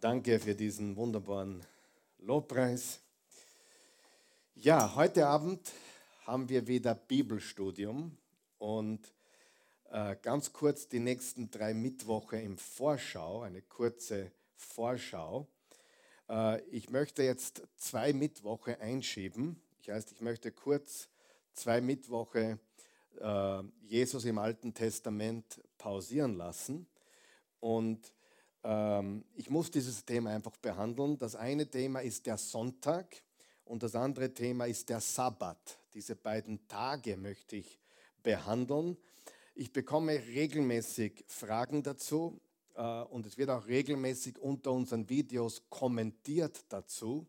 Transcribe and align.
Danke 0.00 0.38
für 0.38 0.54
diesen 0.54 0.94
wunderbaren 0.94 1.64
Lobpreis. 2.18 3.00
Ja, 4.54 4.94
heute 4.94 5.26
Abend 5.26 5.72
haben 6.26 6.50
wir 6.50 6.66
wieder 6.66 6.94
Bibelstudium 6.94 8.14
und 8.58 9.00
äh, 9.90 10.14
ganz 10.20 10.52
kurz 10.52 10.86
die 10.86 10.98
nächsten 10.98 11.50
drei 11.50 11.72
Mittwoche 11.72 12.36
im 12.36 12.58
Vorschau, 12.58 13.40
eine 13.40 13.62
kurze 13.62 14.32
Vorschau. 14.54 15.48
Äh, 16.28 16.60
ich 16.64 16.90
möchte 16.90 17.22
jetzt 17.22 17.62
zwei 17.76 18.12
Mittwoche 18.12 18.78
einschieben. 18.78 19.62
Das 19.86 19.94
heißt, 19.94 20.12
ich 20.12 20.20
möchte 20.20 20.52
kurz 20.52 21.08
zwei 21.54 21.80
Mittwoche 21.80 22.58
äh, 23.18 23.62
Jesus 23.80 24.26
im 24.26 24.36
Alten 24.36 24.74
Testament 24.74 25.58
pausieren 25.78 26.36
lassen 26.36 26.86
und 27.60 28.12
ich 29.36 29.48
muss 29.48 29.70
dieses 29.70 30.04
Thema 30.04 30.30
einfach 30.30 30.56
behandeln. 30.56 31.16
Das 31.18 31.36
eine 31.36 31.70
Thema 31.70 32.00
ist 32.00 32.26
der 32.26 32.36
Sonntag 32.36 33.22
und 33.64 33.82
das 33.82 33.94
andere 33.94 34.32
Thema 34.32 34.66
ist 34.66 34.88
der 34.88 35.00
Sabbat. 35.00 35.78
Diese 35.94 36.16
beiden 36.16 36.66
Tage 36.66 37.16
möchte 37.16 37.56
ich 37.56 37.78
behandeln. 38.22 38.96
Ich 39.54 39.72
bekomme 39.72 40.12
regelmäßig 40.14 41.24
Fragen 41.28 41.82
dazu 41.82 42.40
äh, 42.74 43.02
und 43.02 43.24
es 43.26 43.38
wird 43.38 43.50
auch 43.50 43.66
regelmäßig 43.66 44.38
unter 44.38 44.72
unseren 44.72 45.08
Videos 45.08 45.62
kommentiert 45.70 46.64
dazu. 46.68 47.26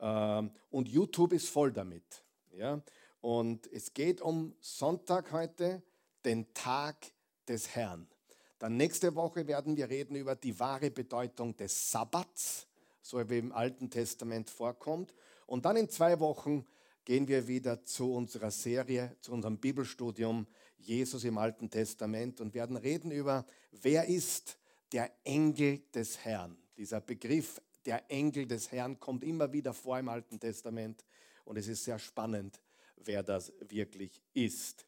Ähm, 0.00 0.50
und 0.70 0.88
YouTube 0.88 1.32
ist 1.34 1.48
voll 1.48 1.72
damit. 1.72 2.24
Ja? 2.52 2.82
Und 3.20 3.66
es 3.72 3.92
geht 3.92 4.20
um 4.20 4.54
Sonntag 4.60 5.30
heute, 5.32 5.82
den 6.24 6.52
Tag 6.54 7.12
des 7.46 7.74
Herrn. 7.74 8.08
Dann 8.58 8.76
nächste 8.76 9.14
Woche 9.14 9.46
werden 9.46 9.76
wir 9.76 9.88
reden 9.88 10.16
über 10.16 10.36
die 10.36 10.58
wahre 10.58 10.90
Bedeutung 10.90 11.56
des 11.56 11.90
Sabbats, 11.90 12.66
so 13.02 13.28
wie 13.28 13.38
im 13.38 13.52
Alten 13.52 13.90
Testament 13.90 14.48
vorkommt. 14.48 15.14
Und 15.46 15.64
dann 15.64 15.76
in 15.76 15.88
zwei 15.88 16.18
Wochen 16.20 16.66
gehen 17.04 17.28
wir 17.28 17.46
wieder 17.46 17.84
zu 17.84 18.14
unserer 18.14 18.50
Serie, 18.50 19.16
zu 19.20 19.32
unserem 19.32 19.58
Bibelstudium 19.58 20.46
Jesus 20.78 21.24
im 21.24 21.38
Alten 21.38 21.70
Testament 21.70 22.40
und 22.40 22.54
werden 22.54 22.76
reden 22.76 23.10
über, 23.10 23.44
wer 23.72 24.06
ist 24.06 24.58
der 24.92 25.10
Engel 25.24 25.82
des 25.94 26.24
Herrn. 26.24 26.56
Dieser 26.76 27.00
Begriff, 27.00 27.60
der 27.84 28.10
Engel 28.10 28.46
des 28.46 28.70
Herrn, 28.72 28.98
kommt 29.00 29.24
immer 29.24 29.52
wieder 29.52 29.74
vor 29.74 29.98
im 29.98 30.08
Alten 30.08 30.38
Testament 30.38 31.04
und 31.44 31.56
es 31.56 31.68
ist 31.68 31.84
sehr 31.84 31.98
spannend, 31.98 32.60
wer 32.96 33.22
das 33.22 33.52
wirklich 33.68 34.22
ist. 34.32 34.86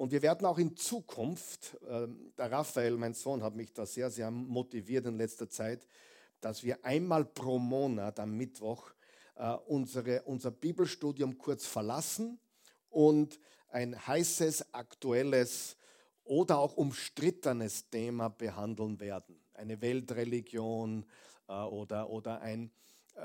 Und 0.00 0.12
wir 0.12 0.22
werden 0.22 0.46
auch 0.46 0.56
in 0.56 0.74
Zukunft, 0.78 1.76
äh, 1.86 2.08
der 2.38 2.50
Raphael, 2.50 2.96
mein 2.96 3.12
Sohn, 3.12 3.42
hat 3.42 3.54
mich 3.54 3.70
da 3.74 3.84
sehr, 3.84 4.10
sehr 4.10 4.30
motiviert 4.30 5.04
in 5.04 5.18
letzter 5.18 5.46
Zeit, 5.46 5.86
dass 6.40 6.64
wir 6.64 6.82
einmal 6.86 7.26
pro 7.26 7.58
Monat 7.58 8.18
am 8.18 8.34
Mittwoch 8.34 8.92
äh, 9.34 9.52
unsere, 9.66 10.22
unser 10.22 10.52
Bibelstudium 10.52 11.36
kurz 11.36 11.66
verlassen 11.66 12.40
und 12.88 13.38
ein 13.68 13.94
heißes, 14.06 14.72
aktuelles 14.72 15.76
oder 16.24 16.60
auch 16.60 16.78
umstrittenes 16.78 17.90
Thema 17.90 18.30
behandeln 18.30 18.98
werden. 19.00 19.38
Eine 19.52 19.82
Weltreligion 19.82 21.04
äh, 21.46 21.52
oder, 21.52 22.08
oder 22.08 22.40
ein, 22.40 22.70
äh, 23.16 23.20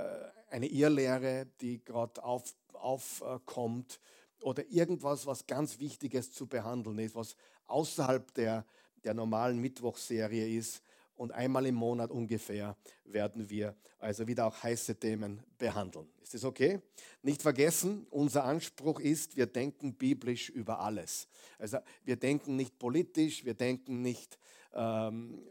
eine 0.50 0.68
Irrlehre, 0.68 1.48
die 1.62 1.82
gerade 1.86 2.22
aufkommt. 2.22 2.60
Auf, 2.74 4.02
oder 4.42 4.64
irgendwas, 4.70 5.26
was 5.26 5.48
ganz 5.48 5.80
Wichtiges 5.80 6.32
zu 6.32 6.48
behandeln 6.48 7.00
ist, 7.00 7.16
was 7.16 7.36
außerhalb 7.68 8.34
der, 8.34 8.66
der 9.04 9.14
normalen 9.14 9.60
Mittwochserie 9.60 10.58
ist. 10.58 10.82
Und 11.16 11.32
einmal 11.32 11.66
im 11.66 11.76
Monat 11.76 12.12
ungefähr 12.12 12.76
werden 13.06 13.50
wir 13.50 13.76
also 14.00 14.28
wieder 14.28 14.46
auch 14.46 14.64
heiße 14.64 14.96
Themen 15.00 15.42
behandeln. 15.58 16.08
Ist 16.22 16.34
das 16.34 16.44
okay? 16.44 16.82
Nicht 17.22 17.42
vergessen, 17.42 18.06
unser 18.10 18.44
Anspruch 18.44 19.00
ist, 19.00 19.38
wir 19.38 19.46
denken 19.46 19.94
biblisch 19.94 20.50
über 20.50 20.80
alles. 20.80 21.28
Also 21.58 21.78
wir 22.04 22.18
denken 22.18 22.56
nicht 22.56 22.78
politisch, 22.78 23.46
wir 23.46 23.54
denken 23.54 24.02
nicht 24.02 24.38
ähm, 24.74 25.42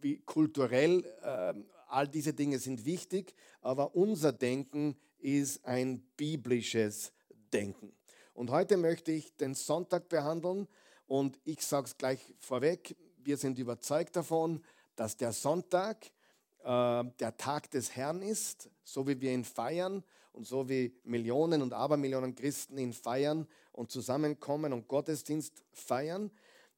wie 0.00 0.18
kulturell. 0.18 1.04
Ähm, 1.24 1.64
all 1.88 2.06
diese 2.06 2.34
Dinge 2.34 2.58
sind 2.58 2.84
wichtig, 2.84 3.34
aber 3.62 3.94
unser 3.94 4.32
Denken 4.32 4.96
ist 5.18 5.64
ein 5.64 6.00
biblisches 6.16 7.12
Denken. 7.52 7.92
Und 8.34 8.50
heute 8.50 8.76
möchte 8.76 9.12
ich 9.12 9.36
den 9.36 9.54
Sonntag 9.54 10.08
behandeln 10.08 10.66
und 11.06 11.38
ich 11.44 11.64
sage 11.64 11.86
es 11.86 11.96
gleich 11.96 12.34
vorweg, 12.38 12.96
wir 13.18 13.36
sind 13.36 13.58
überzeugt 13.58 14.16
davon, 14.16 14.62
dass 14.96 15.16
der 15.16 15.32
Sonntag 15.32 16.06
äh, 16.64 17.04
der 17.20 17.36
Tag 17.36 17.70
des 17.70 17.94
Herrn 17.94 18.22
ist, 18.22 18.68
so 18.82 19.06
wie 19.06 19.20
wir 19.20 19.32
ihn 19.32 19.44
feiern 19.44 20.02
und 20.32 20.46
so 20.48 20.68
wie 20.68 20.92
Millionen 21.04 21.62
und 21.62 21.72
Abermillionen 21.72 22.34
Christen 22.34 22.76
ihn 22.76 22.92
feiern 22.92 23.46
und 23.70 23.92
zusammenkommen 23.92 24.72
und 24.72 24.88
Gottesdienst 24.88 25.62
feiern. 25.72 26.32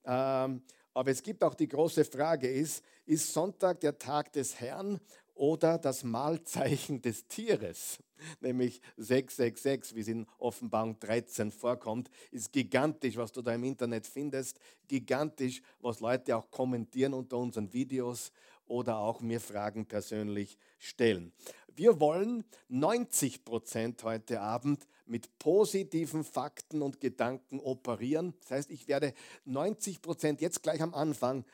Ähm, 0.04 0.62
aber 0.92 1.10
es 1.10 1.22
gibt 1.22 1.42
auch 1.42 1.54
die 1.54 1.68
große 1.68 2.04
Frage, 2.04 2.48
ist, 2.50 2.84
ist 3.06 3.32
Sonntag 3.32 3.80
der 3.80 3.98
Tag 3.98 4.30
des 4.32 4.60
Herrn 4.60 5.00
oder 5.36 5.78
das 5.78 6.02
Mahlzeichen 6.02 7.02
des 7.02 7.28
Tieres, 7.28 7.98
nämlich 8.40 8.80
666, 8.96 9.94
wie 9.94 10.00
es 10.00 10.08
in 10.08 10.26
Offenbarung 10.38 10.98
13 10.98 11.50
vorkommt, 11.50 12.10
ist 12.30 12.52
gigantisch, 12.52 13.16
was 13.16 13.32
du 13.32 13.42
da 13.42 13.54
im 13.54 13.64
Internet 13.64 14.06
findest, 14.06 14.58
gigantisch, 14.88 15.62
was 15.80 16.00
Leute 16.00 16.36
auch 16.36 16.50
kommentieren 16.50 17.14
unter 17.14 17.36
unseren 17.36 17.72
Videos 17.72 18.32
oder 18.66 18.98
auch 18.98 19.20
mir 19.20 19.40
Fragen 19.40 19.86
persönlich 19.86 20.58
stellen. 20.78 21.32
Wir 21.74 22.00
wollen 22.00 22.44
90 22.68 23.44
Prozent 23.44 24.02
heute 24.02 24.40
Abend 24.40 24.86
mit 25.04 25.38
positiven 25.38 26.24
Fakten 26.24 26.82
und 26.82 27.00
Gedanken 27.00 27.60
operieren. 27.60 28.34
Das 28.40 28.50
heißt, 28.50 28.70
ich 28.70 28.88
werde 28.88 29.12
90 29.44 30.02
Prozent 30.02 30.40
jetzt 30.40 30.62
gleich 30.62 30.80
am 30.82 30.94
Anfang 30.94 31.44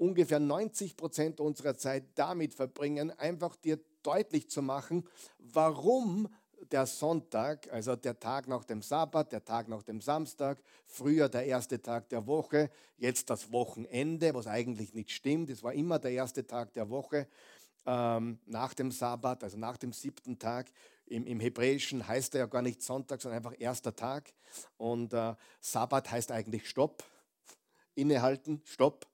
ungefähr 0.00 0.40
90 0.40 0.96
Prozent 0.96 1.40
unserer 1.40 1.76
Zeit 1.76 2.04
damit 2.14 2.54
verbringen, 2.54 3.10
einfach 3.10 3.54
dir 3.56 3.78
deutlich 4.02 4.48
zu 4.48 4.62
machen, 4.62 5.06
warum 5.38 6.28
der 6.72 6.86
Sonntag, 6.86 7.70
also 7.72 7.96
der 7.96 8.18
Tag 8.18 8.48
nach 8.48 8.64
dem 8.64 8.82
Sabbat, 8.82 9.32
der 9.32 9.44
Tag 9.44 9.68
nach 9.68 9.82
dem 9.82 10.00
Samstag, 10.00 10.62
früher 10.86 11.28
der 11.28 11.44
erste 11.44 11.80
Tag 11.80 12.08
der 12.08 12.26
Woche, 12.26 12.70
jetzt 12.96 13.28
das 13.28 13.52
Wochenende, 13.52 14.34
was 14.34 14.46
eigentlich 14.46 14.94
nicht 14.94 15.10
stimmt. 15.10 15.50
Es 15.50 15.62
war 15.62 15.72
immer 15.74 15.98
der 15.98 16.12
erste 16.12 16.46
Tag 16.46 16.72
der 16.72 16.88
Woche 16.88 17.28
ähm, 17.86 18.38
nach 18.46 18.72
dem 18.74 18.90
Sabbat, 18.90 19.44
also 19.44 19.58
nach 19.58 19.76
dem 19.76 19.92
siebten 19.92 20.38
Tag. 20.38 20.70
Im, 21.06 21.26
Im, 21.26 21.40
Hebräischen 21.40 22.06
heißt 22.06 22.34
er 22.34 22.40
ja 22.40 22.46
gar 22.46 22.62
nicht 22.62 22.82
Sonntag, 22.82 23.20
sondern 23.20 23.38
einfach 23.38 23.58
erster 23.58 23.94
Tag. 23.94 24.32
Und 24.76 25.12
äh, 25.12 25.34
Sabbat 25.60 26.10
heißt 26.10 26.30
eigentlich 26.30 26.68
Stopp, 26.68 27.02
innehalten, 27.94 28.62
Stopp 28.64 29.09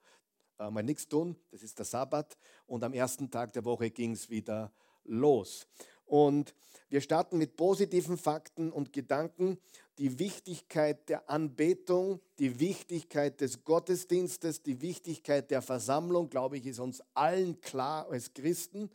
äh, 0.59 0.71
mal 0.71 0.83
nichts 0.83 1.09
tun, 1.09 1.37
das 1.51 1.63
ist 1.63 1.79
der 1.79 1.87
Sabbat. 1.87 2.37
Und 2.67 2.85
am 2.85 2.93
ersten 2.93 3.31
Tag 3.31 3.53
der 3.53 3.65
Woche 3.65 3.91
ging 3.91 4.13
es 4.13 4.31
wieder 4.31 4.73
los. 5.05 5.67
Und 6.07 6.55
wir 6.89 7.01
starten 7.01 7.39
mit 7.39 7.57
positiven 7.57 8.17
Fakten 8.17 8.71
und 8.71 8.93
Gedanken. 8.93 9.59
Die 9.99 10.19
Wichtigkeit 10.19 11.09
der 11.09 11.29
Anbetung, 11.29 12.21
die 12.39 12.61
Wichtigkeit 12.61 13.41
des 13.41 13.65
Gottesdienstes, 13.65 14.63
die 14.63 14.81
Wichtigkeit 14.83 15.51
der 15.51 15.63
Versammlung, 15.63 16.31
glaube 16.31 16.59
ich, 16.59 16.67
ist 16.67 16.79
uns 16.79 17.03
allen 17.15 17.61
klar 17.61 18.09
als 18.09 18.35
Christen. 18.35 18.91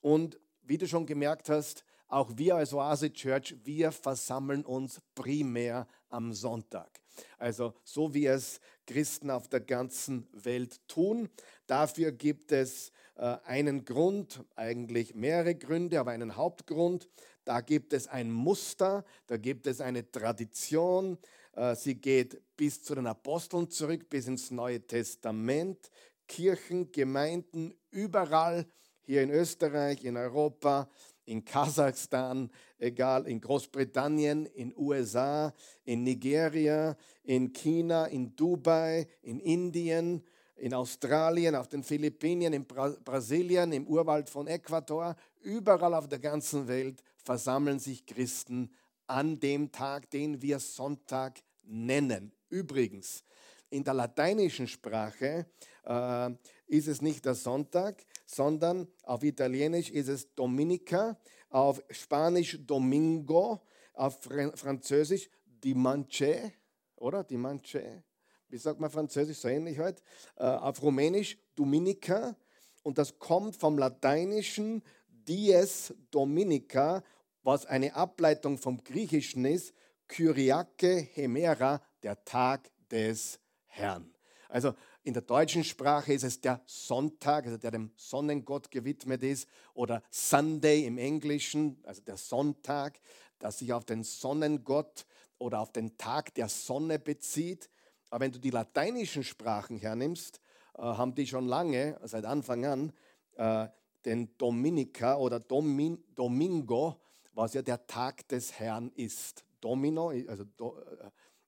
Und 0.00 0.40
wie 0.62 0.78
du 0.78 0.88
schon 0.88 1.06
gemerkt 1.06 1.48
hast, 1.48 1.84
auch 2.08 2.32
wir 2.36 2.56
als 2.56 2.72
Oase 2.72 3.12
Church, 3.12 3.54
wir 3.64 3.92
versammeln 3.92 4.64
uns 4.64 5.00
primär 5.14 5.86
am 6.08 6.32
Sonntag. 6.32 7.00
Also 7.38 7.74
so 7.84 8.14
wie 8.14 8.26
es 8.26 8.60
Christen 8.86 9.30
auf 9.30 9.48
der 9.48 9.60
ganzen 9.60 10.26
Welt 10.32 10.80
tun. 10.88 11.28
Dafür 11.66 12.12
gibt 12.12 12.52
es 12.52 12.90
äh, 13.16 13.36
einen 13.44 13.84
Grund, 13.84 14.44
eigentlich 14.56 15.14
mehrere 15.14 15.54
Gründe, 15.54 16.00
aber 16.00 16.12
einen 16.12 16.36
Hauptgrund. 16.36 17.08
Da 17.44 17.60
gibt 17.60 17.92
es 17.92 18.06
ein 18.08 18.30
Muster, 18.30 19.04
da 19.26 19.36
gibt 19.36 19.66
es 19.66 19.80
eine 19.80 20.10
Tradition. 20.10 21.18
Äh, 21.52 21.74
sie 21.74 21.96
geht 21.96 22.40
bis 22.56 22.82
zu 22.82 22.94
den 22.94 23.06
Aposteln 23.06 23.68
zurück, 23.68 24.08
bis 24.08 24.26
ins 24.26 24.50
Neue 24.50 24.86
Testament. 24.86 25.90
Kirchen, 26.26 26.92
Gemeinden, 26.92 27.74
überall 27.90 28.66
hier 29.02 29.22
in 29.22 29.30
Österreich, 29.30 30.04
in 30.04 30.16
Europa, 30.16 30.90
in 31.28 31.44
Kasachstan, 31.44 32.50
egal, 32.78 33.26
in 33.26 33.40
Großbritannien, 33.40 34.46
in 34.46 34.72
USA, 34.76 35.52
in 35.84 36.02
Nigeria, 36.02 36.96
in 37.24 37.52
China, 37.52 38.06
in 38.06 38.34
Dubai, 38.34 39.06
in 39.22 39.38
Indien, 39.40 40.22
in 40.56 40.74
Australien, 40.74 41.54
auf 41.54 41.68
den 41.68 41.82
Philippinen, 41.82 42.52
in 42.52 42.66
Bra 42.66 42.96
Brasilien, 43.04 43.72
im 43.72 43.86
Urwald 43.86 44.28
von 44.30 44.46
Ecuador, 44.46 45.14
überall 45.42 45.94
auf 45.94 46.08
der 46.08 46.18
ganzen 46.18 46.66
Welt 46.66 47.02
versammeln 47.24 47.78
sich 47.78 48.06
Christen 48.06 48.70
an 49.06 49.38
dem 49.38 49.70
Tag, 49.70 50.10
den 50.10 50.40
wir 50.40 50.58
Sonntag 50.58 51.40
nennen. 51.62 52.32
Übrigens, 52.48 53.22
in 53.70 53.84
der 53.84 53.94
lateinischen 53.94 54.66
Sprache 54.66 55.46
äh, 55.84 56.30
ist 56.66 56.88
es 56.88 57.02
nicht 57.02 57.24
der 57.24 57.34
Sonntag, 57.34 58.04
sondern 58.28 58.86
auf 59.04 59.22
Italienisch 59.22 59.90
ist 59.90 60.08
es 60.08 60.34
Dominica, 60.34 61.18
auf 61.48 61.82
Spanisch 61.90 62.58
Domingo, 62.66 63.60
auf 63.94 64.20
Französisch 64.54 65.30
Dimanche, 65.46 66.52
oder? 66.96 67.24
Dimanche. 67.24 68.04
Wie 68.48 68.58
sagt 68.58 68.80
man 68.80 68.90
Französisch? 68.90 69.38
So 69.38 69.48
ähnlich 69.48 69.78
halt. 69.78 70.02
Äh, 70.36 70.44
auf 70.44 70.82
Rumänisch 70.82 71.38
Dominica. 71.54 72.36
Und 72.82 72.98
das 72.98 73.18
kommt 73.18 73.56
vom 73.56 73.78
Lateinischen 73.78 74.82
Dies 75.08 75.94
Dominica, 76.10 77.02
was 77.42 77.66
eine 77.66 77.94
Ableitung 77.94 78.58
vom 78.58 78.84
Griechischen 78.84 79.46
ist. 79.46 79.74
Kyriake 80.06 81.08
Hemera, 81.14 81.82
der 82.02 82.24
Tag 82.24 82.70
des 82.90 83.40
Herrn. 83.66 84.14
Also 84.48 84.74
in 85.08 85.14
der 85.14 85.22
deutschen 85.22 85.64
Sprache 85.64 86.12
ist 86.12 86.22
es 86.22 86.38
der 86.42 86.60
Sonntag, 86.66 87.46
also 87.46 87.56
der 87.56 87.70
dem 87.70 87.92
Sonnengott 87.96 88.70
gewidmet 88.70 89.22
ist, 89.22 89.48
oder 89.72 90.02
Sunday 90.10 90.84
im 90.84 90.98
Englischen, 90.98 91.82
also 91.84 92.02
der 92.02 92.18
Sonntag, 92.18 93.00
das 93.38 93.58
sich 93.58 93.72
auf 93.72 93.86
den 93.86 94.04
Sonnengott 94.04 95.06
oder 95.38 95.60
auf 95.60 95.72
den 95.72 95.96
Tag 95.96 96.34
der 96.34 96.50
Sonne 96.50 96.98
bezieht. 96.98 97.70
Aber 98.10 98.26
wenn 98.26 98.32
du 98.32 98.38
die 98.38 98.50
lateinischen 98.50 99.24
Sprachen 99.24 99.78
hernimmst, 99.78 100.42
äh, 100.76 100.82
haben 100.82 101.14
die 101.14 101.26
schon 101.26 101.46
lange, 101.46 101.98
seit 102.04 102.26
Anfang 102.26 102.66
an, 102.66 102.92
äh, 103.36 103.66
den 104.04 104.36
Dominica 104.36 105.16
oder 105.16 105.40
Domin, 105.40 106.04
Domingo, 106.14 107.00
was 107.32 107.54
ja 107.54 107.62
der 107.62 107.86
Tag 107.86 108.28
des 108.28 108.58
Herrn 108.58 108.92
ist. 108.94 109.46
Domino, 109.62 110.10
also 110.10 110.44
do, 110.44 110.76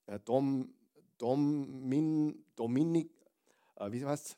äh, 0.07 0.19
Dom, 0.21 0.73
Domin, 1.19 2.43
Dominik, 2.57 3.20
äh, 3.81 3.93
wie 3.93 4.05
heißt 4.05 4.27
es? 4.27 4.37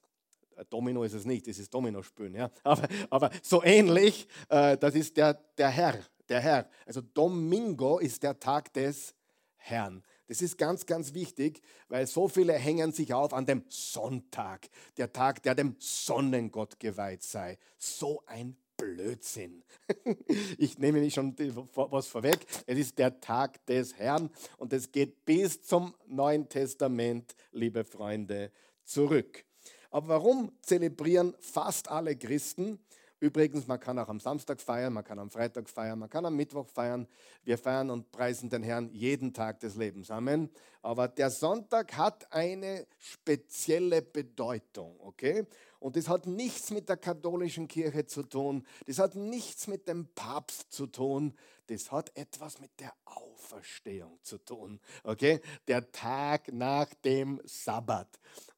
Äh, 0.57 0.65
Domino 0.69 1.03
ist 1.03 1.15
es 1.15 1.25
nicht, 1.25 1.47
das 1.47 1.59
ist 1.59 1.73
Domino-Spülen. 1.73 2.35
Ja? 2.35 2.51
Aber, 2.65 2.89
aber 3.11 3.31
so 3.43 3.63
ähnlich, 3.63 4.29
äh, 4.49 4.77
das 4.77 4.95
ist 4.95 5.17
der, 5.17 5.35
der 5.59 5.69
Herr, 5.69 5.99
der 6.29 6.41
Herr. 6.41 6.69
Also 6.87 7.01
Domingo 7.01 7.99
ist 7.99 8.23
der 8.23 8.39
Tag 8.39 8.73
des 8.73 9.15
Herrn. 9.57 10.03
Das 10.29 10.41
ist 10.41 10.57
ganz, 10.57 10.87
ganz 10.87 11.13
wichtig, 11.15 11.61
weil 11.89 12.07
so 12.07 12.27
viele 12.29 12.55
hängen 12.55 12.93
sich 12.93 13.13
auf 13.13 13.35
an 13.35 13.45
dem 13.45 13.65
Sonntag, 13.69 14.69
der 14.97 15.13
Tag, 15.13 15.43
der 15.43 15.55
dem 15.55 15.77
Sonnengott 15.79 16.81
geweiht 16.81 17.23
sei. 17.23 17.59
So 17.77 18.23
ein 18.27 18.57
Blödsinn. 18.77 19.63
Ich 20.59 20.79
nehme 20.79 21.01
nicht 21.01 21.15
schon 21.15 21.37
was 21.75 22.07
vorweg. 22.07 22.47
Es 22.67 22.79
ist 22.79 22.99
der 22.99 23.21
Tag 23.21 23.65
des 23.67 23.95
Herrn 23.99 24.31
und 24.57 24.73
es 24.73 24.91
geht 24.91 25.25
bis 25.25 25.63
zum 25.63 25.95
Neuen 26.07 26.49
Testament, 26.49 27.35
liebe 27.53 27.85
Freunde, 27.85 28.51
zurück. 28.85 29.45
Aber 29.91 30.09
warum 30.09 30.53
zelebrieren 30.63 31.35
fast 31.41 31.89
alle 31.89 32.17
Christen? 32.17 32.79
Übrigens, 33.23 33.69
man 33.69 33.79
kann 33.79 34.01
auch 34.01 34.09
am 34.09 34.19
Samstag 34.19 34.61
feiern, 34.61 34.95
man 34.95 35.05
kann 35.05 35.21
am 35.21 35.31
Freitag 35.31 35.71
feiern, 35.71 35.97
man 36.01 36.11
kann 36.11 36.27
am 36.27 36.35
Mittwoch 36.35 36.67
feiern. 36.67 37.07
Wir 37.45 37.57
feiern 37.57 37.89
und 37.91 38.11
preisen 38.11 38.51
den 38.51 38.65
Herrn 38.65 38.91
jeden 38.93 39.33
Tag 39.33 39.61
des 39.61 39.77
Lebens. 39.77 40.11
Amen. 40.11 40.51
Aber 40.81 41.07
der 41.07 41.31
Sonntag 41.31 41.97
hat 41.97 42.33
eine 42.33 42.85
spezielle 42.99 44.03
Bedeutung, 44.03 44.99
okay? 44.99 45.47
Und 45.79 45.95
das 45.95 46.09
hat 46.09 46.27
nichts 46.27 46.73
mit 46.73 46.89
der 46.89 46.97
katholischen 46.97 47.69
Kirche 47.69 48.07
zu 48.07 48.25
tun. 48.25 48.67
Das 48.87 48.99
hat 48.99 49.15
nichts 49.15 49.69
mit 49.69 49.87
dem 49.87 50.09
Papst 50.17 50.73
zu 50.73 50.89
tun. 50.89 51.35
Das 51.67 51.93
hat 51.93 52.17
etwas 52.17 52.61
mit 52.61 52.71
der 52.81 52.93
Auferstehung 53.05 54.19
zu 54.23 54.39
tun. 54.39 54.81
Okay? 55.05 55.41
Der 55.69 55.91
Tag 55.93 56.53
nach 56.53 56.93
dem 57.05 57.41
Sabbat. 57.45 58.09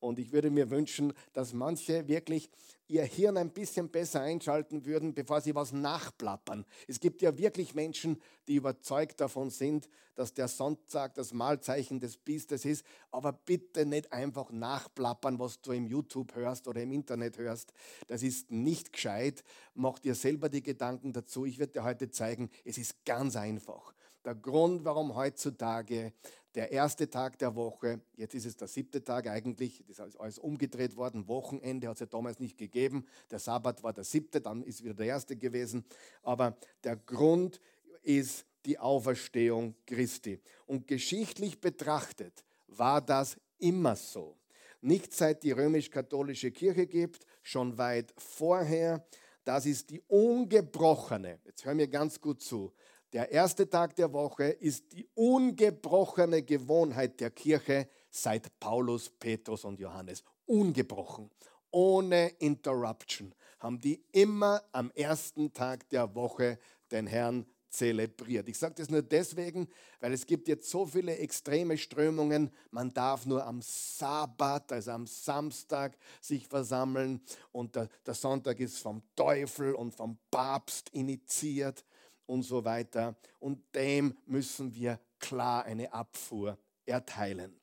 Und 0.00 0.18
ich 0.18 0.32
würde 0.32 0.50
mir 0.50 0.70
wünschen, 0.70 1.12
dass 1.32 1.52
manche 1.52 2.08
wirklich 2.08 2.50
ihr 2.88 3.04
Hirn 3.04 3.36
ein 3.36 3.50
bisschen 3.50 3.88
besser 3.88 4.20
einschalten 4.20 4.84
würden, 4.84 5.14
bevor 5.14 5.40
sie 5.40 5.54
was 5.54 5.72
nachplappern. 5.72 6.64
Es 6.86 7.00
gibt 7.00 7.22
ja 7.22 7.36
wirklich 7.38 7.74
Menschen, 7.74 8.20
die 8.46 8.56
überzeugt 8.56 9.20
davon 9.20 9.50
sind, 9.50 9.88
dass 10.14 10.34
der 10.34 10.48
Sonntag 10.48 11.14
das 11.14 11.32
Mahlzeichen 11.32 12.00
des 12.00 12.16
Biestes 12.16 12.64
ist, 12.64 12.84
aber 13.10 13.32
bitte 13.32 13.86
nicht 13.86 14.12
einfach 14.12 14.50
nachplappern, 14.50 15.38
was 15.38 15.60
du 15.60 15.72
im 15.72 15.86
YouTube 15.86 16.34
hörst 16.34 16.68
oder 16.68 16.82
im 16.82 16.92
Internet 16.92 17.38
hörst. 17.38 17.72
Das 18.06 18.22
ist 18.22 18.50
nicht 18.50 18.92
gescheit. 18.92 19.44
Mach 19.74 19.98
dir 19.98 20.14
selber 20.14 20.48
die 20.48 20.62
Gedanken 20.62 21.12
dazu. 21.12 21.46
Ich 21.46 21.58
werde 21.58 21.72
dir 21.72 21.84
heute 21.84 22.10
zeigen, 22.10 22.50
es 22.64 22.78
ist 22.78 23.04
ganz 23.04 23.36
einfach. 23.36 23.94
Der 24.24 24.34
Grund, 24.34 24.84
warum 24.84 25.14
heutzutage 25.16 26.14
der 26.54 26.70
erste 26.70 27.10
Tag 27.10 27.38
der 27.38 27.54
Woche, 27.56 28.00
jetzt 28.16 28.34
ist 28.34 28.46
es 28.46 28.56
der 28.56 28.68
siebte 28.68 29.02
Tag 29.02 29.26
eigentlich, 29.26 29.84
das 29.88 30.08
ist 30.08 30.20
alles 30.20 30.38
umgedreht 30.38 30.96
worden, 30.96 31.26
Wochenende 31.26 31.88
hat 31.88 31.94
es 31.94 32.00
ja 32.00 32.06
damals 32.06 32.38
nicht 32.38 32.56
gegeben, 32.56 33.06
der 33.30 33.38
Sabbat 33.38 33.82
war 33.82 33.92
der 33.92 34.04
siebte, 34.04 34.40
dann 34.40 34.62
ist 34.62 34.84
wieder 34.84 34.94
der 34.94 35.06
erste 35.06 35.36
gewesen, 35.36 35.84
aber 36.22 36.56
der 36.84 36.96
Grund 36.96 37.60
ist 38.02 38.46
die 38.66 38.78
Auferstehung 38.78 39.74
Christi. 39.86 40.40
Und 40.66 40.86
geschichtlich 40.86 41.60
betrachtet 41.60 42.44
war 42.68 43.00
das 43.00 43.36
immer 43.58 43.96
so. 43.96 44.36
Nicht 44.80 45.12
seit 45.12 45.42
die 45.42 45.52
römisch-katholische 45.52 46.50
Kirche 46.50 46.86
gibt, 46.86 47.26
schon 47.42 47.78
weit 47.78 48.14
vorher. 48.16 49.04
Das 49.44 49.66
ist 49.66 49.90
die 49.90 50.00
ungebrochene, 50.08 51.38
jetzt 51.44 51.64
hör 51.64 51.74
mir 51.74 51.88
ganz 51.88 52.20
gut 52.20 52.40
zu, 52.40 52.72
der 53.14 53.30
erste 53.30 53.70
Tag 53.70 53.94
der 53.94 54.12
Woche 54.12 54.44
ist 54.44 54.92
die 54.92 55.06
ungebrochene 55.14 56.42
Gewohnheit 56.42 57.20
der 57.20 57.30
Kirche 57.30 57.88
seit 58.10 58.58
Paulus, 58.58 59.08
Petrus 59.08 59.64
und 59.64 59.78
Johannes. 59.78 60.24
Ungebrochen, 60.46 61.30
ohne 61.70 62.28
Interruption 62.40 63.32
haben 63.60 63.80
die 63.80 64.04
immer 64.12 64.62
am 64.72 64.90
ersten 64.90 65.52
Tag 65.52 65.88
der 65.88 66.12
Woche 66.14 66.58
den 66.90 67.06
Herrn 67.06 67.46
zelebriert. 67.70 68.48
Ich 68.48 68.58
sage 68.58 68.74
das 68.76 68.90
nur 68.90 69.02
deswegen, 69.02 69.68
weil 70.00 70.12
es 70.12 70.26
gibt 70.26 70.48
jetzt 70.48 70.68
so 70.68 70.84
viele 70.84 71.16
extreme 71.16 71.78
Strömungen. 71.78 72.50
Man 72.72 72.92
darf 72.92 73.26
nur 73.26 73.44
am 73.46 73.62
Sabbat, 73.62 74.72
also 74.72 74.90
am 74.90 75.06
Samstag, 75.06 75.96
sich 76.20 76.46
versammeln 76.46 77.20
und 77.52 77.76
der, 77.76 77.88
der 78.04 78.14
Sonntag 78.14 78.58
ist 78.60 78.78
vom 78.78 79.02
Teufel 79.14 79.74
und 79.74 79.94
vom 79.94 80.18
Papst 80.30 80.90
initiiert 80.90 81.84
und 82.26 82.42
so 82.42 82.64
weiter. 82.64 83.16
Und 83.38 83.62
dem 83.74 84.16
müssen 84.26 84.74
wir 84.74 84.98
klar 85.18 85.64
eine 85.64 85.92
Abfuhr 85.92 86.58
erteilen. 86.86 87.60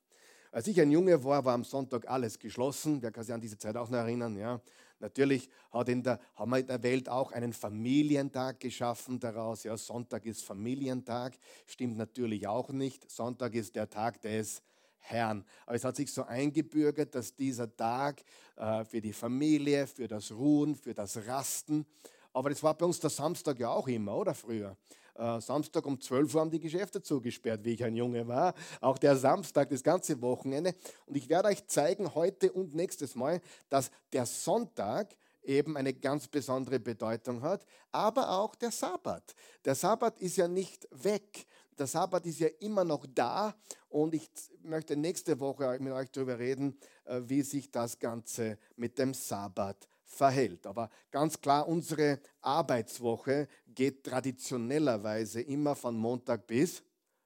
Als 0.50 0.66
ich 0.66 0.78
ein 0.80 0.90
Junge 0.90 1.24
war, 1.24 1.44
war 1.44 1.54
am 1.54 1.64
Sonntag 1.64 2.08
alles 2.08 2.38
geschlossen. 2.38 3.00
Wer 3.00 3.10
kann 3.10 3.24
sich 3.24 3.32
an 3.32 3.40
diese 3.40 3.56
Zeit 3.56 3.76
auch 3.76 3.88
noch 3.88 3.98
erinnern? 3.98 4.36
Ja? 4.36 4.60
Natürlich 4.98 5.48
hat 5.72 5.88
in 5.88 6.02
der, 6.02 6.20
haben 6.34 6.50
wir 6.50 6.58
in 6.58 6.66
der 6.66 6.82
Welt 6.82 7.08
auch 7.08 7.32
einen 7.32 7.52
Familientag 7.52 8.60
geschaffen 8.60 9.18
daraus. 9.18 9.64
Ja, 9.64 9.76
Sonntag 9.76 10.26
ist 10.26 10.44
Familientag. 10.44 11.38
Stimmt 11.66 11.96
natürlich 11.96 12.46
auch 12.46 12.68
nicht. 12.70 13.10
Sonntag 13.10 13.54
ist 13.54 13.74
der 13.74 13.88
Tag 13.88 14.20
des 14.20 14.62
Herrn. 14.98 15.44
Aber 15.66 15.74
es 15.74 15.84
hat 15.84 15.96
sich 15.96 16.12
so 16.12 16.22
eingebürgert, 16.22 17.14
dass 17.14 17.34
dieser 17.34 17.74
Tag 17.74 18.22
äh, 18.56 18.84
für 18.84 19.00
die 19.00 19.12
Familie, 19.12 19.86
für 19.86 20.06
das 20.06 20.30
Ruhen, 20.30 20.76
für 20.76 20.94
das 20.94 21.26
Rasten 21.26 21.86
aber 22.32 22.50
das 22.50 22.62
war 22.62 22.74
bei 22.74 22.86
uns 22.86 23.00
der 23.00 23.10
Samstag 23.10 23.58
ja 23.58 23.70
auch 23.70 23.88
immer, 23.88 24.16
oder 24.16 24.34
früher? 24.34 24.76
Äh, 25.14 25.40
Samstag 25.40 25.84
um 25.86 26.00
12 26.00 26.34
Uhr 26.34 26.40
haben 26.40 26.50
die 26.50 26.60
Geschäfte 26.60 27.02
zugesperrt, 27.02 27.64
wie 27.64 27.74
ich 27.74 27.84
ein 27.84 27.94
Junge 27.94 28.26
war. 28.26 28.54
Auch 28.80 28.98
der 28.98 29.16
Samstag, 29.16 29.68
das 29.68 29.82
ganze 29.82 30.20
Wochenende. 30.22 30.74
Und 31.06 31.16
ich 31.16 31.28
werde 31.28 31.48
euch 31.48 31.66
zeigen 31.66 32.14
heute 32.14 32.52
und 32.52 32.74
nächstes 32.74 33.14
Mal, 33.14 33.40
dass 33.68 33.90
der 34.12 34.26
Sonntag 34.26 35.14
eben 35.42 35.76
eine 35.76 35.92
ganz 35.92 36.28
besondere 36.28 36.78
Bedeutung 36.78 37.42
hat, 37.42 37.66
aber 37.90 38.30
auch 38.30 38.54
der 38.54 38.70
Sabbat. 38.70 39.34
Der 39.64 39.74
Sabbat 39.74 40.20
ist 40.20 40.36
ja 40.36 40.48
nicht 40.48 40.88
weg. 40.90 41.46
Der 41.78 41.86
Sabbat 41.86 42.26
ist 42.26 42.38
ja 42.38 42.48
immer 42.60 42.84
noch 42.84 43.06
da 43.12 43.54
und 43.88 44.14
ich 44.14 44.30
möchte 44.62 44.96
nächste 44.96 45.40
Woche 45.40 45.78
mit 45.80 45.92
euch 45.92 46.10
darüber 46.10 46.38
reden, 46.38 46.78
äh, 47.04 47.20
wie 47.24 47.42
sich 47.42 47.70
das 47.70 47.98
Ganze 47.98 48.58
mit 48.76 48.98
dem 48.98 49.14
Sabbat 49.14 49.88
verhält. 50.12 50.66
Aber 50.66 50.90
ganz 51.10 51.40
klar, 51.40 51.66
unsere 51.66 52.20
Arbeitswoche 52.40 53.48
geht 53.66 54.04
traditionellerweise 54.04 55.40
immer 55.40 55.74
von 55.74 55.96
Montag 55.96 56.46
bis 56.46 56.82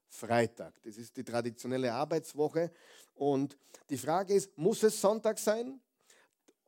Freitag. 0.08 0.80
Das 0.82 0.96
ist 0.96 1.16
die 1.16 1.24
traditionelle 1.24 1.92
Arbeitswoche. 1.92 2.70
Und 3.14 3.58
die 3.90 3.98
Frage 3.98 4.34
ist, 4.34 4.56
muss 4.56 4.82
es 4.82 5.00
Sonntag 5.00 5.38
sein? 5.38 5.80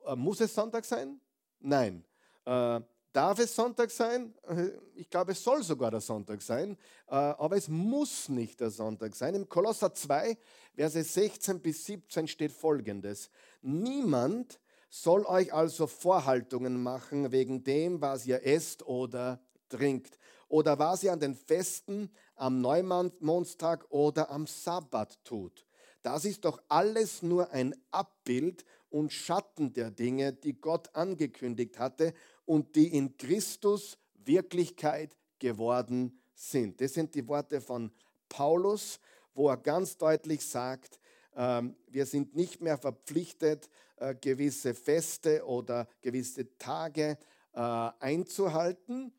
Äh, 0.05 0.15
muss 0.15 0.41
es 0.41 0.53
Sonntag 0.53 0.83
sein? 0.83 1.19
Nein. 1.59 2.03
Äh, 2.45 2.81
darf 3.13 3.39
es 3.39 3.55
Sonntag 3.55 3.89
sein? 3.89 4.35
Äh, 4.47 4.71
ich 4.95 5.09
glaube, 5.09 5.31
es 5.31 5.43
soll 5.43 5.63
sogar 5.63 5.89
der 5.89 6.01
Sonntag 6.01 6.41
sein, 6.41 6.77
aber 7.07 7.55
es 7.55 7.67
muss 7.69 8.29
nicht 8.29 8.59
der 8.59 8.69
Sonntag 8.69 9.15
sein. 9.15 9.33
Im 9.35 9.47
Kolosser 9.47 9.93
2, 9.93 10.37
Verse 10.75 11.01
16 11.01 11.61
bis 11.61 11.85
17 11.85 12.27
steht 12.27 12.51
folgendes. 12.51 13.31
Niemand 13.61 14.59
soll 14.89 15.25
euch 15.25 15.53
also 15.53 15.87
Vorhaltungen 15.87 16.81
machen 16.81 17.31
wegen 17.31 17.63
dem, 17.63 18.01
was 18.01 18.25
ihr 18.25 18.45
esst 18.45 18.85
oder 18.85 19.39
trinkt, 19.69 20.19
oder 20.47 20.79
was 20.79 21.03
ihr 21.03 21.13
an 21.13 21.19
den 21.19 21.35
Festen, 21.35 22.09
am 22.35 22.59
Neumondstag 22.61 23.85
oder 23.89 24.31
am 24.31 24.47
Sabbat 24.47 25.23
tut. 25.23 25.65
Das 26.01 26.25
ist 26.25 26.45
doch 26.45 26.61
alles 26.67 27.21
nur 27.21 27.51
ein 27.51 27.75
Abbild 27.91 28.65
und 28.89 29.13
Schatten 29.13 29.73
der 29.73 29.91
Dinge, 29.91 30.33
die 30.33 30.59
Gott 30.59 30.95
angekündigt 30.95 31.77
hatte 31.77 32.13
und 32.45 32.75
die 32.75 32.87
in 32.95 33.17
Christus 33.17 33.97
Wirklichkeit 34.15 35.15
geworden 35.37 36.19
sind. 36.33 36.81
Das 36.81 36.93
sind 36.93 37.13
die 37.15 37.27
Worte 37.27 37.61
von 37.61 37.91
Paulus, 38.29 38.99
wo 39.33 39.49
er 39.49 39.57
ganz 39.57 39.97
deutlich 39.97 40.45
sagt, 40.45 40.99
wir 41.41 42.05
sind 42.05 42.35
nicht 42.35 42.59
mehr 42.59 42.77
verpflichtet, 42.77 43.69
äh, 43.99 44.15
gewisse 44.15 44.73
Feste 44.73 45.45
oder 45.45 45.85
gewisse 46.01 46.57
Tage 46.57 47.17
äh, 47.51 47.59
einzuhalten. 47.59 49.11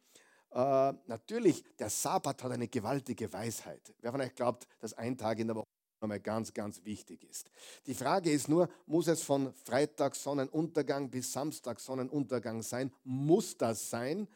Äh, 0.52 0.92
natürlich, 1.06 1.62
der 1.78 1.90
Sabbat 1.90 2.42
hat 2.42 2.52
eine 2.52 2.66
gewaltige 2.66 3.30
Weisheit. 3.30 3.94
Wer 4.00 4.10
von 4.10 4.22
euch 4.22 4.34
glaubt, 4.34 4.66
dass 4.78 4.94
ein 4.94 5.18
Tag 5.18 5.38
in 5.38 5.48
der 5.48 5.56
Woche 5.56 5.66
einmal 6.00 6.20
ganz, 6.20 6.54
ganz 6.54 6.82
wichtig 6.86 7.24
ist. 7.24 7.50
Die 7.86 7.92
Frage 7.92 8.30
ist 8.30 8.48
nur, 8.48 8.70
muss 8.86 9.06
es 9.06 9.22
von 9.22 9.52
Freitag 9.52 10.16
Sonnenuntergang 10.16 11.10
bis 11.10 11.30
Samstag 11.30 11.78
Sonnenuntergang 11.78 12.62
sein? 12.62 12.90
Muss 13.04 13.58
das 13.58 13.90
sein? 13.90 14.28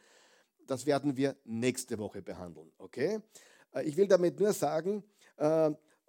Das 0.67 0.85
werden 0.85 1.17
wir 1.17 1.35
nächste 1.43 1.97
Woche 1.97 2.21
behandeln. 2.21 2.71
Okay? 2.77 3.19
Ich 3.83 3.97
will 3.97 4.07
damit 4.07 4.39
nur 4.39 4.53
sagen, 4.53 5.03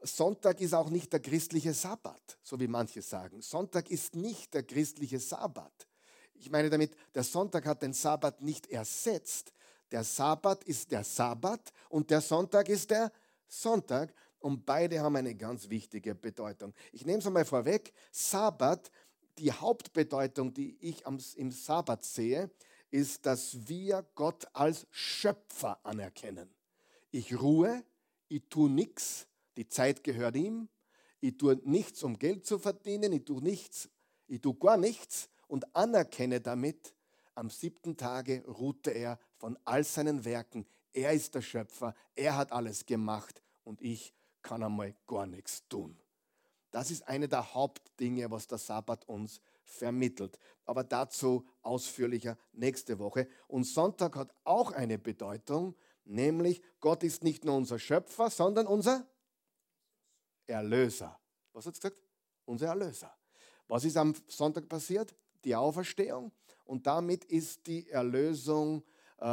Sonntag 0.02 0.60
ist 0.60 0.74
auch 0.74 0.90
nicht 0.90 1.12
der 1.12 1.20
christliche 1.20 1.72
Sabbat, 1.72 2.38
so 2.42 2.58
wie 2.60 2.68
manche 2.68 3.02
sagen. 3.02 3.42
Sonntag 3.42 3.90
ist 3.90 4.14
nicht 4.14 4.54
der 4.54 4.62
christliche 4.62 5.18
Sabbat. 5.18 5.86
Ich 6.34 6.50
meine 6.50 6.70
damit, 6.70 6.94
der 7.14 7.24
Sonntag 7.24 7.66
hat 7.66 7.82
den 7.82 7.92
Sabbat 7.92 8.42
nicht 8.42 8.66
ersetzt. 8.68 9.52
Der 9.90 10.04
Sabbat 10.04 10.64
ist 10.64 10.90
der 10.90 11.04
Sabbat 11.04 11.72
und 11.88 12.10
der 12.10 12.20
Sonntag 12.20 12.68
ist 12.68 12.90
der 12.90 13.10
Sonntag 13.48 14.12
und 14.38 14.66
beide 14.66 15.00
haben 15.00 15.16
eine 15.16 15.34
ganz 15.34 15.68
wichtige 15.70 16.14
Bedeutung. 16.14 16.74
Ich 16.92 17.06
nehme 17.06 17.18
es 17.18 17.26
einmal 17.26 17.44
vorweg. 17.44 17.92
Sabbat, 18.12 18.90
die 19.38 19.52
Hauptbedeutung, 19.52 20.52
die 20.52 20.76
ich 20.80 21.04
im 21.36 21.50
Sabbat 21.50 22.04
sehe, 22.04 22.50
ist, 22.90 23.26
dass 23.26 23.68
wir 23.68 24.04
Gott 24.14 24.46
als 24.52 24.86
Schöpfer 24.90 25.78
anerkennen. 25.84 26.48
Ich 27.10 27.40
ruhe, 27.40 27.82
ich 28.28 28.42
tue 28.48 28.70
nichts, 28.70 29.26
die 29.56 29.68
Zeit 29.68 30.04
gehört 30.04 30.36
ihm. 30.36 30.68
Ich 31.20 31.36
tue 31.36 31.60
nichts, 31.64 32.02
um 32.02 32.18
Geld 32.18 32.46
zu 32.46 32.58
verdienen. 32.58 33.12
Ich 33.12 33.24
tue 33.24 33.42
nichts. 33.42 33.88
Ich 34.28 34.40
tue 34.40 34.54
gar 34.54 34.76
nichts 34.76 35.28
und 35.48 35.74
anerkenne 35.74 36.40
damit, 36.40 36.94
am 37.34 37.50
siebten 37.50 37.96
Tage 37.96 38.44
ruhte 38.46 38.90
er 38.90 39.18
von 39.36 39.58
all 39.64 39.84
seinen 39.84 40.24
Werken. 40.24 40.66
Er 40.92 41.12
ist 41.12 41.34
der 41.34 41.42
Schöpfer. 41.42 41.94
Er 42.14 42.36
hat 42.36 42.50
alles 42.50 42.86
gemacht 42.86 43.42
und 43.62 43.82
ich 43.82 44.14
kann 44.42 44.62
einmal 44.62 44.94
gar 45.06 45.26
nichts 45.26 45.66
tun. 45.68 45.98
Das 46.70 46.90
ist 46.90 47.06
eine 47.06 47.28
der 47.28 47.54
Hauptdinge, 47.54 48.30
was 48.30 48.46
der 48.46 48.58
Sabbat 48.58 49.06
uns 49.08 49.40
vermittelt. 49.64 50.38
Aber 50.64 50.82
dazu 50.82 51.46
ausführlicher 51.62 52.38
nächste 52.52 52.98
Woche. 52.98 53.28
Und 53.48 53.64
Sonntag 53.64 54.16
hat 54.16 54.32
auch 54.44 54.72
eine 54.72 54.98
Bedeutung, 54.98 55.74
nämlich 56.04 56.62
Gott 56.80 57.02
ist 57.02 57.22
nicht 57.22 57.44
nur 57.44 57.56
unser 57.56 57.78
Schöpfer, 57.78 58.30
sondern 58.30 58.66
unser 58.66 59.06
Erlöser. 60.46 61.18
Was 61.52 61.66
hat 61.66 61.74
es 61.74 61.80
gesagt? 61.80 62.02
Unser 62.44 62.68
Erlöser. 62.68 63.12
Was 63.68 63.84
ist 63.84 63.96
am 63.96 64.14
Sonntag 64.28 64.68
passiert? 64.68 65.14
Die 65.44 65.54
Auferstehung. 65.54 66.32
Und 66.64 66.86
damit 66.86 67.24
ist 67.24 67.66
die 67.66 67.88
Erlösung 67.90 68.82
äh, 69.18 69.24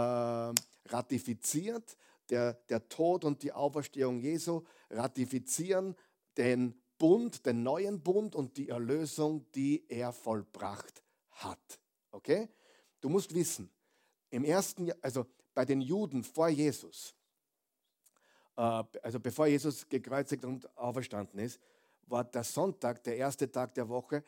ratifiziert. 0.85 1.97
Der, 2.29 2.53
der 2.53 2.87
Tod 2.87 3.25
und 3.25 3.43
die 3.43 3.51
Auferstehung 3.51 4.19
Jesu 4.19 4.63
ratifizieren 4.89 5.95
den 6.37 6.81
Bund, 6.97 7.45
den 7.45 7.63
neuen 7.63 8.01
Bund 8.01 8.35
und 8.35 8.57
die 8.57 8.69
Erlösung, 8.69 9.45
die 9.53 9.85
er 9.89 10.13
vollbracht 10.13 11.03
hat. 11.31 11.79
Okay? 12.11 12.49
Du 13.01 13.09
musst 13.09 13.33
wissen, 13.33 13.69
im 14.29 14.45
ersten, 14.45 14.91
also 15.01 15.25
bei 15.53 15.65
den 15.65 15.81
Juden 15.81 16.23
vor 16.23 16.47
Jesus, 16.47 17.13
also 18.55 19.19
bevor 19.19 19.47
Jesus 19.47 19.87
gekreuzigt 19.87 20.45
und 20.45 20.77
auferstanden 20.77 21.39
ist, 21.39 21.59
war 22.07 22.23
der 22.23 22.43
Sonntag, 22.43 23.03
der 23.03 23.17
erste 23.17 23.51
Tag 23.51 23.73
der 23.73 23.87
Woche, 23.87 24.23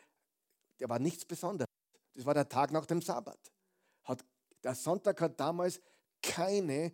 der 0.80 0.88
war 0.88 0.98
nichts 0.98 1.24
Besonderes. 1.24 1.68
Das 2.14 2.24
war 2.24 2.34
der 2.34 2.48
Tag 2.48 2.72
nach 2.72 2.86
dem 2.86 3.02
Sabbat. 3.02 3.38
Hat, 4.04 4.24
der 4.62 4.74
Sonntag 4.74 5.20
hat 5.20 5.38
damals 5.38 5.80
keine, 6.22 6.92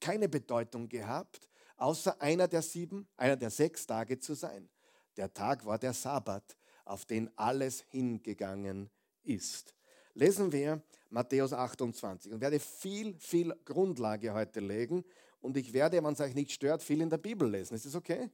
keine 0.00 0.28
Bedeutung 0.28 0.88
gehabt, 0.88 1.48
außer 1.76 2.20
einer 2.20 2.46
der 2.46 2.62
sieben, 2.62 3.08
einer 3.16 3.36
der 3.36 3.50
sechs 3.50 3.86
Tage 3.86 4.18
zu 4.18 4.34
sein. 4.34 4.68
Der 5.16 5.32
Tag 5.32 5.64
war 5.64 5.78
der 5.78 5.94
Sabbat, 5.94 6.56
auf 6.84 7.04
den 7.04 7.36
alles 7.36 7.84
hingegangen 7.88 8.90
ist. 9.22 9.74
Lesen 10.14 10.52
wir 10.52 10.82
Matthäus 11.10 11.52
28 11.52 12.32
und 12.32 12.40
werde 12.40 12.60
viel, 12.60 13.18
viel 13.18 13.54
Grundlage 13.64 14.32
heute 14.32 14.60
legen 14.60 15.04
und 15.40 15.56
ich 15.56 15.72
werde, 15.72 16.02
wenn 16.02 16.12
es 16.12 16.20
euch 16.20 16.34
nicht 16.34 16.52
stört, 16.52 16.82
viel 16.82 17.00
in 17.00 17.10
der 17.10 17.18
Bibel 17.18 17.48
lesen. 17.48 17.74
Ist 17.74 17.86
das 17.86 17.94
okay? 17.94 18.30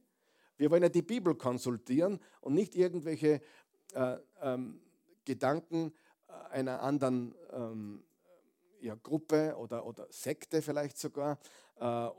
Wir 0.57 0.71
wollen 0.71 0.83
ja 0.83 0.89
die 0.89 1.01
Bibel 1.01 1.35
konsultieren 1.35 2.19
und 2.41 2.53
nicht 2.53 2.75
irgendwelche 2.75 3.41
äh, 3.93 4.17
ähm, 4.41 4.81
Gedanken 5.25 5.93
äh, 6.27 6.31
einer 6.53 6.81
anderen 6.81 7.35
ähm, 7.51 8.03
ja, 8.79 8.95
Gruppe 8.95 9.55
oder, 9.57 9.85
oder 9.85 10.07
Sekte 10.09 10.61
vielleicht 10.61 10.97
sogar. 10.97 11.39
Äh, 11.79 12.09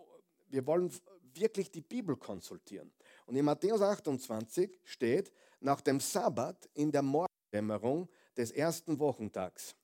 wir 0.48 0.66
wollen 0.66 0.90
wirklich 1.34 1.70
die 1.70 1.80
Bibel 1.80 2.16
konsultieren. 2.16 2.92
Und 3.26 3.36
in 3.36 3.44
Matthäus 3.44 3.80
28 3.80 4.80
steht, 4.84 5.32
nach 5.60 5.80
dem 5.80 6.00
Sabbat 6.00 6.68
in 6.74 6.92
der 6.92 7.02
Morgendämmerung 7.02 8.08
des 8.36 8.52
ersten 8.52 8.98
Wochentags. 8.98 9.74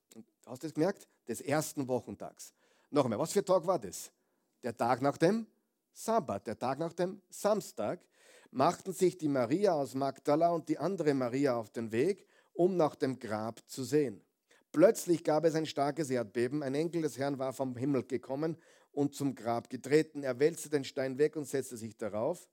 Hast 0.47 0.63
du 0.63 0.67
das 0.67 0.75
gemerkt? 0.75 1.09
Des 1.27 1.41
ersten 1.41 1.87
Wochentags. 1.89 2.53
Noch 2.91 3.05
einmal, 3.05 3.19
was 3.19 3.33
für 3.33 3.45
Tag 3.45 3.67
war 3.67 3.79
das? 3.79 4.11
Der 4.63 4.77
Tag 4.77 5.03
nach 5.03 5.19
dem 5.19 5.47
Sabbat, 5.93 6.47
der 6.47 6.59
Tag 6.59 6.79
nach 6.79 6.93
dem 6.93 7.21
Samstag, 7.29 8.01
machten 8.51 8.93
sich 8.93 9.19
die 9.19 9.29
Maria 9.29 9.73
aus 9.73 9.95
Magdala 9.95 10.51
und 10.51 10.69
die 10.69 10.79
andere 10.79 11.15
Maria 11.15 11.57
auf 11.57 11.71
den 11.71 11.93
Weg, 11.93 12.27
um 12.53 12.77
nach 12.77 12.95
dem 12.95 13.19
Grab 13.19 13.61
zu 13.67 13.83
sehen. 13.85 14.23
Plötzlich 14.73 15.25
gab 15.25 15.45
es 15.45 15.55
ein 15.55 15.67
starkes 15.67 16.11
Erdbeben, 16.11 16.63
ein 16.63 16.75
Enkel 16.75 17.03
des 17.03 17.19
Herrn 17.19 17.39
war 17.39 17.53
vom 17.53 17.77
Himmel 17.77 18.05
gekommen 18.05 18.57
und 18.91 19.15
zum 19.15 19.35
Grab 19.35 19.69
getreten. 19.69 20.23
Er 20.23 20.39
wälzte 20.39 20.71
den 20.71 20.85
Stein 20.85 21.19
weg 21.19 21.37
und 21.37 21.47
setzte 21.47 21.77
sich 21.77 21.97
darauf. 21.97 22.49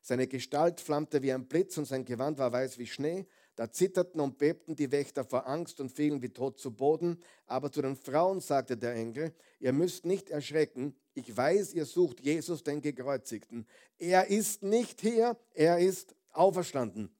Seine 0.00 0.26
Gestalt 0.26 0.80
flammte 0.80 1.22
wie 1.22 1.32
ein 1.32 1.48
Blitz 1.48 1.76
und 1.78 1.86
sein 1.86 2.04
Gewand 2.04 2.38
war 2.38 2.52
weiß 2.52 2.78
wie 2.78 2.86
Schnee. 2.86 3.26
Da 3.56 3.72
zitterten 3.72 4.20
und 4.20 4.38
bebten 4.38 4.76
die 4.76 4.92
Wächter 4.92 5.24
vor 5.24 5.46
Angst 5.48 5.80
und 5.80 5.90
fielen 5.90 6.22
wie 6.22 6.28
tot 6.28 6.58
zu 6.58 6.74
Boden. 6.74 7.18
Aber 7.46 7.72
zu 7.72 7.82
den 7.82 7.96
Frauen 7.96 8.40
sagte 8.40 8.76
der 8.76 8.94
Engel, 8.94 9.34
ihr 9.58 9.72
müsst 9.72 10.06
nicht 10.06 10.30
erschrecken, 10.30 10.94
ich 11.18 11.36
weiß, 11.36 11.74
ihr 11.74 11.84
sucht 11.84 12.20
Jesus, 12.20 12.62
den 12.62 12.80
Gekreuzigten. 12.80 13.66
Er 13.98 14.28
ist 14.28 14.62
nicht 14.62 15.00
hier, 15.00 15.36
er 15.52 15.78
ist 15.78 16.14
auferstanden. 16.32 17.10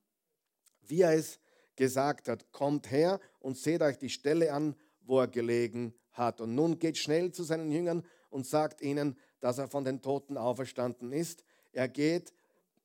Wie 0.86 1.02
er 1.02 1.12
es 1.12 1.40
gesagt 1.76 2.28
hat, 2.28 2.50
kommt 2.52 2.90
her 2.90 3.20
und 3.40 3.58
seht 3.58 3.82
euch 3.82 3.98
die 3.98 4.08
Stelle 4.08 4.52
an, 4.52 4.74
wo 5.02 5.20
er 5.20 5.28
gelegen 5.28 5.94
hat. 6.12 6.40
Und 6.40 6.54
nun 6.54 6.78
geht 6.78 6.96
schnell 6.96 7.32
zu 7.32 7.42
seinen 7.42 7.70
Jüngern 7.70 8.04
und 8.30 8.46
sagt 8.46 8.80
ihnen, 8.80 9.16
dass 9.40 9.58
er 9.58 9.68
von 9.68 9.84
den 9.84 10.00
Toten 10.00 10.36
auferstanden 10.36 11.12
ist. 11.12 11.44
Er 11.72 11.88
geht 11.88 12.32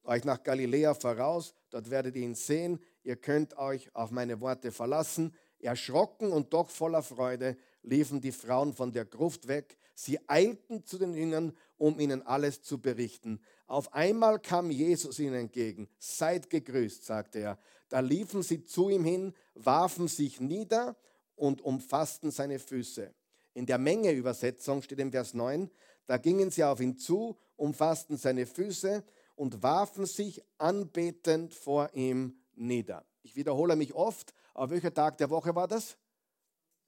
euch 0.04 0.26
nach 0.26 0.44
Galiläa 0.44 0.94
voraus, 0.94 1.54
dort 1.70 1.90
werdet 1.90 2.16
ihr 2.16 2.24
ihn 2.24 2.36
sehen. 2.36 2.80
Ihr 3.04 3.16
könnt 3.16 3.58
euch 3.58 3.94
auf 3.96 4.12
meine 4.12 4.42
Worte 4.42 4.72
verlassen. 4.72 5.34
Erschrocken 5.60 6.32
und 6.32 6.54
doch 6.54 6.70
voller 6.70 7.02
Freude 7.02 7.58
liefen 7.84 8.20
die 8.20 8.32
Frauen 8.32 8.74
von 8.74 8.92
der 8.92 9.06
Gruft 9.06 9.48
weg. 9.48 9.78
Sie 9.96 10.20
eilten 10.28 10.86
zu 10.86 10.98
den 10.98 11.14
Jüngern, 11.14 11.56
um 11.78 12.00
ihnen 12.00 12.22
alles 12.22 12.62
zu 12.64 12.80
berichten. 12.80 13.40
Auf 13.68 13.94
einmal 13.94 14.40
kam 14.40 14.72
Jesus 14.72 15.20
ihnen 15.20 15.36
entgegen. 15.36 15.88
Seid 16.00 16.50
gegrüßt, 16.50 17.06
sagte 17.06 17.40
er. 17.40 17.60
Da 17.90 18.00
liefen 18.00 18.42
sie 18.42 18.64
zu 18.64 18.90
ihm 18.90 19.04
hin, 19.04 19.34
warfen 19.54 20.08
sich 20.08 20.40
nieder 20.40 20.96
und 21.36 21.62
umfassten 21.62 22.32
seine 22.32 22.60
Füße. 22.60 23.14
In 23.54 23.66
der 23.66 23.78
Menge-Übersetzung 23.78 24.82
steht 24.82 25.00
im 25.00 25.12
Vers 25.12 25.34
9, 25.34 25.70
da 26.08 26.18
gingen 26.18 26.50
sie 26.50 26.64
auf 26.64 26.80
ihn 26.80 26.98
zu, 26.98 27.38
umfassten 27.56 28.18
seine 28.18 28.46
Füße 28.46 29.04
und 29.36 29.62
warfen 29.62 30.06
sich 30.06 30.44
anbetend 30.58 31.54
vor 31.54 31.90
ihm 31.94 32.36
nieder. 32.56 33.06
Ich 33.22 33.36
wiederhole 33.36 33.76
mich 33.76 33.94
oft, 33.94 34.34
aber 34.54 34.72
welcher 34.72 34.94
Tag 34.94 35.18
der 35.18 35.30
Woche 35.30 35.56
war 35.56 35.68
das? 35.68 35.98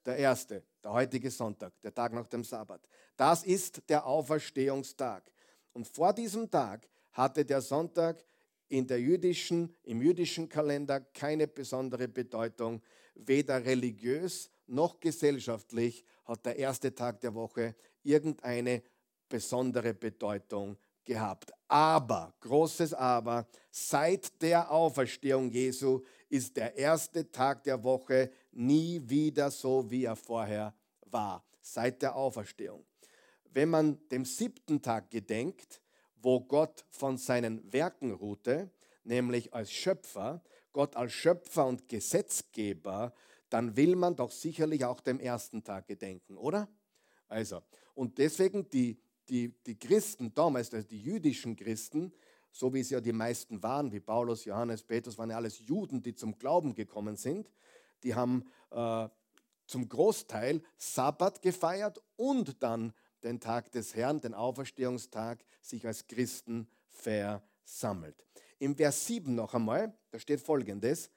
Der 0.05 0.17
erste, 0.17 0.63
der 0.85 0.93
heutige 0.93 1.31
Sonntag, 1.31 1.73
der 1.81 1.93
Tag 1.93 2.13
nach 2.13 2.27
dem 2.27 2.43
Sabbat. 2.43 2.79
Das 3.17 3.43
ist 3.43 3.81
der 3.89 4.05
Auferstehungstag. 4.05 5.31
Und 5.73 5.87
vor 5.87 6.13
diesem 6.13 6.49
Tag 6.49 6.87
hatte 7.11 7.43
der 7.43 7.59
Sonntag 7.61 8.23
in 8.67 8.85
der 8.85 9.01
jüdischen, 9.01 9.75
im 9.83 10.01
jüdischen 10.03 10.47
Kalender 10.47 10.99
keine 11.01 11.47
besondere 11.47 12.07
Bedeutung. 12.07 12.83
Weder 13.15 13.65
religiös 13.65 14.51
noch 14.67 14.99
gesellschaftlich 14.99 16.05
hat 16.23 16.45
der 16.45 16.55
erste 16.55 16.93
Tag 16.93 17.19
der 17.19 17.33
Woche 17.33 17.75
irgendeine 18.03 18.83
besondere 19.27 19.95
Bedeutung 19.95 20.77
gehabt. 21.03 21.51
Aber, 21.67 22.31
großes 22.41 22.93
Aber, 22.93 23.47
seit 23.71 24.39
der 24.39 24.69
Auferstehung 24.69 25.49
Jesu 25.49 26.03
ist 26.35 26.57
der 26.57 26.75
erste 26.75 27.31
Tag 27.31 27.63
der 27.63 27.81
Woche 27.81 28.29
nie 28.51 29.01
wieder 29.05 29.49
so, 29.49 29.89
wie 29.89 30.03
er 30.03 30.17
vorher 30.17 30.73
war, 31.05 31.45
seit 31.61 32.01
der 32.01 32.15
Auferstehung. 32.15 32.85
Wenn 33.53 33.69
man 33.69 34.07
dem 34.09 34.25
siebten 34.25 34.81
Tag 34.81 35.09
gedenkt, 35.09 35.81
wo 36.21 36.41
Gott 36.41 36.83
von 36.89 37.17
seinen 37.17 37.71
Werken 37.71 38.11
ruhte, 38.11 38.69
nämlich 39.05 39.53
als 39.53 39.71
Schöpfer, 39.71 40.43
Gott 40.73 40.97
als 40.97 41.13
Schöpfer 41.13 41.65
und 41.67 41.87
Gesetzgeber, 41.87 43.13
dann 43.49 43.77
will 43.77 43.95
man 43.95 44.17
doch 44.17 44.31
sicherlich 44.31 44.83
auch 44.83 44.99
dem 44.99 45.21
ersten 45.21 45.63
Tag 45.63 45.87
gedenken, 45.87 46.35
oder? 46.35 46.67
Also, 47.29 47.61
und 47.93 48.17
deswegen 48.17 48.69
die, 48.69 48.99
die, 49.29 49.53
die 49.65 49.79
Christen 49.79 50.33
damals, 50.33 50.73
also 50.73 50.85
die 50.85 51.01
jüdischen 51.01 51.55
Christen, 51.55 52.11
so 52.55 52.73
wie 52.73 52.79
es 52.79 52.89
ja 52.89 53.01
die 53.01 53.11
meisten 53.11 53.61
waren, 53.61 53.91
wie 53.91 53.99
Paulus, 53.99 54.45
Johannes, 54.45 54.81
Petrus, 54.81 55.17
waren 55.17 55.29
ja 55.29 55.35
alles 55.35 55.59
Juden, 55.59 56.01
die 56.01 56.15
zum 56.15 56.39
Glauben 56.39 56.73
gekommen 56.73 57.17
sind. 57.17 57.51
Die 58.01 58.15
haben 58.15 58.45
äh, 58.71 59.09
zum 59.67 59.89
Großteil 59.89 60.61
Sabbat 60.77 61.41
gefeiert 61.41 62.01
und 62.15 62.63
dann 62.63 62.93
den 63.23 63.41
Tag 63.41 63.73
des 63.73 63.93
Herrn, 63.93 64.21
den 64.21 64.33
Auferstehungstag, 64.33 65.43
sich 65.61 65.85
als 65.85 66.07
Christen 66.07 66.69
versammelt. 66.87 68.25
Im 68.59 68.77
Vers 68.77 69.05
7 69.05 69.35
noch 69.35 69.53
einmal, 69.53 69.93
da 70.11 70.19
steht 70.19 70.39
folgendes, 70.39 71.09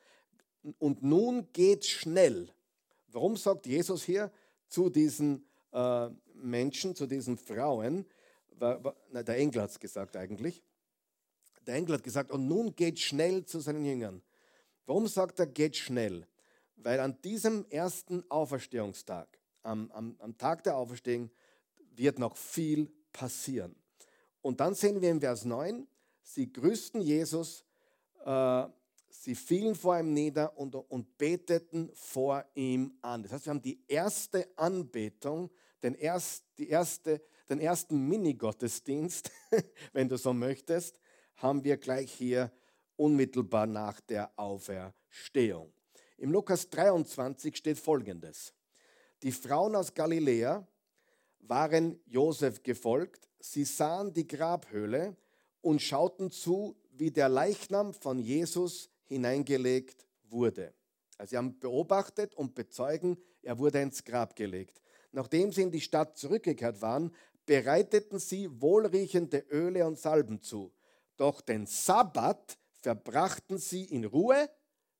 und 0.78 1.04
nun 1.04 1.52
geht 1.52 1.86
schnell. 1.86 2.52
Warum 3.12 3.36
sagt 3.36 3.66
Jesus 3.66 4.02
hier 4.02 4.32
zu 4.66 4.90
diesen 4.90 5.46
äh, 5.70 6.08
Menschen, 6.34 6.96
zu 6.96 7.06
diesen 7.06 7.38
Frauen, 7.38 8.06
na, 8.58 9.22
der 9.22 9.36
Engel 9.36 9.62
hat 9.62 9.70
es 9.70 9.78
gesagt 9.78 10.16
eigentlich, 10.16 10.64
der 11.68 11.76
Engel 11.76 11.96
hat 11.96 12.02
gesagt, 12.02 12.30
und 12.30 12.48
nun 12.48 12.74
geht 12.74 12.98
schnell 12.98 13.44
zu 13.44 13.60
seinen 13.60 13.84
Jüngern. 13.84 14.22
Warum 14.86 15.06
sagt 15.06 15.38
er, 15.38 15.46
geht 15.46 15.76
schnell? 15.76 16.26
Weil 16.76 16.98
an 16.98 17.20
diesem 17.22 17.66
ersten 17.68 18.24
Auferstehungstag, 18.30 19.38
am, 19.62 19.90
am, 19.90 20.16
am 20.18 20.38
Tag 20.38 20.64
der 20.64 20.76
Auferstehung, 20.76 21.30
wird 21.94 22.18
noch 22.18 22.36
viel 22.36 22.90
passieren. 23.12 23.76
Und 24.40 24.60
dann 24.60 24.74
sehen 24.74 25.02
wir 25.02 25.10
im 25.10 25.20
Vers 25.20 25.44
9, 25.44 25.86
sie 26.22 26.50
grüßten 26.50 27.02
Jesus, 27.02 27.64
äh, 28.24 28.64
sie 29.10 29.34
fielen 29.34 29.74
vor 29.74 29.98
ihm 29.98 30.14
nieder 30.14 30.56
und, 30.56 30.74
und 30.74 31.18
beteten 31.18 31.90
vor 31.92 32.46
ihm 32.54 32.96
an. 33.02 33.24
Das 33.24 33.32
heißt, 33.32 33.44
wir 33.44 33.50
haben 33.50 33.62
die 33.62 33.84
erste 33.86 34.48
Anbetung, 34.56 35.50
den, 35.82 35.94
erst, 35.94 36.44
die 36.56 36.70
erste, 36.70 37.20
den 37.50 37.60
ersten 37.60 38.08
Mini-Gottesdienst, 38.08 39.30
wenn 39.92 40.08
du 40.08 40.16
so 40.16 40.32
möchtest, 40.32 40.98
haben 41.38 41.64
wir 41.64 41.76
gleich 41.76 42.12
hier 42.12 42.52
unmittelbar 42.96 43.66
nach 43.66 44.00
der 44.00 44.30
Auferstehung. 44.36 45.72
Im 46.18 46.32
Lukas 46.32 46.68
23 46.68 47.56
steht 47.56 47.78
folgendes. 47.78 48.52
Die 49.22 49.32
Frauen 49.32 49.74
aus 49.74 49.94
Galiläa 49.94 50.66
waren 51.40 51.98
Josef 52.06 52.62
gefolgt, 52.62 53.28
sie 53.40 53.64
sahen 53.64 54.12
die 54.12 54.26
Grabhöhle 54.26 55.16
und 55.60 55.80
schauten 55.80 56.30
zu, 56.30 56.76
wie 56.92 57.10
der 57.10 57.28
Leichnam 57.28 57.94
von 57.94 58.18
Jesus 58.18 58.90
hineingelegt 59.04 60.06
wurde. 60.24 60.74
Also 61.16 61.30
sie 61.30 61.36
haben 61.36 61.58
beobachtet 61.58 62.34
und 62.34 62.54
bezeugen, 62.54 63.16
er 63.42 63.58
wurde 63.58 63.80
ins 63.80 64.04
Grab 64.04 64.36
gelegt. 64.36 64.80
Nachdem 65.12 65.52
sie 65.52 65.62
in 65.62 65.70
die 65.70 65.80
Stadt 65.80 66.18
zurückgekehrt 66.18 66.82
waren, 66.82 67.14
bereiteten 67.46 68.18
sie 68.18 68.48
wohlriechende 68.60 69.38
Öle 69.50 69.86
und 69.86 69.98
Salben 69.98 70.42
zu. 70.42 70.72
Doch 71.18 71.42
den 71.42 71.66
Sabbat 71.66 72.56
verbrachten 72.80 73.58
sie 73.58 73.84
in 73.84 74.06
Ruhe, 74.06 74.48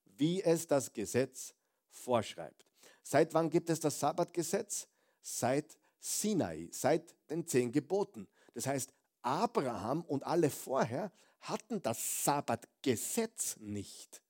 wie 0.04 0.42
es 0.42 0.66
das 0.66 0.92
Gesetz 0.92 1.54
vorschreibt. 1.88 2.66
Seit 3.02 3.32
wann 3.32 3.48
gibt 3.48 3.70
es 3.70 3.80
das 3.80 3.98
Sabbatgesetz? 4.00 4.88
Seit 5.22 5.78
Sinai, 6.00 6.68
seit 6.72 7.14
den 7.30 7.46
zehn 7.46 7.72
Geboten. 7.72 8.28
Das 8.52 8.66
heißt, 8.66 8.92
Abraham 9.22 10.02
und 10.02 10.25
alle 10.25 10.50
vorher 10.50 11.12
hatten 11.40 11.80
das 11.82 12.25
Sabbatgesetz 12.25 13.56
nicht. 13.58 14.21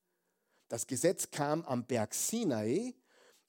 Das 0.69 0.87
Gesetz 0.87 1.31
kam 1.31 1.65
am 1.65 1.87
Berg 1.87 2.13
Sinai 2.15 2.95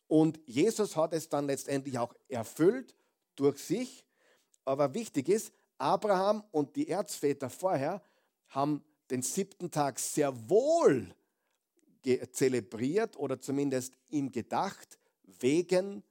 und 0.08 0.40
Jesus 0.46 0.96
hat 0.96 1.14
es 1.14 1.28
dann 1.28 1.46
letztendlich 1.46 2.00
auch 2.00 2.14
erfüllt 2.30 2.96
durch 3.36 3.60
sich. 3.60 4.06
Aber 4.64 4.94
wichtig 4.94 5.28
ist, 5.28 5.52
Abraham 5.78 6.44
und 6.52 6.76
die 6.76 6.88
Erzväter 6.88 7.50
vorher 7.50 8.02
haben 8.50 8.84
den 9.10 9.22
siebten 9.22 9.72
Tag 9.72 10.00
sehr 10.00 10.50
wohl 10.50 11.14
zelebriert 12.32 13.18
oder 13.18 13.40
zumindest 13.40 13.94
ihm 14.10 14.32
gedacht, 14.32 14.98
wegen 15.24 16.04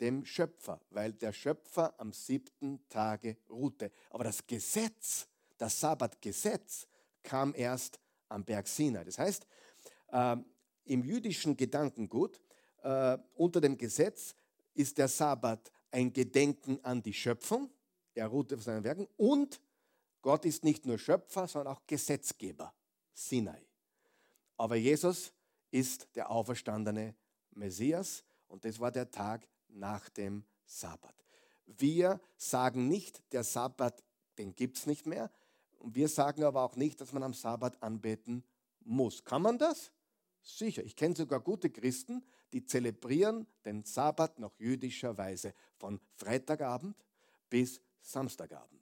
dem 0.00 0.24
Schöpfer, 0.24 0.80
weil 0.90 1.12
der 1.12 1.32
Schöpfer 1.32 1.94
am 1.98 2.12
siebten 2.12 2.80
Tage 2.88 3.36
ruhte. 3.48 3.90
Aber 4.10 4.24
das 4.24 4.46
Gesetz, 4.46 5.28
das 5.58 5.78
Sabbatgesetz, 5.78 6.86
kam 7.22 7.54
erst 7.54 8.00
am 8.28 8.44
Berg 8.44 8.66
Sinai. 8.66 9.04
Das 9.04 9.18
heißt, 9.18 9.46
äh, 10.12 10.36
im 10.84 11.04
jüdischen 11.04 11.56
Gedankengut 11.56 12.40
äh, 12.82 13.18
unter 13.34 13.60
dem 13.60 13.76
Gesetz 13.76 14.34
ist 14.74 14.98
der 14.98 15.08
Sabbat 15.08 15.70
ein 15.90 16.12
Gedenken 16.12 16.82
an 16.82 17.02
die 17.02 17.12
Schöpfung, 17.12 17.70
er 18.14 18.28
ruhte 18.28 18.56
auf 18.56 18.62
seinen 18.62 18.84
Werken 18.84 19.06
und 19.16 19.60
Gott 20.22 20.44
ist 20.44 20.64
nicht 20.64 20.86
nur 20.86 20.98
Schöpfer, 20.98 21.46
sondern 21.46 21.74
auch 21.74 21.86
Gesetzgeber, 21.86 22.74
Sinai. 23.12 23.66
Aber 24.56 24.76
Jesus 24.76 25.32
ist 25.70 26.08
der 26.14 26.30
auferstandene 26.30 27.14
Messias 27.52 28.22
und 28.48 28.64
das 28.64 28.78
war 28.78 28.90
der 28.90 29.10
Tag 29.10 29.48
nach 29.68 30.08
dem 30.10 30.44
Sabbat. 30.66 31.14
Wir 31.66 32.20
sagen 32.36 32.88
nicht, 32.88 33.22
der 33.32 33.44
Sabbat, 33.44 34.02
den 34.38 34.54
gibt 34.54 34.76
es 34.76 34.86
nicht 34.86 35.06
mehr. 35.06 35.30
Und 35.78 35.94
wir 35.94 36.08
sagen 36.08 36.44
aber 36.44 36.62
auch 36.62 36.76
nicht, 36.76 37.00
dass 37.00 37.12
man 37.12 37.22
am 37.22 37.32
Sabbat 37.32 37.82
anbeten 37.82 38.44
muss. 38.80 39.24
Kann 39.24 39.42
man 39.42 39.58
das? 39.58 39.92
Sicher. 40.42 40.82
Ich 40.84 40.96
kenne 40.96 41.14
sogar 41.14 41.40
gute 41.40 41.70
Christen, 41.70 42.24
die 42.52 42.64
zelebrieren 42.64 43.46
den 43.64 43.84
Sabbat 43.84 44.38
nach 44.38 44.52
jüdischer 44.58 45.16
Weise 45.16 45.54
von 45.76 46.00
Freitagabend 46.16 46.96
bis 47.48 47.80
Samstagabend 48.00 48.80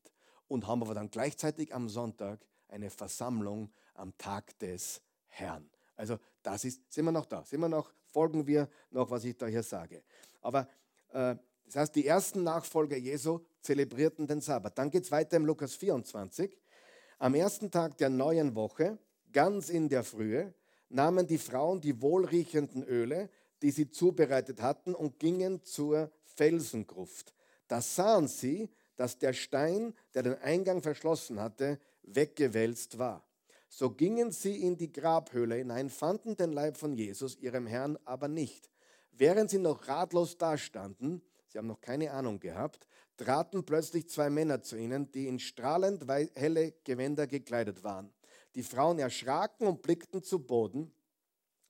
und 0.49 0.67
haben 0.67 0.83
aber 0.83 0.95
dann 0.95 1.11
gleichzeitig 1.11 1.75
am 1.75 1.89
Sonntag 1.89 2.41
eine 2.69 2.91
Versammlung 2.91 3.71
am 3.95 4.17
Tag 4.19 4.59
des 4.59 5.01
Herrn. 5.27 5.71
Also 5.97 6.19
das 6.43 6.65
ist, 6.65 6.93
sind 6.93 7.05
wir 7.05 7.13
noch 7.13 7.27
da, 7.27 7.45
sind 7.45 7.61
wir 7.61 7.69
noch, 7.69 7.93
folgen 8.07 8.47
wir 8.47 8.69
noch, 8.91 9.11
was 9.11 9.25
ich 9.25 9.37
da 9.37 9.47
hier 9.47 9.63
sage. 9.63 10.03
Aber 10.41 10.69
äh, 11.13 11.37
das 11.67 11.77
heißt, 11.77 11.97
die 11.97 12.07
ersten 12.07 12.45
Nachfolger 12.45 12.97
Jesu 12.97 13.41
zelebrierten 13.61 14.27
den 14.27 14.41
Sabbat. 14.41 14.79
Dann 14.79 14.91
geht 14.91 15.05
es 15.05 15.11
weiter 15.11 15.37
im 15.37 15.45
Lukas 15.45 15.75
24. 15.75 16.57
Am 17.19 17.35
ersten 17.35 17.71
Tag 17.71 17.99
der 17.99 18.09
neuen 18.09 18.55
Woche, 18.55 18.99
ganz 19.33 19.69
in 19.69 19.89
der 19.89 20.05
Frühe, 20.05 20.55
nahmen 20.89 21.27
die 21.27 21.37
Frauen 21.37 21.81
die 21.81 22.01
wohlriechenden 22.01 22.85
Öle, 22.85 23.29
die 23.61 23.71
sie 23.71 23.91
zubereitet 23.91 24.63
hatten, 24.63 24.95
und 24.95 25.19
gingen 25.19 25.63
zur 25.63 26.11
Felsengruft. 26.25 27.35
Da 27.67 27.83
sahen 27.83 28.29
sie, 28.29 28.71
dass 28.99 29.17
der 29.17 29.33
Stein, 29.33 29.95
der 30.13 30.25
den 30.25 30.35
Eingang 30.39 30.83
verschlossen 30.83 31.41
hatte, 31.41 31.79
weggewälzt 32.03 32.99
war. 32.99 33.25
So 33.69 33.91
gingen 33.91 34.33
sie 34.33 34.61
in 34.61 34.77
die 34.77 34.91
Grabhöhle 34.91 35.55
hinein, 35.55 35.89
fanden 35.89 36.37
den 36.37 36.53
Leib 36.53 36.77
von 36.77 36.93
Jesus, 36.93 37.37
ihrem 37.37 37.67
Herrn, 37.67 37.97
aber 38.05 38.27
nicht. 38.27 38.71
Während 39.13 39.51
sie 39.51 39.59
noch 39.59 39.87
ratlos 39.87 40.37
dastanden, 40.37 41.23
sie 41.47 41.59
haben 41.59 41.69
noch 41.69 41.81
keine 41.81 42.11
Ahnung 42.11 42.41
gehabt, 42.41 42.89
traten 43.17 43.65
plötzlich 43.65 44.09
zwei 44.09 44.31
Männer 44.31 44.63
zu 44.63 44.77
ihnen, 44.77 45.13
die 45.13 45.29
in 45.29 45.39
strahlend 45.39 46.05
helle 46.35 46.73
Gewänder 46.83 47.29
gekleidet 47.29 47.85
waren. 47.85 48.13
Die 48.57 48.65
Frauen 48.65 48.99
erschraken 48.99 49.69
und 49.69 49.83
blickten 49.83 50.25
zu 50.25 50.41
Boden. 50.41 50.93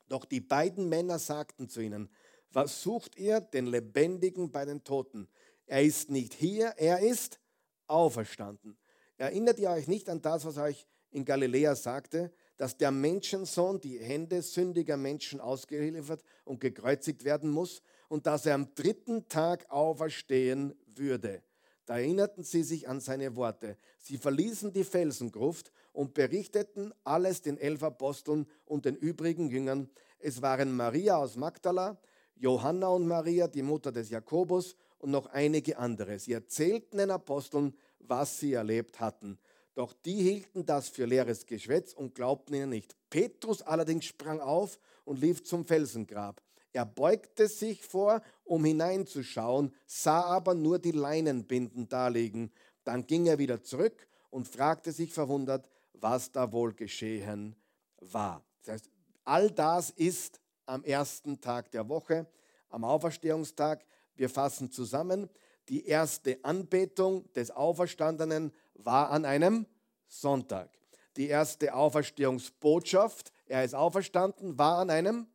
Doch 0.09 0.25
die 0.25 0.41
beiden 0.41 0.89
Männer 0.89 1.19
sagten 1.19 1.69
zu 1.69 1.83
ihnen, 1.83 2.09
was 2.53 2.81
sucht 2.81 3.19
ihr 3.19 3.41
den 3.43 3.67
Lebendigen 3.67 4.51
bei 4.51 4.65
den 4.65 4.83
Toten? 4.83 5.29
Er 5.69 5.83
ist 5.83 6.09
nicht 6.09 6.33
hier, 6.33 6.73
er 6.79 7.01
ist 7.01 7.39
auferstanden. 7.87 8.79
Erinnert 9.19 9.59
ihr 9.59 9.69
euch 9.71 9.87
nicht 9.87 10.09
an 10.09 10.23
das, 10.23 10.47
was 10.47 10.57
euch 10.57 10.87
in 11.11 11.27
Galiläa 11.27 11.75
sagte, 11.75 12.33
dass 12.57 12.79
der 12.79 12.91
Menschensohn 12.91 13.79
die 13.79 13.99
Hände 13.99 14.41
sündiger 14.41 14.97
Menschen 14.97 15.41
ausgeliefert 15.41 16.23
und 16.45 16.61
gekreuzigt 16.61 17.23
werden 17.25 17.51
muss 17.51 17.83
und 18.09 18.27
dass 18.27 18.47
er 18.47 18.55
am 18.55 18.75
dritten 18.75 19.29
Tag 19.29 19.71
auferstehen 19.71 20.75
würde. 20.87 21.43
Da 21.85 21.99
erinnerten 21.99 22.45
sie 22.45 22.63
sich 22.63 22.89
an 22.89 23.01
seine 23.01 23.37
Worte. 23.37 23.77
Sie 23.99 24.17
verließen 24.17 24.73
die 24.73 24.85
Felsengruft 24.85 25.71
und 25.93 26.15
berichteten 26.15 26.95
alles 27.05 27.43
den 27.43 27.59
elf 27.59 27.83
Aposteln 27.83 28.47
und 28.65 28.87
den 28.87 28.97
übrigen 28.97 29.51
Jüngern. 29.51 29.91
Es 30.19 30.41
waren 30.41 30.75
Maria 30.75 31.19
aus 31.19 31.37
Magdala, 31.37 32.01
Johanna 32.37 32.89
und 32.89 33.07
Maria, 33.07 33.49
die 33.49 33.63
Mutter 33.63 33.93
des 33.93 34.09
Jakobus 34.09 34.75
und 34.99 35.11
noch 35.11 35.27
einige 35.27 35.79
andere. 35.79 36.19
Sie 36.19 36.33
erzählten 36.33 36.99
den 36.99 37.11
Aposteln, 37.11 37.75
was 37.99 38.41
sie 38.41 38.53
erlebt 38.53 39.01
hatten. 39.01 39.39
Doch 39.75 39.93
die 39.93 40.23
hielten 40.23 40.67
das 40.67 40.89
für 40.89 41.05
leeres 41.05 41.47
Geschwätz 41.47 41.93
und 41.93 42.15
glaubten 42.15 42.55
ihnen 42.55 42.71
nicht. 42.71 42.97
Petrus 43.11 43.63
allerdings 43.63 44.07
sprang 44.07 44.41
auf 44.41 44.79
und 45.05 45.21
lief 45.21 45.45
zum 45.45 45.65
Felsengrab. 45.65 46.43
Er 46.73 46.85
beugte 46.85 47.49
sich 47.49 47.83
vor, 47.83 48.21
um 48.45 48.65
hineinzuschauen, 48.65 49.75
sah 49.87 50.23
aber 50.23 50.55
nur 50.55 50.79
die 50.79 50.93
Leinenbinden 50.93 51.89
daliegen. 51.89 52.53
Dann 52.85 53.07
ging 53.07 53.27
er 53.27 53.39
wieder 53.39 53.63
zurück 53.63 54.09
und 54.31 54.49
fragte 54.49 54.93
sich 54.93 55.13
verwundert, 55.13 55.69
was 55.95 56.31
da 56.33 56.53
wohl 56.53 56.75
geschehen 56.75 57.57
war. 58.01 58.45
Das 58.63 58.75
heißt, 58.75 58.91
all 59.25 59.51
das 59.51 59.91
ist 59.91 60.41
am 60.67 60.85
ersten 60.85 61.41
Tag 61.41 61.71
der 61.71 61.89
Woche, 61.89 62.27
am 62.69 62.85
Auferstehungstag. 62.85 63.85
Wir 64.19 64.29
fassen 64.29 64.71
zusammen. 64.71 65.31
Die 65.69 65.87
erste 65.87 66.45
Anbetung 66.45 67.33
des 67.35 67.51
Auferstandenen 67.51 68.53
war 68.75 69.11
an 69.11 69.25
einem 69.25 69.67
Sonntag. 70.09 70.71
Die 71.17 71.29
erste 71.29 71.75
Auferstehungsbotschaft, 71.75 73.33
er 73.47 73.65
ist 73.65 73.75
auferstanden, 73.75 74.59
war 74.59 74.79
an 74.79 74.91
einem 74.91 75.27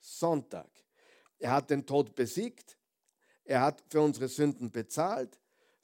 Sonntag. 0.00 0.68
Er 1.38 1.52
hat 1.52 1.70
den 1.70 1.84
Tod 1.84 2.14
besiegt, 2.14 2.78
er 3.44 3.60
hat 3.60 3.82
für 3.88 4.00
unsere 4.00 4.28
Sünden 4.28 4.70
bezahlt, 4.70 5.38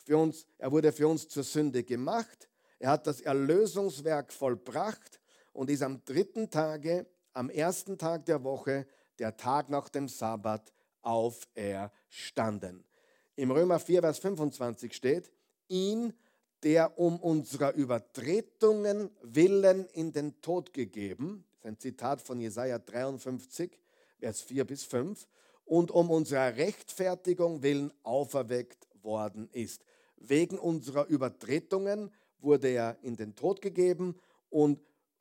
für 0.05 0.17
uns, 0.17 0.47
er 0.57 0.73
wurde 0.73 0.93
für 0.93 1.09
uns 1.09 1.29
zur 1.29 1.45
Sünde 1.45 1.85
gemacht, 1.85 2.49
er 2.79 2.91
hat 2.91 3.07
das 3.07 3.21
Erlösungswerk 3.21 4.33
vollbracht 4.33 5.21
und 5.53 5.69
ist 5.69 5.83
am 5.83 6.03
dritten 6.05 6.51
Tage, 6.51 7.07
am 7.33 7.51
ersten 7.51 7.99
Tag 7.99 8.25
der 8.27 8.43
Woche, 8.43 8.87
der 9.19 9.37
Tag 9.37 9.69
nach 9.69 9.89
dem 9.89 10.09
Sabbat, 10.09 10.73
auferstanden. 11.03 12.85
Im 13.37 13.51
Römer 13.51 13.79
4, 13.79 14.01
Vers 14.01 14.19
25 14.19 14.93
steht, 14.93 15.33
ihn, 15.69 16.13
der 16.63 16.99
um 16.99 17.21
unserer 17.21 17.73
Übertretungen 17.75 19.11
willen 19.23 19.87
in 19.93 20.13
den 20.13 20.41
Tod 20.41 20.73
gegeben, 20.73 21.45
das 21.49 21.59
ist 21.59 21.67
ein 21.67 21.79
Zitat 21.79 22.21
von 22.23 22.41
Jesaja 22.41 22.79
53, 22.79 23.79
Vers 24.19 24.41
4 24.43 24.65
bis 24.65 24.85
5, 24.85 25.27
und 25.65 25.91
um 25.91 26.11
unserer 26.11 26.57
Rechtfertigung 26.57 27.63
willen 27.63 27.93
auferweckt 28.03 28.89
worden 29.03 29.49
ist. 29.53 29.85
Wegen 30.17 30.59
unserer 30.59 31.07
Übertretungen 31.07 32.11
wurde 32.41 32.69
er 32.69 32.99
in 33.03 33.17
den 33.17 33.35
Tod 33.35 33.61
gegeben 33.61 34.17
und 34.51 34.81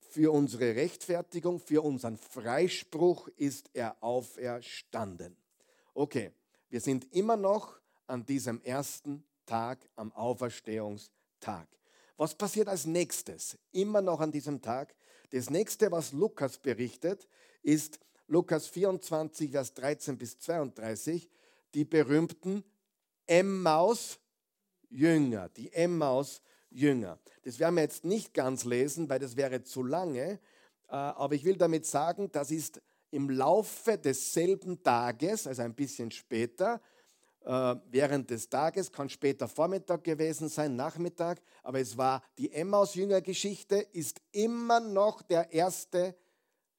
für 0.10 0.32
unsere 0.32 0.76
Rechtfertigung, 0.76 1.60
für 1.60 1.84
unseren 1.84 2.18
Freispruch 2.18 3.28
ist 3.36 3.70
er 3.74 4.02
auferstanden. 4.02 5.36
Okay, 6.00 6.30
wir 6.70 6.80
sind 6.80 7.12
immer 7.12 7.36
noch 7.36 7.80
an 8.06 8.24
diesem 8.24 8.62
ersten 8.62 9.24
Tag, 9.48 9.80
am 9.96 10.12
Auferstehungstag. 10.12 11.68
Was 12.18 12.36
passiert 12.36 12.68
als 12.68 12.86
nächstes? 12.86 13.58
Immer 13.72 14.04
noch 14.04 14.20
an 14.20 14.32
diesem 14.32 14.62
Tag. 14.62 14.94
Das 15.32 15.50
nächste, 15.50 15.92
was 15.92 16.12
Lukas 16.12 16.60
berichtet, 16.60 17.28
ist 17.64 18.00
Lukas 18.28 18.68
24, 18.68 19.50
Vers 19.50 19.74
13 19.74 20.20
bis 20.20 20.38
32, 20.38 21.32
die 21.74 21.84
berühmten 21.84 22.64
Emmaus-Jünger. 23.26 25.50
Die 25.50 25.74
Emmaus-Jünger. 25.74 27.18
Das 27.42 27.58
werden 27.58 27.74
wir 27.74 27.82
jetzt 27.82 28.06
nicht 28.06 28.36
ganz 28.36 28.66
lesen, 28.66 29.10
weil 29.10 29.18
das 29.18 29.36
wäre 29.36 29.64
zu 29.64 29.82
lange. 29.82 30.40
Äh, 30.90 30.96
aber 30.96 31.34
ich 31.34 31.44
will 31.44 31.58
damit 31.58 31.88
sagen, 31.88 32.32
das 32.32 32.52
ist 32.52 32.84
im 33.12 33.30
Laufe 33.30 33.98
desselben 33.98 34.82
Tages, 34.84 35.48
also 35.48 35.62
ein 35.62 35.74
bisschen 35.74 36.12
später, 36.12 36.82
äh, 37.46 37.76
während 37.90 38.30
des 38.30 38.50
Tages, 38.50 38.92
kann 38.92 39.10
später 39.10 39.48
Vormittag 39.48 40.04
gewesen 40.04 40.50
sein, 40.50 40.76
Nachmittag, 40.76 41.42
aber 41.64 41.80
es 41.80 41.98
war 41.98 42.22
die 42.38 42.52
Emmaus-Jünger-Geschichte, 42.52 43.78
ist 43.94 44.22
immer 44.32 44.80
noch 44.80 45.22
der 45.22 45.52
erste 45.54 46.16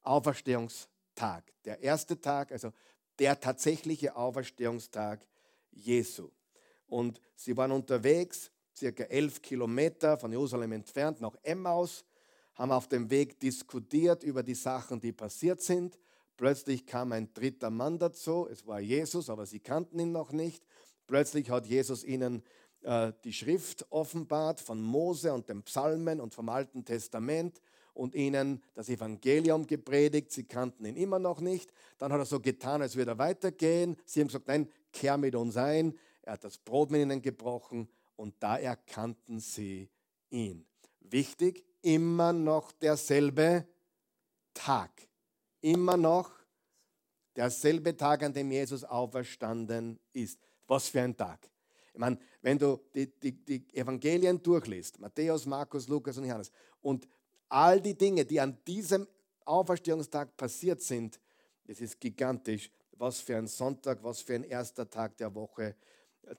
Auferstehungstag. 0.02 1.44
Der 1.64 1.82
erste 1.82 2.20
Tag, 2.20 2.52
also 2.52 2.72
der 3.18 3.40
tatsächliche 3.40 4.14
Auferstehungstag 4.14 5.26
Jesu. 5.70 6.30
Und 6.86 7.20
sie 7.34 7.56
waren 7.56 7.72
unterwegs, 7.72 8.50
circa 8.76 9.04
elf 9.04 9.42
Kilometer 9.42 10.16
von 10.16 10.30
Jerusalem 10.30 10.72
entfernt, 10.72 11.20
nach 11.20 11.36
Emmaus, 11.42 12.04
haben 12.54 12.72
auf 12.72 12.88
dem 12.88 13.08
Weg 13.08 13.38
diskutiert 13.40 14.22
über 14.22 14.42
die 14.42 14.54
Sachen, 14.54 15.00
die 15.00 15.12
passiert 15.12 15.62
sind. 15.62 15.98
Plötzlich 16.38 16.86
kam 16.86 17.10
ein 17.10 17.34
dritter 17.34 17.68
Mann 17.68 17.98
dazu, 17.98 18.46
es 18.48 18.64
war 18.64 18.78
Jesus, 18.78 19.28
aber 19.28 19.44
sie 19.44 19.58
kannten 19.58 19.98
ihn 19.98 20.12
noch 20.12 20.30
nicht. 20.30 20.64
Plötzlich 21.08 21.50
hat 21.50 21.66
Jesus 21.66 22.04
ihnen 22.04 22.44
äh, 22.82 23.12
die 23.24 23.32
Schrift 23.32 23.84
offenbart 23.90 24.60
von 24.60 24.80
Mose 24.80 25.32
und 25.34 25.48
den 25.48 25.64
Psalmen 25.64 26.20
und 26.20 26.32
vom 26.32 26.48
Alten 26.48 26.84
Testament 26.84 27.60
und 27.92 28.14
ihnen 28.14 28.62
das 28.74 28.88
Evangelium 28.88 29.66
gepredigt. 29.66 30.30
Sie 30.30 30.44
kannten 30.44 30.84
ihn 30.84 30.94
immer 30.94 31.18
noch 31.18 31.40
nicht. 31.40 31.72
Dann 31.98 32.12
hat 32.12 32.20
er 32.20 32.24
so 32.24 32.38
getan, 32.38 32.82
als 32.82 32.94
würde 32.94 33.10
er 33.10 33.18
weitergehen. 33.18 33.96
Sie 34.04 34.20
haben 34.20 34.28
gesagt, 34.28 34.46
nein, 34.46 34.68
kehr 34.92 35.16
mit 35.16 35.34
uns 35.34 35.56
ein. 35.56 35.98
Er 36.22 36.34
hat 36.34 36.44
das 36.44 36.56
Brot 36.56 36.92
mit 36.92 37.00
ihnen 37.00 37.20
gebrochen 37.20 37.88
und 38.14 38.36
da 38.38 38.56
erkannten 38.58 39.40
sie 39.40 39.90
ihn. 40.30 40.64
Wichtig, 41.00 41.64
immer 41.82 42.32
noch 42.32 42.70
derselbe 42.70 43.66
Tag 44.54 45.07
immer 45.60 45.96
noch 45.96 46.30
derselbe 47.36 47.96
Tag, 47.96 48.22
an 48.22 48.32
dem 48.32 48.50
Jesus 48.50 48.84
auferstanden 48.84 49.98
ist. 50.12 50.40
Was 50.66 50.88
für 50.88 51.00
ein 51.00 51.16
Tag. 51.16 51.48
Ich 51.92 51.98
meine, 51.98 52.18
wenn 52.42 52.58
du 52.58 52.80
die, 52.94 53.06
die, 53.06 53.32
die 53.32 53.74
Evangelien 53.74 54.42
durchliest, 54.42 55.00
Matthäus, 55.00 55.46
Markus, 55.46 55.88
Lukas 55.88 56.18
und 56.18 56.24
Johannes, 56.24 56.50
und 56.80 57.08
all 57.48 57.80
die 57.80 57.96
Dinge, 57.96 58.24
die 58.24 58.40
an 58.40 58.58
diesem 58.66 59.06
Auferstehungstag 59.44 60.36
passiert 60.36 60.82
sind, 60.82 61.18
es 61.66 61.80
ist 61.80 62.00
gigantisch, 62.00 62.70
was 62.92 63.20
für 63.20 63.36
ein 63.36 63.46
Sonntag, 63.46 64.02
was 64.02 64.20
für 64.20 64.34
ein 64.34 64.44
erster 64.44 64.88
Tag 64.88 65.16
der 65.16 65.34
Woche 65.34 65.74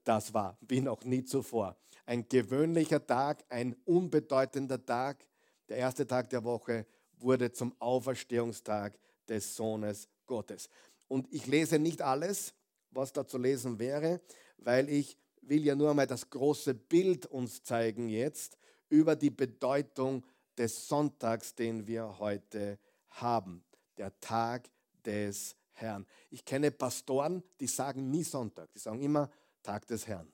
das 0.04 0.34
war, 0.34 0.58
wie 0.62 0.82
noch 0.82 1.04
nie 1.04 1.24
zuvor. 1.24 1.76
Ein 2.06 2.28
gewöhnlicher 2.28 3.06
Tag, 3.06 3.44
ein 3.50 3.76
unbedeutender 3.86 4.84
Tag, 4.84 5.26
der 5.68 5.78
erste 5.78 6.06
Tag 6.06 6.30
der 6.30 6.44
Woche 6.44 6.86
wurde 7.18 7.52
zum 7.52 7.76
Auferstehungstag 7.80 8.98
des 9.30 9.56
Sohnes 9.56 10.08
Gottes. 10.26 10.70
Und 11.08 11.28
ich 11.32 11.48
lese 11.48 11.80
nicht 11.80 12.02
alles, 12.02 12.54
was 12.92 13.14
da 13.14 13.26
zu 13.26 13.38
lesen 13.38 13.80
wäre, 13.80 14.22
weil 14.58 14.90
ich 14.90 15.18
will 15.42 15.66
ja 15.66 15.76
nur 15.76 15.90
einmal 15.90 16.08
das 16.08 16.30
große 16.30 16.74
Bild 16.74 17.26
uns 17.26 17.64
zeigen 17.64 18.10
jetzt 18.10 18.58
über 18.90 19.16
die 19.16 19.30
Bedeutung 19.30 20.26
des 20.58 20.88
Sonntags, 20.88 21.56
den 21.56 21.88
wir 21.88 22.20
heute 22.20 22.78
haben. 23.10 23.64
Der 23.98 24.18
Tag 24.20 24.70
des 25.06 25.56
Herrn. 25.72 26.06
Ich 26.30 26.46
kenne 26.46 26.72
Pastoren, 26.72 27.44
die 27.60 27.68
sagen 27.68 28.10
nie 28.10 28.24
Sonntag, 28.24 28.72
die 28.74 28.80
sagen 28.80 29.02
immer 29.02 29.30
Tag 29.64 29.88
des 29.88 30.08
Herrn. 30.08 30.32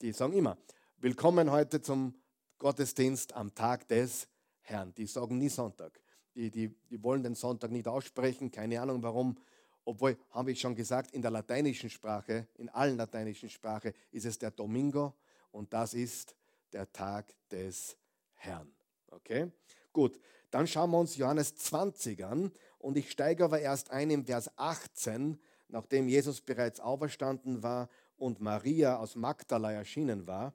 Die 0.00 0.12
sagen 0.12 0.32
immer, 0.32 0.58
willkommen 0.98 1.50
heute 1.50 1.80
zum 1.80 2.14
Gottesdienst 2.58 3.32
am 3.32 3.54
Tag 3.54 3.88
des 3.88 4.28
Herrn. 4.60 4.94
Die 4.94 5.06
sagen 5.06 5.38
nie 5.38 5.48
Sonntag 5.48 6.01
die, 6.34 6.50
die, 6.50 6.74
die 6.90 7.02
wollen 7.02 7.22
den 7.22 7.34
Sonntag 7.34 7.70
nicht 7.70 7.88
aussprechen, 7.88 8.50
keine 8.50 8.80
Ahnung 8.80 9.02
warum. 9.02 9.36
Obwohl, 9.84 10.16
habe 10.30 10.52
ich 10.52 10.60
schon 10.60 10.74
gesagt, 10.74 11.12
in 11.12 11.22
der 11.22 11.30
lateinischen 11.30 11.90
Sprache, 11.90 12.46
in 12.56 12.68
allen 12.68 12.96
lateinischen 12.96 13.48
Sprachen 13.48 13.92
ist 14.12 14.26
es 14.26 14.38
der 14.38 14.52
Domingo 14.52 15.14
und 15.50 15.72
das 15.72 15.94
ist 15.94 16.36
der 16.72 16.90
Tag 16.92 17.34
des 17.50 17.96
Herrn. 18.34 18.72
Okay? 19.10 19.50
Gut, 19.92 20.18
dann 20.50 20.66
schauen 20.66 20.90
wir 20.90 20.98
uns 20.98 21.16
Johannes 21.16 21.56
20 21.56 22.24
an 22.24 22.52
und 22.78 22.96
ich 22.96 23.10
steige 23.10 23.44
aber 23.44 23.60
erst 23.60 23.90
ein 23.90 24.10
im 24.10 24.24
Vers 24.24 24.50
18, 24.56 25.38
nachdem 25.68 26.08
Jesus 26.08 26.40
bereits 26.40 26.78
auferstanden 26.78 27.62
war 27.62 27.88
und 28.16 28.40
Maria 28.40 28.98
aus 28.98 29.16
Magdala 29.16 29.72
erschienen 29.72 30.26
war. 30.26 30.54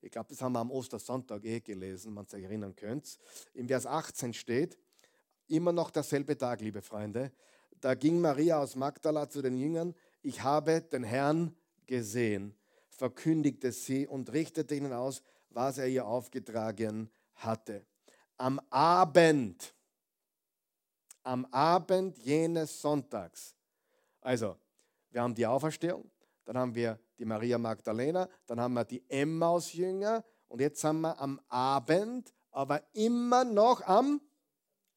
Ich 0.00 0.12
glaube, 0.12 0.28
das 0.28 0.40
haben 0.40 0.52
wir 0.52 0.60
am 0.60 0.70
Ostersonntag 0.70 1.44
eh 1.44 1.60
gelesen, 1.60 2.14
man 2.14 2.26
sich 2.26 2.44
erinnern 2.44 2.76
könnt. 2.76 3.18
Im 3.54 3.66
Vers 3.66 3.86
18 3.86 4.32
steht, 4.32 4.78
Immer 5.48 5.72
noch 5.72 5.90
derselbe 5.90 6.36
Tag, 6.36 6.60
liebe 6.60 6.82
Freunde. 6.82 7.32
Da 7.80 7.94
ging 7.94 8.20
Maria 8.20 8.60
aus 8.60 8.76
Magdala 8.76 9.30
zu 9.30 9.40
den 9.40 9.56
Jüngern. 9.56 9.94
Ich 10.20 10.42
habe 10.42 10.82
den 10.82 11.04
Herrn 11.04 11.56
gesehen, 11.86 12.54
verkündigte 12.90 13.72
sie 13.72 14.06
und 14.06 14.30
richtete 14.30 14.74
ihnen 14.74 14.92
aus, 14.92 15.22
was 15.48 15.78
er 15.78 15.88
ihr 15.88 16.06
aufgetragen 16.06 17.10
hatte. 17.36 17.86
Am 18.36 18.60
Abend, 18.68 19.74
am 21.22 21.46
Abend 21.46 22.18
jenes 22.18 22.82
Sonntags. 22.82 23.54
Also, 24.20 24.54
wir 25.10 25.22
haben 25.22 25.34
die 25.34 25.46
Auferstehung, 25.46 26.10
dann 26.44 26.58
haben 26.58 26.74
wir 26.74 26.98
die 27.18 27.24
Maria 27.24 27.56
Magdalena, 27.56 28.28
dann 28.44 28.60
haben 28.60 28.74
wir 28.74 28.84
die 28.84 29.02
Emmaus-Jünger 29.08 30.22
und 30.48 30.60
jetzt 30.60 30.82
sind 30.82 31.00
wir 31.00 31.18
am 31.18 31.40
Abend, 31.48 32.34
aber 32.50 32.82
immer 32.92 33.44
noch 33.44 33.80
am 33.86 34.20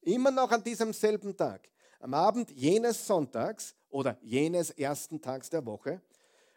Immer 0.01 0.31
noch 0.31 0.51
an 0.51 0.63
diesem 0.63 0.93
selben 0.93 1.35
Tag, 1.37 1.69
am 1.99 2.13
Abend 2.13 2.49
jenes 2.51 3.05
Sonntags 3.05 3.75
oder 3.89 4.17
jenes 4.21 4.71
ersten 4.71 5.21
Tags 5.21 5.49
der 5.49 5.65
Woche. 5.65 6.01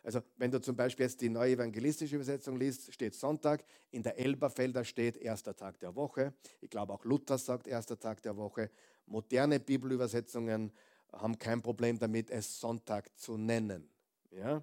Also 0.02 0.20
wenn 0.36 0.50
du 0.50 0.60
zum 0.60 0.76
Beispiel 0.76 1.04
jetzt 1.04 1.20
die 1.20 1.30
neue 1.30 1.52
evangelistische 1.52 2.16
Übersetzung 2.16 2.58
liest, 2.58 2.92
steht 2.92 3.14
Sonntag, 3.14 3.64
in 3.90 4.02
der 4.02 4.18
Elberfelder 4.18 4.84
steht 4.84 5.16
erster 5.16 5.56
Tag 5.56 5.78
der 5.80 5.94
Woche. 5.94 6.34
Ich 6.60 6.70
glaube 6.70 6.92
auch 6.92 7.04
Luther 7.04 7.38
sagt 7.38 7.66
erster 7.66 7.98
Tag 7.98 8.22
der 8.22 8.36
Woche. 8.36 8.70
Moderne 9.06 9.60
Bibelübersetzungen 9.60 10.72
haben 11.12 11.38
kein 11.38 11.62
Problem 11.62 11.98
damit, 11.98 12.30
es 12.30 12.60
Sonntag 12.60 13.16
zu 13.18 13.36
nennen. 13.36 13.88
Ja? 14.30 14.62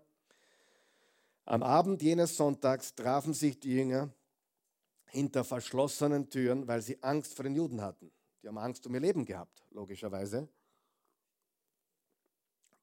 Am 1.46 1.64
Abend 1.64 2.02
jenes 2.02 2.38
Sonntags 2.38 2.94
trafen 2.96 3.34
sich 3.34 3.60
die 3.60 3.74
Jünger 3.74 4.10
hinter 5.06 5.44
verschlossenen 5.44 6.30
Türen, 6.30 6.68
weil 6.68 6.82
sie 6.82 7.02
Angst 7.02 7.36
vor 7.36 7.44
den 7.44 7.56
Juden 7.56 7.82
hatten. 7.82 8.12
Die 8.42 8.48
haben 8.48 8.58
Angst 8.58 8.86
um 8.88 8.94
ihr 8.94 9.02
Leben 9.02 9.26
gehabt, 9.26 9.64
logischerweise. 9.72 10.48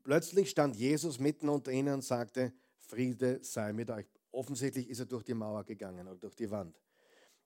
Plötzlich 0.04 0.50
stand 0.50 0.76
Jesus 0.76 1.18
mitten 1.18 1.48
unter 1.48 1.70
ihnen 1.70 1.94
und 1.94 2.04
sagte, 2.04 2.52
Friede 2.78 3.40
sei 3.42 3.72
mit 3.72 3.90
euch. 3.90 4.06
Offensichtlich 4.30 4.88
ist 4.88 5.00
er 5.00 5.06
durch 5.06 5.24
die 5.24 5.34
Mauer 5.34 5.64
gegangen 5.64 6.06
oder 6.06 6.18
durch 6.18 6.34
die 6.34 6.50
Wand. 6.50 6.80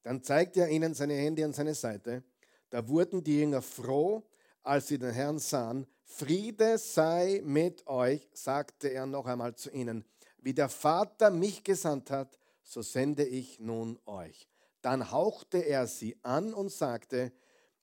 Dann 0.02 0.22
zeigte 0.22 0.60
er 0.60 0.68
ihnen 0.68 0.94
seine 0.94 1.14
Hände 1.14 1.44
an 1.44 1.52
seine 1.52 1.74
Seite. 1.74 2.22
Da 2.70 2.86
wurden 2.88 3.22
die 3.22 3.40
Jünger 3.40 3.62
froh, 3.62 4.22
als 4.62 4.88
sie 4.88 4.98
den 4.98 5.12
Herrn 5.12 5.38
sahen. 5.38 5.86
Friede 6.04 6.78
sei 6.78 7.40
mit 7.44 7.86
euch, 7.86 8.28
sagte 8.32 8.88
er 8.88 9.06
noch 9.06 9.26
einmal 9.26 9.54
zu 9.54 9.70
ihnen. 9.70 10.04
Wie 10.38 10.54
der 10.54 10.68
Vater 10.68 11.30
mich 11.30 11.64
gesandt 11.64 12.10
hat, 12.10 12.38
so 12.62 12.82
sende 12.82 13.24
ich 13.24 13.60
nun 13.60 13.98
euch. 14.06 14.48
Dann 14.82 15.10
hauchte 15.10 15.58
er 15.58 15.86
sie 15.86 16.16
an 16.22 16.52
und 16.52 16.70
sagte, 16.70 17.32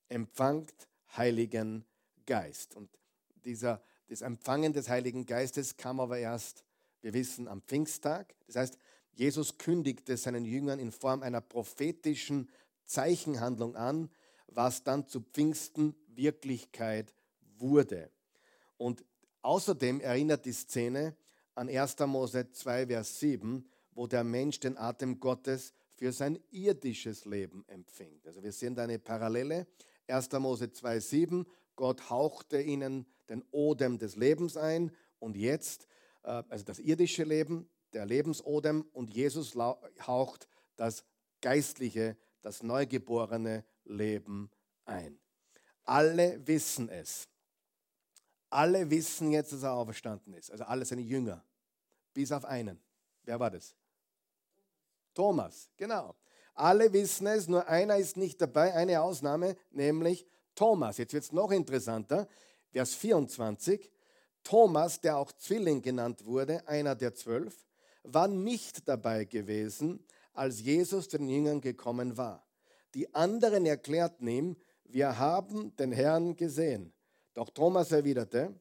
empfangt 0.10 0.74
Heiligen 1.16 1.86
Geist. 2.26 2.76
Und 2.76 2.90
dieser, 3.46 3.82
das 4.08 4.22
Empfangen 4.22 4.74
des 4.74 4.90
Heiligen 4.90 5.26
Geistes 5.26 5.78
kam 5.78 6.00
aber 6.00 6.18
erst, 6.18 6.64
wir 7.02 7.14
wissen, 7.14 7.48
am 7.48 7.62
Pfingsttag. 7.62 8.36
Das 8.48 8.56
heißt, 8.56 8.78
Jesus 9.14 9.58
kündigte 9.58 10.18
seinen 10.18 10.46
Jüngern 10.46 10.80
in 10.80 10.92
Form 10.92 11.24
einer 11.24 11.42
prophetischen 11.42 12.50
Zeichenhandlung 12.86 13.76
an, 13.76 14.10
was 14.48 14.84
dann 14.84 15.08
zu 15.08 15.22
Pfingsten 15.22 15.96
Wirklichkeit 16.08 17.14
wurde. 17.58 18.12
Und 18.78 19.04
außerdem 19.42 20.02
erinnert 20.02 20.46
die 20.46 20.54
Szene 20.54 21.16
an 21.56 21.70
1. 21.70 22.00
Mose 22.08 22.52
2, 22.52 22.88
Vers 22.88 23.20
7, 23.20 23.70
wo 23.92 24.08
der 24.08 24.24
Mensch 24.24 24.60
den 24.60 24.78
Atem 24.78 25.20
Gottes 25.20 25.74
für 25.96 26.14
sein 26.14 26.40
irdisches 26.52 27.26
Leben 27.26 27.66
empfängt. 27.68 28.26
Also 28.26 28.42
wir 28.42 28.54
sehen 28.54 28.74
da 28.74 28.84
eine 28.84 29.00
Parallele. 29.00 29.68
1. 30.10 30.32
Mose 30.34 30.72
2, 30.72 31.00
7, 31.00 31.46
Gott 31.76 32.10
hauchte 32.10 32.62
ihnen 32.62 33.06
den 33.30 33.44
Odem 33.52 33.98
des 33.98 34.16
Lebens 34.16 34.58
ein 34.58 34.92
und 35.20 35.38
jetzt, 35.38 35.88
äh, 36.24 36.44
also 36.50 36.66
das 36.66 36.80
irdische 36.80 37.24
Leben, 37.24 37.70
der 37.94 38.06
Lebensodem 38.06 38.86
und 38.94 39.14
Jesus 39.14 39.56
haucht 39.56 40.48
das 40.76 41.04
geistliche, 41.42 42.18
das 42.42 42.64
neugeborene 42.64 43.66
Leben 43.86 44.52
ein. 44.86 45.20
Alle 45.84 46.46
wissen 46.46 46.90
es. 46.90 47.28
Alle 48.50 48.90
wissen 48.90 49.32
jetzt, 49.32 49.54
dass 49.54 49.64
er 49.64 49.74
auferstanden 49.74 50.34
ist. 50.34 50.52
Also 50.52 50.64
alle 50.66 50.86
seine 50.86 51.02
Jünger. 51.02 51.44
Bis 52.14 52.32
auf 52.32 52.46
einen. 52.46 52.80
Wer 53.24 53.40
war 53.40 53.52
das? 53.52 53.76
Thomas, 55.14 55.70
genau. 55.78 56.16
Alle 56.60 56.92
wissen 56.92 57.26
es, 57.28 57.48
nur 57.48 57.70
einer 57.70 57.96
ist 57.96 58.18
nicht 58.18 58.42
dabei, 58.42 58.74
eine 58.74 59.02
Ausnahme, 59.02 59.56
nämlich 59.72 60.26
Thomas. 60.56 60.98
Jetzt 60.98 61.14
wird 61.14 61.24
es 61.24 61.32
noch 61.32 61.52
interessanter. 61.52 62.28
Vers 62.72 62.96
24. 62.96 63.90
Thomas, 64.44 65.00
der 65.00 65.16
auch 65.18 65.32
Zwilling 65.32 65.82
genannt 65.82 66.26
wurde, 66.26 66.68
einer 66.68 66.96
der 66.96 67.14
zwölf, 67.14 67.66
war 68.04 68.28
nicht 68.28 68.90
dabei 68.90 69.24
gewesen, 69.24 70.06
als 70.34 70.60
Jesus 70.60 71.08
den 71.08 71.30
Jüngern 71.30 71.62
gekommen 71.62 72.18
war. 72.18 72.46
Die 72.94 73.16
anderen 73.16 73.66
erklärten 73.66 74.28
ihm, 74.28 74.58
wir 74.84 75.18
haben 75.18 75.74
den 75.78 75.94
Herrn 75.94 76.36
gesehen. 76.36 76.92
Doch 77.36 77.52
Thomas 77.52 77.94
erwiderte, 77.94 78.54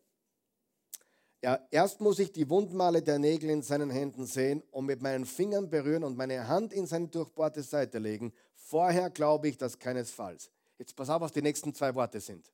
ja, 1.43 1.67
erst 1.71 2.01
muss 2.01 2.19
ich 2.19 2.33
die 2.33 2.49
Wundmale 2.51 3.01
der 3.01 3.19
Nägel 3.19 3.51
in 3.51 3.63
seinen 3.63 3.91
Händen 3.91 4.27
sehen 4.27 4.63
und 4.73 4.87
mit 4.87 5.01
meinen 5.01 5.25
Fingern 5.25 5.71
berühren 5.71 6.03
und 6.03 6.17
meine 6.17 6.49
Hand 6.49 6.73
in 6.73 6.87
seine 6.87 7.09
durchbohrte 7.09 7.63
Seite 7.63 7.99
legen. 7.99 8.33
Vorher 8.55 9.09
glaube 9.11 9.49
ich 9.49 9.57
das 9.57 9.79
keinesfalls. 9.79 10.51
Jetzt 10.79 10.97
pass 10.97 11.09
auf, 11.11 11.21
was 11.21 11.33
die 11.33 11.43
nächsten 11.43 11.73
zwei 11.75 11.95
Worte 11.95 12.21
sind. 12.21 12.53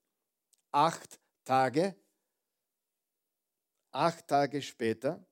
Acht 0.70 1.18
Tage, 1.44 1.94
acht 3.90 4.26
Tage 4.28 4.60
später 4.60 5.24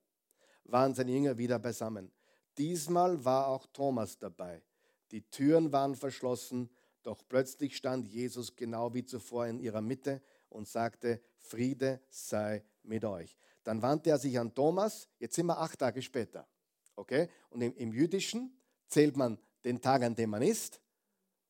waren 0.64 0.94
seine 0.94 1.12
Jünger 1.12 1.36
wieder 1.36 1.58
beisammen. 1.58 2.10
Diesmal 2.56 3.22
war 3.24 3.48
auch 3.48 3.66
Thomas 3.66 4.18
dabei. 4.18 4.62
Die 5.10 5.22
Türen 5.22 5.72
waren 5.72 5.94
verschlossen, 5.94 6.70
doch 7.02 7.22
plötzlich 7.28 7.76
stand 7.76 8.08
Jesus 8.08 8.56
genau 8.56 8.94
wie 8.94 9.04
zuvor 9.04 9.46
in 9.46 9.58
ihrer 9.58 9.80
Mitte 9.82 10.22
und 10.48 10.68
sagte, 10.68 11.20
Friede 11.38 12.00
sei 12.08 12.62
mit 12.82 13.04
euch. 13.04 13.36
Dann 13.64 13.82
wandte 13.82 14.10
er 14.10 14.18
sich 14.18 14.38
an 14.38 14.54
Thomas, 14.54 15.08
jetzt 15.18 15.34
sind 15.34 15.46
wir 15.46 15.58
acht 15.58 15.78
Tage 15.78 16.02
später. 16.02 16.48
Okay? 16.96 17.28
Und 17.50 17.62
im, 17.62 17.74
im 17.76 17.92
Jüdischen 17.92 18.60
zählt 18.88 19.16
man 19.16 19.38
den 19.64 19.80
Tag, 19.80 20.02
an 20.02 20.14
dem 20.14 20.30
man 20.30 20.42
ist. 20.42 20.80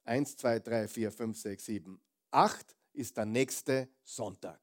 Eins, 0.05 0.37
zwei, 0.37 0.59
drei, 0.59 0.88
vier, 0.88 1.11
fünf, 1.11 1.38
sechs, 1.38 1.64
sieben, 1.64 2.01
acht 2.31 2.77
ist 2.92 3.16
der 3.16 3.25
nächste 3.25 3.88
Sonntag. 4.03 4.61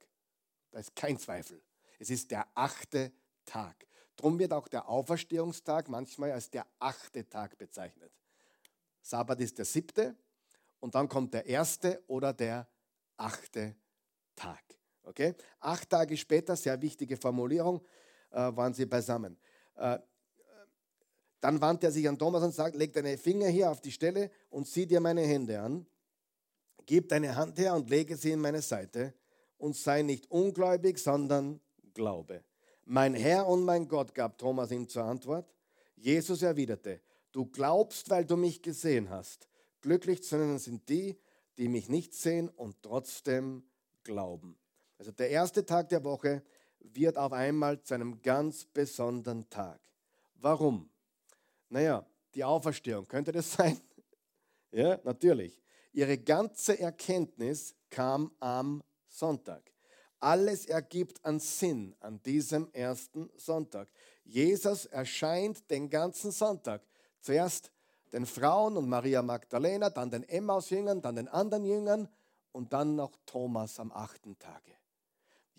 Da 0.72 0.80
ist 0.80 0.96
kein 0.96 1.18
Zweifel. 1.18 1.62
Es 1.98 2.10
ist 2.10 2.32
der 2.32 2.48
achte 2.54 3.12
Tag. 3.46 3.88
Drum 4.16 4.38
wird 4.38 4.54
auch 4.54 4.68
der 4.68 4.88
Auferstehungstag 4.88 5.90
manchmal 5.90 6.32
als 6.32 6.50
der 6.50 6.68
achte 6.78 7.28
Tag 7.28 7.58
bezeichnet. 7.58 8.12
Sabbat 9.02 9.40
ist 9.40 9.58
der 9.58 9.66
siebte 9.66 10.16
und 10.80 10.94
dann 10.96 11.08
kommt 11.08 11.34
der 11.34 11.46
erste 11.46 12.04
oder 12.08 12.34
der 12.34 12.68
achte 13.18 13.76
Tag. 14.36 14.79
Okay? 15.10 15.34
Acht 15.60 15.90
Tage 15.90 16.16
später, 16.16 16.56
sehr 16.56 16.80
wichtige 16.82 17.18
Formulierung, 17.18 17.82
äh, 18.32 18.38
waren 18.56 18.74
sie 18.74 18.86
beisammen. 18.86 19.38
Äh, 19.76 19.98
dann 21.42 21.60
wandte 21.62 21.88
er 21.88 21.92
sich 21.92 22.08
an 22.08 22.18
Thomas 22.18 22.44
und 22.44 22.54
sagt, 22.54 22.76
leg 22.76 22.94
deine 22.94 23.18
Finger 23.18 23.48
hier 23.48 23.72
auf 23.72 23.82
die 23.82 23.92
Stelle 23.92 24.30
und 24.50 24.68
sieh 24.68 24.86
dir 24.86 25.00
meine 25.00 25.22
Hände 25.22 25.60
an. 25.60 25.86
Gib 26.86 27.10
deine 27.10 27.36
Hand 27.36 27.58
her 27.60 27.76
und 27.76 27.90
lege 27.90 28.16
sie 28.18 28.32
in 28.32 28.42
meine 28.42 28.62
Seite 28.62 29.14
und 29.58 29.76
sei 29.76 30.02
nicht 30.02 30.30
ungläubig, 30.30 31.00
sondern 31.00 31.60
glaube. 31.94 32.44
Mein 32.86 33.14
Herr 33.14 33.48
und 33.48 33.64
mein 33.64 33.88
Gott, 33.88 34.14
gab 34.14 34.38
Thomas 34.38 34.72
ihm 34.72 34.88
zur 34.88 35.04
Antwort. 35.04 35.54
Jesus 35.96 36.42
erwiderte, 36.42 37.02
du 37.32 37.46
glaubst, 37.46 38.10
weil 38.10 38.26
du 38.26 38.36
mich 38.36 38.62
gesehen 38.62 39.10
hast. 39.10 39.48
Glücklich 39.82 40.24
zu 40.24 40.38
nennen 40.38 40.60
sind 40.60 40.90
die, 40.90 41.18
die 41.58 41.68
mich 41.68 41.90
nicht 41.90 42.14
sehen 42.14 42.50
und 42.50 42.82
trotzdem 42.82 43.64
glauben. 44.04 44.58
Also 45.00 45.12
der 45.12 45.30
erste 45.30 45.66
Tag 45.66 45.90
der 45.90 46.04
Woche 46.04 46.44
wird 46.82 47.18
auf 47.18 47.32
einmal 47.32 47.82
zu 47.82 47.94
einem 47.94 48.22
ganz 48.22 48.66
besonderen 48.66 49.50
Tag. 49.50 49.80
Warum? 50.36 50.90
Naja, 51.70 52.06
die 52.36 52.44
Auferstehung, 52.44 53.08
könnte 53.08 53.32
das 53.32 53.54
sein? 53.54 53.80
ja, 54.72 55.00
natürlich. 55.04 55.60
Ihre 55.94 56.18
ganze 56.18 56.80
Erkenntnis 56.80 57.76
kam 57.90 58.32
am 58.40 58.84
Sonntag. 59.08 59.72
Alles 60.20 60.66
ergibt 60.66 61.24
an 61.24 61.40
Sinn 61.40 61.96
an 62.02 62.22
diesem 62.22 62.70
ersten 62.74 63.30
Sonntag. 63.38 63.88
Jesus 64.26 64.86
erscheint 64.86 65.70
den 65.72 65.90
ganzen 65.90 66.32
Sonntag. 66.32 66.84
Zuerst 67.22 67.72
den 68.12 68.26
Frauen 68.26 68.76
und 68.76 68.90
Maria 68.90 69.22
Magdalena, 69.22 69.90
dann 69.90 70.12
den 70.12 70.24
Emmaus-Jüngern, 70.24 71.02
dann 71.02 71.16
den 71.16 71.30
anderen 71.30 71.64
Jüngern 71.64 72.10
und 72.52 72.74
dann 72.74 72.96
noch 72.96 73.16
Thomas 73.26 73.80
am 73.80 73.92
achten 73.92 74.38
Tage. 74.38 74.79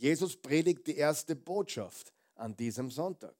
Jesus 0.01 0.35
predigt 0.35 0.87
die 0.87 0.97
erste 0.97 1.37
Botschaft 1.37 2.11
an 2.35 2.57
diesem 2.57 2.91
Sonntag, 2.91 3.35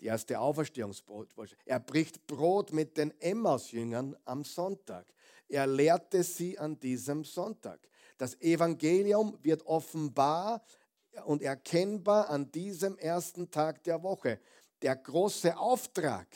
die 0.00 0.06
erste 0.06 0.40
Auferstehungsbotschaft. 0.40 1.56
Er 1.64 1.78
bricht 1.78 2.26
Brot 2.26 2.72
mit 2.72 2.96
den 2.96 3.12
Emmaus-Jüngern 3.20 4.16
am 4.24 4.42
Sonntag. 4.42 5.06
Er 5.48 5.68
lehrte 5.68 6.24
sie 6.24 6.58
an 6.58 6.80
diesem 6.80 7.22
Sonntag. 7.22 7.78
Das 8.18 8.34
Evangelium 8.40 9.38
wird 9.42 9.64
offenbar 9.64 10.64
und 11.24 11.40
erkennbar 11.40 12.28
an 12.30 12.50
diesem 12.50 12.98
ersten 12.98 13.48
Tag 13.52 13.84
der 13.84 14.02
Woche. 14.02 14.40
Der 14.82 14.96
große 14.96 15.56
Auftrag 15.56 16.26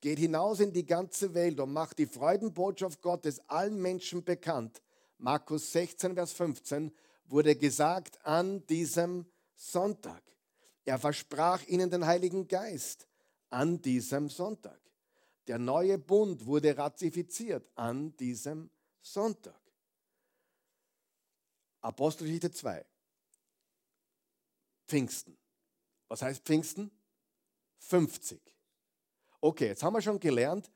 geht 0.00 0.20
hinaus 0.20 0.60
in 0.60 0.72
die 0.72 0.86
ganze 0.86 1.34
Welt 1.34 1.58
und 1.58 1.72
macht 1.72 1.98
die 1.98 2.06
Freudenbotschaft 2.06 3.02
Gottes 3.02 3.40
allen 3.48 3.82
Menschen 3.82 4.22
bekannt. 4.22 4.80
Markus 5.18 5.72
16, 5.72 6.14
Vers 6.14 6.32
15 6.34 6.92
wurde 7.32 7.56
gesagt 7.56 8.24
an 8.26 8.64
diesem 8.66 9.26
Sonntag. 9.54 10.22
Er 10.84 10.98
versprach 10.98 11.64
ihnen 11.64 11.90
den 11.90 12.04
Heiligen 12.04 12.46
Geist 12.46 13.08
an 13.48 13.80
diesem 13.80 14.28
Sonntag. 14.28 14.78
Der 15.46 15.58
neue 15.58 15.98
Bund 15.98 16.44
wurde 16.44 16.76
ratifiziert 16.76 17.68
an 17.74 18.14
diesem 18.18 18.70
Sonntag. 19.00 19.60
Apostelgeschichte 21.80 22.50
2. 22.50 22.84
Pfingsten. 24.86 25.36
Was 26.08 26.20
heißt 26.20 26.44
Pfingsten? 26.44 26.90
50. 27.78 28.40
Okay, 29.40 29.68
jetzt 29.68 29.82
haben 29.82 29.94
wir 29.94 30.02
schon 30.02 30.20
gelernt, 30.20 30.70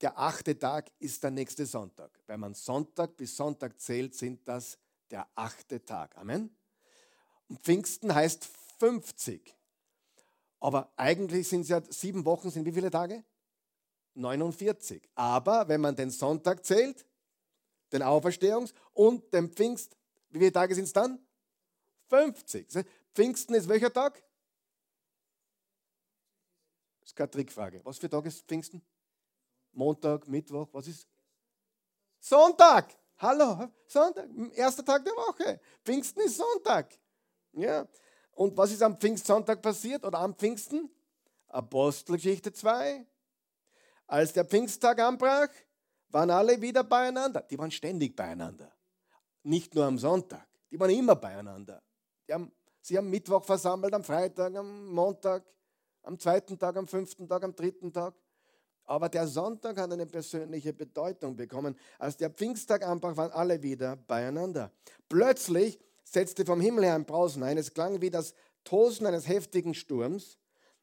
der 0.00 0.18
achte 0.18 0.58
Tag 0.58 0.90
ist 0.98 1.22
der 1.22 1.30
nächste 1.30 1.64
Sonntag. 1.64 2.10
Wenn 2.26 2.40
man 2.40 2.54
Sonntag 2.54 3.16
bis 3.16 3.36
Sonntag 3.36 3.80
zählt, 3.80 4.14
sind 4.14 4.46
das 4.46 4.76
der 5.10 5.28
achte 5.34 5.84
Tag. 5.84 6.16
Amen. 6.16 6.54
Und 7.48 7.60
Pfingsten 7.60 8.14
heißt 8.14 8.48
50. 8.78 9.56
Aber 10.60 10.92
eigentlich 10.96 11.48
sind 11.48 11.62
es 11.62 11.68
ja 11.68 11.80
sieben 11.88 12.24
Wochen, 12.24 12.50
sind 12.50 12.64
wie 12.64 12.72
viele 12.72 12.90
Tage? 12.90 13.24
49. 14.14 15.08
Aber 15.14 15.68
wenn 15.68 15.80
man 15.80 15.94
den 15.94 16.10
Sonntag 16.10 16.64
zählt, 16.64 17.06
den 17.92 18.02
Auferstehungs- 18.02 18.74
und 18.92 19.32
den 19.32 19.50
Pfingst, 19.50 19.96
wie 20.30 20.38
viele 20.38 20.52
Tage 20.52 20.74
sind 20.74 20.84
es 20.84 20.92
dann? 20.92 21.24
50. 22.08 22.84
Pfingsten 23.14 23.54
ist 23.54 23.68
welcher 23.68 23.92
Tag? 23.92 24.22
Das 27.00 27.10
ist 27.10 27.16
keine 27.16 27.30
Trickfrage. 27.30 27.80
Was 27.84 27.98
für 27.98 28.10
Tag 28.10 28.26
ist 28.26 28.46
Pfingsten? 28.46 28.82
Montag, 29.72 30.26
Mittwoch, 30.26 30.68
was 30.72 30.88
ist? 30.88 31.06
Sonntag. 32.18 32.96
Hallo, 33.18 33.68
Sonntag, 33.86 34.28
erster 34.54 34.84
Tag 34.84 35.02
der 35.02 35.14
Woche. 35.14 35.58
Pfingsten 35.82 36.20
ist 36.20 36.36
Sonntag. 36.36 36.98
Ja. 37.52 37.86
Und 38.32 38.54
was 38.58 38.72
ist 38.72 38.82
am 38.82 38.98
Pfingstsonntag 38.98 39.62
passiert 39.62 40.04
oder 40.04 40.18
am 40.18 40.34
Pfingsten? 40.34 40.90
Apostelgeschichte 41.48 42.52
2. 42.52 43.06
Als 44.06 44.34
der 44.34 44.44
Pfingsttag 44.44 45.00
anbrach, 45.00 45.48
waren 46.10 46.30
alle 46.30 46.60
wieder 46.60 46.84
beieinander. 46.84 47.40
Die 47.40 47.58
waren 47.58 47.70
ständig 47.70 48.14
beieinander. 48.14 48.70
Nicht 49.42 49.74
nur 49.74 49.86
am 49.86 49.98
Sonntag, 49.98 50.46
die 50.70 50.78
waren 50.78 50.90
immer 50.90 51.16
beieinander. 51.16 51.82
Die 52.28 52.34
haben, 52.34 52.52
sie 52.82 52.98
haben 52.98 53.08
Mittwoch 53.08 53.44
versammelt, 53.44 53.94
am 53.94 54.04
Freitag, 54.04 54.54
am 54.56 54.92
Montag, 54.92 55.42
am 56.02 56.18
zweiten 56.18 56.58
Tag, 56.58 56.76
am 56.76 56.86
fünften 56.86 57.26
Tag, 57.26 57.42
am 57.44 57.54
dritten 57.54 57.92
Tag. 57.92 58.14
Aber 58.86 59.08
der 59.08 59.26
Sonntag 59.26 59.78
hat 59.78 59.92
eine 59.92 60.06
persönliche 60.06 60.72
Bedeutung 60.72 61.36
bekommen. 61.36 61.76
Als 61.98 62.16
der 62.16 62.30
Pfingsttag 62.30 62.86
anbrach, 62.86 63.16
waren 63.16 63.32
alle 63.32 63.62
wieder 63.62 63.96
beieinander. 63.96 64.70
Plötzlich 65.08 65.78
setzte 66.04 66.44
vom 66.44 66.60
Himmel 66.60 66.84
her 66.84 66.94
ein 66.94 67.04
Brausen 67.04 67.42
ein. 67.42 67.58
Es 67.58 67.74
klang 67.74 68.00
wie 68.00 68.10
das 68.10 68.32
Tosen 68.64 69.06
eines 69.06 69.28
heftigen 69.28 69.74
Sturms 69.74 70.38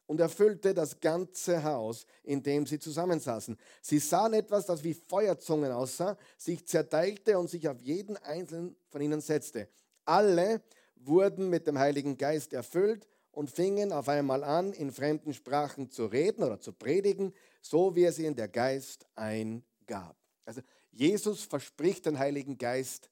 und 0.05 0.19
erfüllte 0.19 0.73
das 0.73 0.99
ganze 0.99 1.63
Haus, 1.63 2.05
in 2.23 2.43
dem 2.43 2.65
sie 2.65 2.79
zusammensaßen. 2.79 3.57
Sie 3.81 3.99
sahen 3.99 4.33
etwas, 4.33 4.65
das 4.65 4.83
wie 4.83 4.93
Feuerzungen 4.93 5.71
aussah, 5.71 6.17
sich 6.37 6.67
zerteilte 6.67 7.39
und 7.39 7.49
sich 7.49 7.67
auf 7.69 7.79
jeden 7.79 8.17
einzelnen 8.17 8.75
von 8.89 9.01
ihnen 9.01 9.21
setzte. 9.21 9.69
Alle 10.05 10.61
wurden 10.95 11.49
mit 11.49 11.67
dem 11.67 11.79
Heiligen 11.79 12.17
Geist 12.17 12.53
erfüllt 12.53 13.07
und 13.31 13.49
fingen 13.49 13.91
auf 13.91 14.09
einmal 14.09 14.43
an, 14.43 14.73
in 14.73 14.91
fremden 14.91 15.33
Sprachen 15.33 15.89
zu 15.89 16.05
reden 16.05 16.43
oder 16.43 16.59
zu 16.59 16.73
predigen, 16.73 17.33
so 17.63 17.95
wie 17.95 18.04
es 18.04 18.19
ihnen 18.19 18.36
der 18.36 18.49
Geist 18.49 19.08
eingab. 19.15 20.17
Also 20.45 20.62
Jesus 20.91 21.43
verspricht 21.43 22.06
den 22.06 22.19
Heiligen 22.19 22.58
Geist 22.58 23.10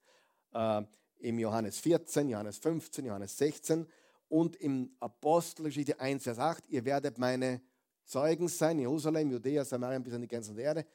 äh, 0.53 0.83
im 1.19 1.39
Johannes 1.39 1.79
14, 1.79 2.29
Johannes 2.29 2.57
15, 2.57 3.05
Johannes 3.05 3.37
16 3.37 3.87
und 4.27 4.57
im 4.57 4.95
Apostelgeschichte 4.99 5.99
1, 5.99 6.23
Vers 6.23 6.37
8, 6.37 6.67
ihr 6.69 6.83
werdet 6.85 7.17
meine 7.17 7.61
Zeugen 8.03 8.49
sein, 8.49 8.79
Jerusalem, 8.79 9.31
Judäa, 9.31 9.63
Samarien 9.63 10.03
bis 10.03 10.13
an 10.13 10.21
die 10.21 10.27
Grenzen 10.27 10.55
der 10.55 10.65
Erde. 10.65 10.85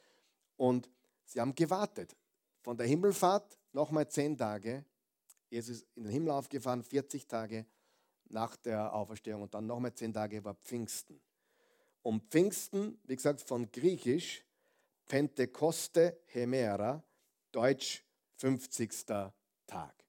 Und 0.57 0.90
sie 1.25 1.40
haben 1.40 1.55
gewartet. 1.55 2.14
Von 2.61 2.77
der 2.77 2.87
Himmelfahrt 2.87 3.59
nochmal 3.73 4.09
zehn 4.09 4.37
Tage. 4.37 4.85
Jesus 5.49 5.79
ist 5.79 5.87
in 5.95 6.05
den 6.05 6.12
Himmel 6.12 6.31
aufgefahren, 6.31 6.83
40 6.83 7.27
Tage 7.27 7.64
nach 8.29 8.57
der 8.57 8.92
Auferstehung 8.92 9.42
und 9.42 9.55
dann 9.55 9.66
nochmal 9.66 9.95
zehn 9.95 10.12
Tage 10.12 10.45
war 10.45 10.55
Pfingsten. 10.55 11.21
Und 12.07 12.23
Pfingsten, 12.31 13.01
wie 13.03 13.16
gesagt, 13.16 13.40
von 13.40 13.69
Griechisch 13.73 14.45
Pentekoste 15.09 16.21
Hemera, 16.27 17.03
Deutsch 17.51 18.05
50. 18.37 19.07
Tag. 19.66 20.05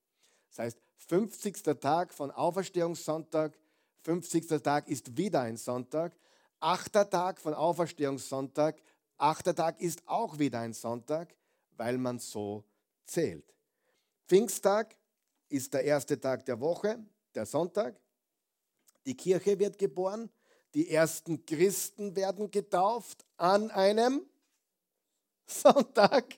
Das 0.51 0.59
heißt, 0.59 0.79
50. 0.97 1.63
Tag 1.81 2.13
von 2.13 2.29
Auferstehungssonntag, 2.29 3.57
50. 4.03 4.61
Tag 4.61 4.87
ist 4.87 5.17
wieder 5.17 5.41
ein 5.41 5.57
Sonntag, 5.57 6.15
8. 6.59 6.93
Tag 7.09 7.41
von 7.41 7.55
Auferstehungssonntag, 7.55 8.79
8. 9.17 9.55
Tag 9.55 9.81
ist 9.81 10.07
auch 10.07 10.37
wieder 10.37 10.59
ein 10.59 10.73
Sonntag, 10.73 11.33
weil 11.77 11.97
man 11.97 12.19
so 12.19 12.63
zählt. 13.07 13.55
Pfingsttag 14.27 14.95
ist 15.49 15.73
der 15.73 15.83
erste 15.83 16.19
Tag 16.19 16.45
der 16.45 16.59
Woche, 16.59 17.03
der 17.33 17.47
Sonntag. 17.47 17.99
Die 19.07 19.17
Kirche 19.17 19.57
wird 19.57 19.79
geboren, 19.79 20.29
die 20.77 20.91
ersten 20.91 21.43
Christen 21.43 22.15
werden 22.15 22.51
getauft 22.51 23.25
an 23.35 23.71
einem 23.71 24.21
Sonntag. 25.47 26.35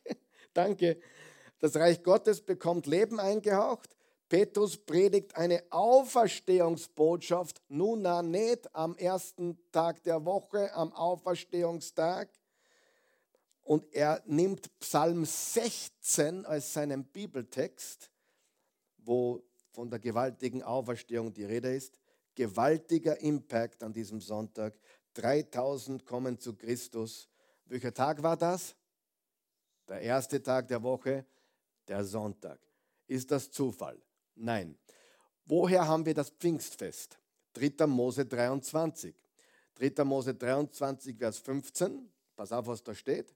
Danke. 0.54 0.98
Das 1.60 1.76
Reich 1.76 2.02
Gottes 2.02 2.40
bekommt 2.40 2.88
Leben 2.88 3.20
eingehaucht. 3.20 3.98
Petrus 4.30 4.78
predigt 4.78 5.36
eine 5.36 5.62
Auferstehungsbotschaft, 5.72 7.62
nun 7.68 8.04
nicht 8.32 8.74
am 8.74 8.96
ersten 8.96 9.60
Tag 9.74 10.02
der 10.04 10.24
Woche, 10.24 10.74
am 10.74 10.94
Auferstehungstag. 10.94 12.30
Und 13.64 13.94
er 13.94 14.24
nimmt 14.26 14.70
Psalm 14.80 15.26
16 15.26 16.46
als 16.46 16.72
seinen 16.72 17.04
Bibeltext, 17.04 18.10
wo 19.00 19.44
von 19.74 19.90
der 19.90 20.00
gewaltigen 20.00 20.64
Auferstehung 20.64 21.34
die 21.34 21.44
Rede 21.44 21.76
ist. 21.76 22.00
Gewaltiger 22.40 23.20
Impact 23.20 23.84
an 23.84 23.92
diesem 23.92 24.22
Sonntag. 24.22 24.80
3000 25.16 26.06
kommen 26.06 26.40
zu 26.40 26.56
Christus. 26.56 27.28
Welcher 27.66 27.94
Tag 27.94 28.24
war 28.24 28.38
das? 28.38 28.78
Der 29.90 30.00
erste 30.00 30.42
Tag 30.42 30.70
der 30.70 30.82
Woche, 30.82 31.26
der 31.90 32.06
Sonntag. 32.06 32.58
Ist 33.08 33.30
das 33.30 33.52
Zufall? 33.52 34.02
Nein. 34.36 34.78
Woher 35.48 35.86
haben 35.86 36.06
wir 36.06 36.14
das 36.14 36.30
Pfingstfest? 36.30 37.20
3. 37.56 37.86
Mose 37.88 38.26
23. 38.26 39.14
3. 39.76 40.06
Mose 40.06 40.34
23, 40.34 41.18
Vers 41.18 41.40
15. 41.40 42.10
Pass 42.38 42.54
auf, 42.54 42.68
was 42.68 42.82
da 42.82 42.96
steht. 42.96 43.36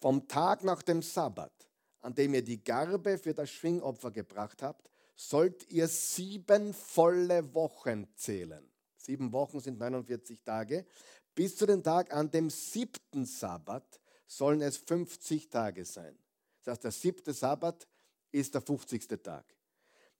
Vom 0.00 0.26
Tag 0.26 0.64
nach 0.64 0.82
dem 0.82 1.02
Sabbat, 1.02 1.52
an 2.00 2.16
dem 2.16 2.34
ihr 2.34 2.42
die 2.42 2.64
Garbe 2.64 3.16
für 3.16 3.32
das 3.32 3.48
Schwingopfer 3.48 4.10
gebracht 4.10 4.60
habt, 4.60 4.90
sollt 5.18 5.68
ihr 5.72 5.88
sieben 5.88 6.72
volle 6.72 7.52
Wochen 7.52 8.06
zählen. 8.14 8.64
Sieben 8.96 9.32
Wochen 9.32 9.58
sind 9.58 9.78
49 9.78 10.42
Tage. 10.44 10.86
Bis 11.34 11.56
zu 11.56 11.66
dem 11.66 11.82
Tag 11.82 12.14
an 12.14 12.30
dem 12.30 12.50
siebten 12.50 13.26
Sabbat 13.26 14.00
sollen 14.26 14.62
es 14.62 14.76
50 14.76 15.50
Tage 15.50 15.84
sein. 15.84 16.16
Das 16.62 16.72
heißt, 16.72 16.84
der 16.84 16.90
siebte 16.92 17.32
Sabbat 17.32 17.88
ist 18.30 18.54
der 18.54 18.60
50. 18.60 19.08
Tag. 19.22 19.44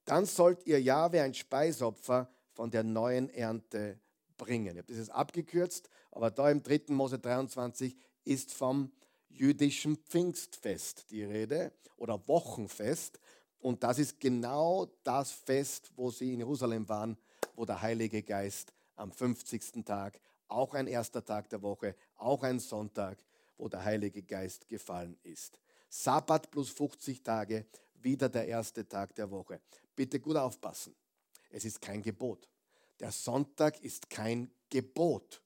Dann 0.04 0.26
sollt 0.26 0.66
ihr 0.66 0.80
Jahwe 0.80 1.22
ein 1.22 1.34
Speisopfer 1.34 2.28
von 2.52 2.70
der 2.70 2.82
neuen 2.82 3.30
Ernte 3.30 4.00
bringen. 4.36 4.72
Ich 4.72 4.78
habe 4.78 4.88
das 4.88 4.96
jetzt 4.96 5.10
abgekürzt, 5.10 5.88
aber 6.10 6.30
da 6.32 6.50
im 6.50 6.62
3. 6.62 6.84
Mose 6.88 7.18
23 7.20 7.96
ist 8.24 8.52
vom 8.52 8.90
jüdischen 9.28 9.96
Pfingstfest 9.96 11.10
die 11.10 11.22
Rede 11.22 11.72
oder 11.96 12.26
Wochenfest. 12.26 13.20
Und 13.60 13.82
das 13.82 13.98
ist 13.98 14.20
genau 14.20 14.86
das 15.02 15.32
Fest, 15.32 15.90
wo 15.96 16.10
sie 16.10 16.34
in 16.34 16.40
Jerusalem 16.40 16.88
waren, 16.88 17.16
wo 17.56 17.64
der 17.64 17.82
Heilige 17.82 18.22
Geist 18.22 18.72
am 18.96 19.10
50. 19.10 19.84
Tag, 19.84 20.20
auch 20.48 20.74
ein 20.74 20.86
erster 20.86 21.24
Tag 21.24 21.48
der 21.50 21.62
Woche, 21.62 21.94
auch 22.16 22.42
ein 22.42 22.58
Sonntag, 22.60 23.18
wo 23.56 23.68
der 23.68 23.84
Heilige 23.84 24.22
Geist 24.22 24.68
gefallen 24.68 25.18
ist. 25.22 25.60
Sabbat 25.88 26.50
plus 26.50 26.70
50 26.70 27.22
Tage, 27.22 27.66
wieder 27.94 28.28
der 28.28 28.46
erste 28.46 28.86
Tag 28.86 29.14
der 29.14 29.30
Woche. 29.30 29.60
Bitte 29.96 30.20
gut 30.20 30.36
aufpassen. 30.36 30.94
Es 31.50 31.64
ist 31.64 31.80
kein 31.80 32.02
Gebot. 32.02 32.48
Der 33.00 33.10
Sonntag 33.10 33.82
ist 33.82 34.10
kein 34.10 34.50
Gebot. 34.70 35.42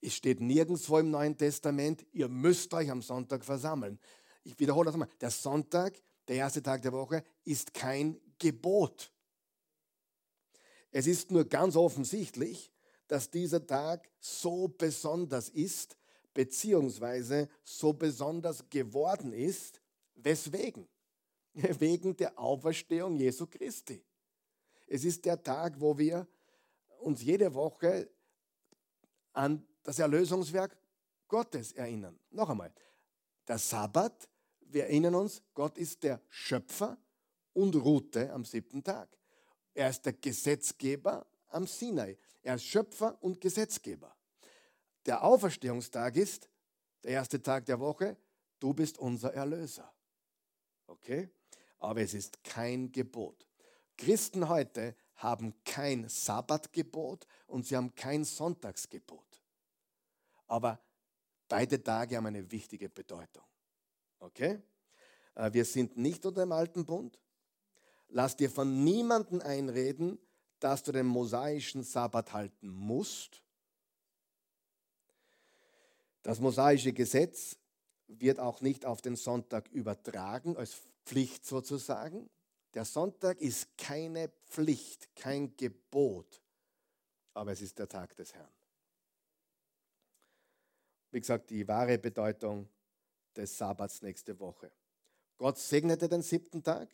Es 0.00 0.14
steht 0.14 0.40
nirgendwo 0.40 0.98
im 0.98 1.10
Neuen 1.10 1.36
Testament, 1.36 2.04
ihr 2.12 2.28
müsst 2.28 2.72
euch 2.74 2.90
am 2.90 3.00
Sonntag 3.00 3.44
versammeln. 3.44 3.98
Ich 4.42 4.58
wiederhole 4.58 4.86
das 4.86 4.96
mal. 4.96 5.08
Der 5.20 5.30
Sonntag, 5.30 6.00
der 6.28 6.36
erste 6.36 6.62
Tag 6.62 6.82
der 6.82 6.92
Woche, 6.92 7.24
ist 7.44 7.74
kein 7.74 8.20
Gebot. 8.38 9.12
Es 10.90 11.06
ist 11.06 11.30
nur 11.30 11.44
ganz 11.44 11.76
offensichtlich, 11.76 12.72
dass 13.08 13.30
dieser 13.30 13.66
Tag 13.66 14.08
so 14.20 14.68
besonders 14.68 15.48
ist, 15.48 15.96
beziehungsweise 16.32 17.48
so 17.62 17.92
besonders 17.92 18.68
geworden 18.70 19.32
ist. 19.32 19.80
Weswegen? 20.14 20.88
wegen 21.78 22.16
der 22.16 22.38
Auferstehung 22.38 23.16
Jesu 23.16 23.46
Christi. 23.46 24.04
Es 24.86 25.04
ist 25.04 25.24
der 25.24 25.42
Tag, 25.42 25.80
wo 25.80 25.96
wir 25.96 26.26
uns 27.00 27.22
jede 27.22 27.52
Woche 27.54 28.10
an 29.32 29.66
das 29.82 29.98
Erlösungswerk 29.98 30.76
Gottes 31.28 31.72
erinnern. 31.72 32.18
Noch 32.30 32.50
einmal, 32.50 32.72
der 33.46 33.58
Sabbat, 33.58 34.28
wir 34.74 34.84
erinnern 34.84 35.14
uns, 35.14 35.42
Gott 35.54 35.78
ist 35.78 36.02
der 36.02 36.20
Schöpfer 36.28 36.98
und 37.52 37.74
ruhte 37.76 38.32
am 38.32 38.44
siebten 38.44 38.82
Tag. 38.82 39.08
Er 39.72 39.88
ist 39.88 40.02
der 40.04 40.12
Gesetzgeber 40.12 41.26
am 41.48 41.66
Sinai. 41.66 42.18
Er 42.42 42.56
ist 42.56 42.64
Schöpfer 42.64 43.16
und 43.22 43.40
Gesetzgeber. 43.40 44.14
Der 45.06 45.22
Auferstehungstag 45.24 46.16
ist 46.16 46.48
der 47.02 47.12
erste 47.12 47.40
Tag 47.42 47.64
der 47.66 47.80
Woche. 47.80 48.16
Du 48.58 48.74
bist 48.74 48.98
unser 48.98 49.32
Erlöser. 49.32 49.90
Okay? 50.86 51.30
aber 51.84 52.00
es 52.00 52.14
ist 52.14 52.42
kein 52.42 52.90
Gebot. 52.90 53.46
Christen 53.96 54.48
heute 54.48 54.96
haben 55.16 55.54
kein 55.64 56.08
Sabbatgebot 56.08 57.26
und 57.46 57.66
sie 57.66 57.76
haben 57.76 57.94
kein 57.94 58.24
Sonntagsgebot. 58.24 59.42
Aber 60.46 60.80
beide 61.48 61.82
Tage 61.82 62.16
haben 62.16 62.26
eine 62.26 62.50
wichtige 62.50 62.88
Bedeutung. 62.88 63.44
Okay? 64.24 64.58
Äh, 65.34 65.52
wir 65.52 65.64
sind 65.64 65.96
nicht 65.96 66.24
unter 66.24 66.42
dem 66.42 66.52
alten 66.52 66.86
Bund. 66.86 67.18
Lass 68.08 68.36
dir 68.36 68.50
von 68.50 68.84
niemandem 68.84 69.40
einreden, 69.40 70.18
dass 70.60 70.82
du 70.82 70.92
den 70.92 71.06
mosaischen 71.06 71.82
Sabbat 71.82 72.32
halten 72.32 72.68
musst. 72.68 73.42
Das 76.22 76.40
mosaische 76.40 76.92
Gesetz 76.92 77.58
wird 78.06 78.40
auch 78.40 78.62
nicht 78.62 78.86
auf 78.86 79.02
den 79.02 79.16
Sonntag 79.16 79.68
übertragen, 79.68 80.56
als 80.56 80.80
Pflicht 81.04 81.44
sozusagen. 81.44 82.30
Der 82.72 82.86
Sonntag 82.86 83.40
ist 83.40 83.76
keine 83.76 84.30
Pflicht, 84.48 85.14
kein 85.16 85.54
Gebot, 85.56 86.40
aber 87.34 87.52
es 87.52 87.60
ist 87.60 87.78
der 87.78 87.88
Tag 87.88 88.16
des 88.16 88.32
Herrn. 88.32 88.48
Wie 91.10 91.20
gesagt, 91.20 91.50
die 91.50 91.68
wahre 91.68 91.98
Bedeutung 91.98 92.68
des 93.36 93.56
Sabbats 93.56 94.02
nächste 94.02 94.38
Woche. 94.38 94.70
Gott 95.36 95.58
segnete 95.58 96.08
den 96.08 96.22
siebten 96.22 96.62
Tag 96.62 96.88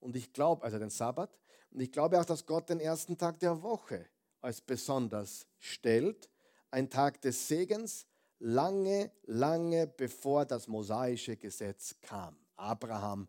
und 0.00 0.16
ich 0.16 0.32
glaube, 0.32 0.64
also 0.64 0.78
den 0.78 0.90
Sabbat, 0.90 1.38
und 1.70 1.80
ich 1.80 1.90
glaube 1.90 2.20
auch, 2.20 2.24
dass 2.24 2.44
Gott 2.44 2.68
den 2.68 2.80
ersten 2.80 3.16
Tag 3.16 3.38
der 3.40 3.62
Woche 3.62 4.06
als 4.40 4.60
besonders 4.60 5.46
stellt, 5.58 6.28
ein 6.70 6.90
Tag 6.90 7.20
des 7.22 7.48
Segens, 7.48 8.06
lange, 8.38 9.10
lange 9.24 9.86
bevor 9.86 10.44
das 10.44 10.68
mosaische 10.68 11.36
Gesetz 11.36 11.94
kam. 12.02 12.36
Abraham 12.56 13.28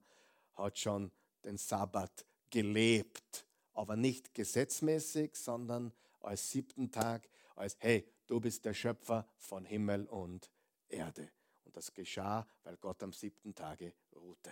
hat 0.56 0.78
schon 0.78 1.12
den 1.46 1.58
Sabbat 1.58 2.26
gelebt, 2.50 3.46
aber 3.74 3.96
nicht 3.96 4.34
gesetzmäßig, 4.34 5.36
sondern 5.36 5.94
als 6.20 6.50
siebten 6.52 6.92
Tag, 6.92 7.30
als 7.56 7.76
hey, 7.80 8.08
du 8.28 8.40
bist 8.40 8.66
der 8.66 8.74
Schöpfer 8.74 9.28
von 9.38 9.66
Himmel 9.66 10.06
und 10.08 10.52
Erde. 10.90 11.30
Und 11.74 11.78
das 11.78 11.92
geschah, 11.92 12.46
weil 12.64 12.78
Gott 12.78 13.02
am 13.02 13.12
siebten 13.12 13.56
Tage 13.56 13.94
ruhte. 14.16 14.52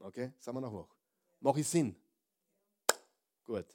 Okay, 0.00 0.32
sagen 0.40 0.56
wir 0.56 0.62
noch 0.62 0.72
hoch. 0.72 0.88
Mache 1.38 1.60
ich 1.60 1.68
Sinn? 1.68 1.94
Gut. 3.44 3.66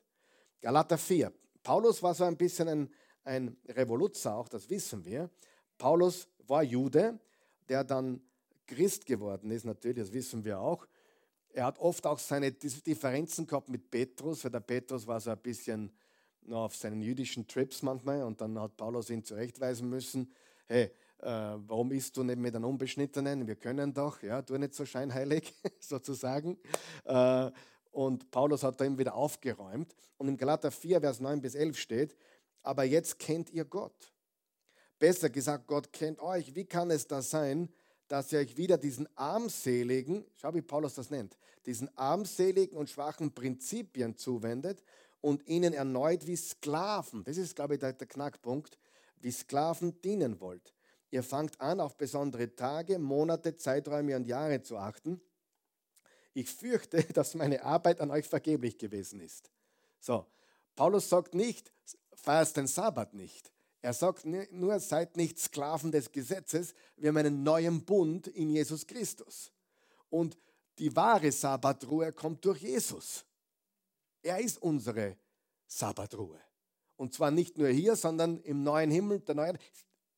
Galater 0.59 0.97
4. 0.97 1.31
Paulus 1.63 2.03
war 2.03 2.13
so 2.13 2.25
ein 2.25 2.35
bisschen 2.35 2.67
ein, 2.67 2.93
ein 3.23 3.57
Revoluzer, 3.69 4.35
auch 4.35 4.49
das 4.49 4.69
wissen 4.69 5.05
wir. 5.05 5.29
Paulus 5.77 6.27
war 6.45 6.61
Jude, 6.61 7.17
der 7.69 7.85
dann 7.85 8.21
Christ 8.67 9.05
geworden 9.05 9.49
ist, 9.51 9.63
natürlich, 9.63 9.99
das 9.99 10.11
wissen 10.11 10.43
wir 10.43 10.59
auch. 10.59 10.85
Er 11.53 11.67
hat 11.67 11.79
oft 11.79 12.05
auch 12.05 12.19
seine 12.19 12.51
Differenzen 12.51 13.47
gehabt 13.47 13.69
mit 13.69 13.89
Petrus, 13.89 14.43
weil 14.43 14.51
der 14.51 14.59
Petrus 14.59 15.07
war 15.07 15.21
so 15.21 15.31
ein 15.31 15.39
bisschen 15.39 15.89
noch 16.41 16.65
auf 16.65 16.75
seinen 16.75 17.01
jüdischen 17.01 17.47
Trips 17.47 17.81
manchmal 17.81 18.23
und 18.23 18.41
dann 18.41 18.59
hat 18.59 18.75
Paulus 18.75 19.09
ihn 19.09 19.23
zurechtweisen 19.23 19.89
müssen. 19.89 20.33
Hey, 20.67 20.91
warum 21.25 21.91
isst 21.91 22.15
du 22.17 22.23
nicht 22.23 22.39
mit 22.39 22.55
einem 22.55 22.65
Unbeschnittenen? 22.65 23.47
Wir 23.47 23.55
können 23.55 23.93
doch, 23.93 24.21
ja, 24.21 24.41
tu 24.41 24.57
nicht 24.57 24.73
so 24.73 24.85
scheinheilig 24.85 25.53
sozusagen. 25.79 26.57
Äh, 27.05 27.51
und 27.91 28.31
Paulus 28.31 28.63
hat 28.63 28.79
da 28.79 28.85
ihm 28.85 28.97
wieder 28.97 29.15
aufgeräumt. 29.15 29.95
Und 30.17 30.27
im 30.27 30.37
Galater 30.37 30.71
4, 30.71 31.01
Vers 31.01 31.19
9 31.19 31.41
bis 31.41 31.55
11 31.55 31.77
steht, 31.77 32.15
aber 32.61 32.83
jetzt 32.83 33.19
kennt 33.19 33.49
ihr 33.49 33.65
Gott. 33.65 34.13
Besser 34.99 35.29
gesagt, 35.29 35.67
Gott 35.67 35.91
kennt 35.93 36.19
euch. 36.19 36.55
Wie 36.55 36.65
kann 36.65 36.91
es 36.91 37.07
da 37.07 37.21
sein, 37.21 37.69
dass 38.07 38.31
ihr 38.31 38.39
euch 38.39 38.57
wieder 38.57 38.77
diesen 38.77 39.07
armseligen, 39.15 40.25
schau 40.35 40.53
wie 40.53 40.61
Paulus 40.61 40.95
das 40.95 41.09
nennt, 41.09 41.37
diesen 41.65 41.95
armseligen 41.97 42.77
und 42.77 42.89
schwachen 42.89 43.33
Prinzipien 43.33 44.17
zuwendet 44.17 44.83
und 45.21 45.47
ihnen 45.47 45.73
erneut 45.73 46.25
wie 46.27 46.35
Sklaven, 46.35 47.23
das 47.23 47.37
ist, 47.37 47.55
glaube 47.55 47.75
ich, 47.75 47.79
der 47.79 47.93
Knackpunkt, 47.93 48.77
wie 49.21 49.31
Sklaven 49.31 50.01
dienen 50.01 50.39
wollt. 50.39 50.73
Ihr 51.11 51.23
fangt 51.23 51.59
an, 51.59 51.79
auf 51.79 51.97
besondere 51.97 52.55
Tage, 52.55 52.99
Monate, 52.99 53.57
Zeiträume 53.57 54.15
und 54.15 54.27
Jahre 54.27 54.61
zu 54.61 54.77
achten. 54.77 55.21
Ich 56.33 56.49
fürchte, 56.49 57.03
dass 57.13 57.35
meine 57.35 57.63
Arbeit 57.63 58.01
an 58.01 58.11
euch 58.11 58.27
vergeblich 58.27 58.77
gewesen 58.77 59.19
ist. 59.19 59.51
So, 59.99 60.25
Paulus 60.75 61.09
sagt 61.09 61.33
nicht, 61.33 61.71
feierst 62.13 62.57
den 62.57 62.67
Sabbat 62.67 63.13
nicht. 63.13 63.51
Er 63.81 63.93
sagt 63.93 64.25
nur, 64.25 64.79
seid 64.79 65.15
nicht 65.15 65.39
Sklaven 65.39 65.91
des 65.91 66.11
Gesetzes, 66.11 66.73
wir 66.97 67.09
haben 67.09 67.17
einen 67.17 67.43
neuen 67.43 67.85
Bund 67.85 68.27
in 68.27 68.49
Jesus 68.49 68.85
Christus. 68.85 69.51
Und 70.09 70.37
die 70.77 70.93
wahre 70.95 71.31
Sabbatruhe 71.31 72.11
kommt 72.11 72.43
durch 72.45 72.61
Jesus. 72.61 73.25
Er 74.21 74.39
ist 74.39 74.61
unsere 74.61 75.17
Sabbatruhe. 75.67 76.39
Und 76.97 77.13
zwar 77.13 77.31
nicht 77.31 77.57
nur 77.57 77.69
hier, 77.69 77.95
sondern 77.95 78.41
im 78.41 78.63
neuen 78.63 78.91
Himmel, 78.91 79.21
der 79.21 79.35
neuen. 79.35 79.57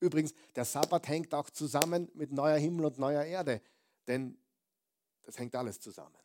Übrigens, 0.02 0.34
der 0.56 0.66
Sabbat 0.66 1.08
hängt 1.08 1.34
auch 1.34 1.50
zusammen 1.52 2.10
mit 2.16 2.32
neuer 2.32 2.58
Himmel 2.58 2.86
und 2.86 2.98
neuer 2.98 3.24
Erde, 3.24 3.62
denn 4.08 4.38
das 5.22 5.38
hängt 5.38 5.56
alles 5.56 5.80
zusammen. 5.80 6.18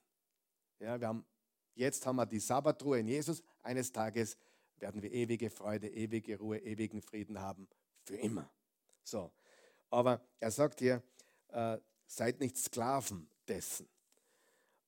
Ja, 0.80 0.98
wir 0.98 1.08
haben, 1.08 1.26
jetzt 1.74 2.04
haben 2.06 2.16
wir 2.16 2.26
die 2.26 2.40
Sabbatruhe 2.40 2.98
in 2.98 3.06
Jesus. 3.06 3.42
Eines 3.62 3.92
Tages 3.92 4.38
werden 4.78 5.02
wir 5.02 5.12
ewige 5.12 5.50
Freude, 5.50 5.88
ewige 5.88 6.38
Ruhe, 6.38 6.58
ewigen 6.58 7.02
Frieden 7.02 7.38
haben. 7.38 7.68
Für 8.02 8.16
immer. 8.16 8.50
So. 9.04 9.30
Aber 9.90 10.20
er 10.40 10.50
sagt 10.50 10.80
hier, 10.80 11.02
äh, 11.48 11.78
seid 12.06 12.40
nicht 12.40 12.56
Sklaven 12.56 13.28
dessen. 13.46 13.88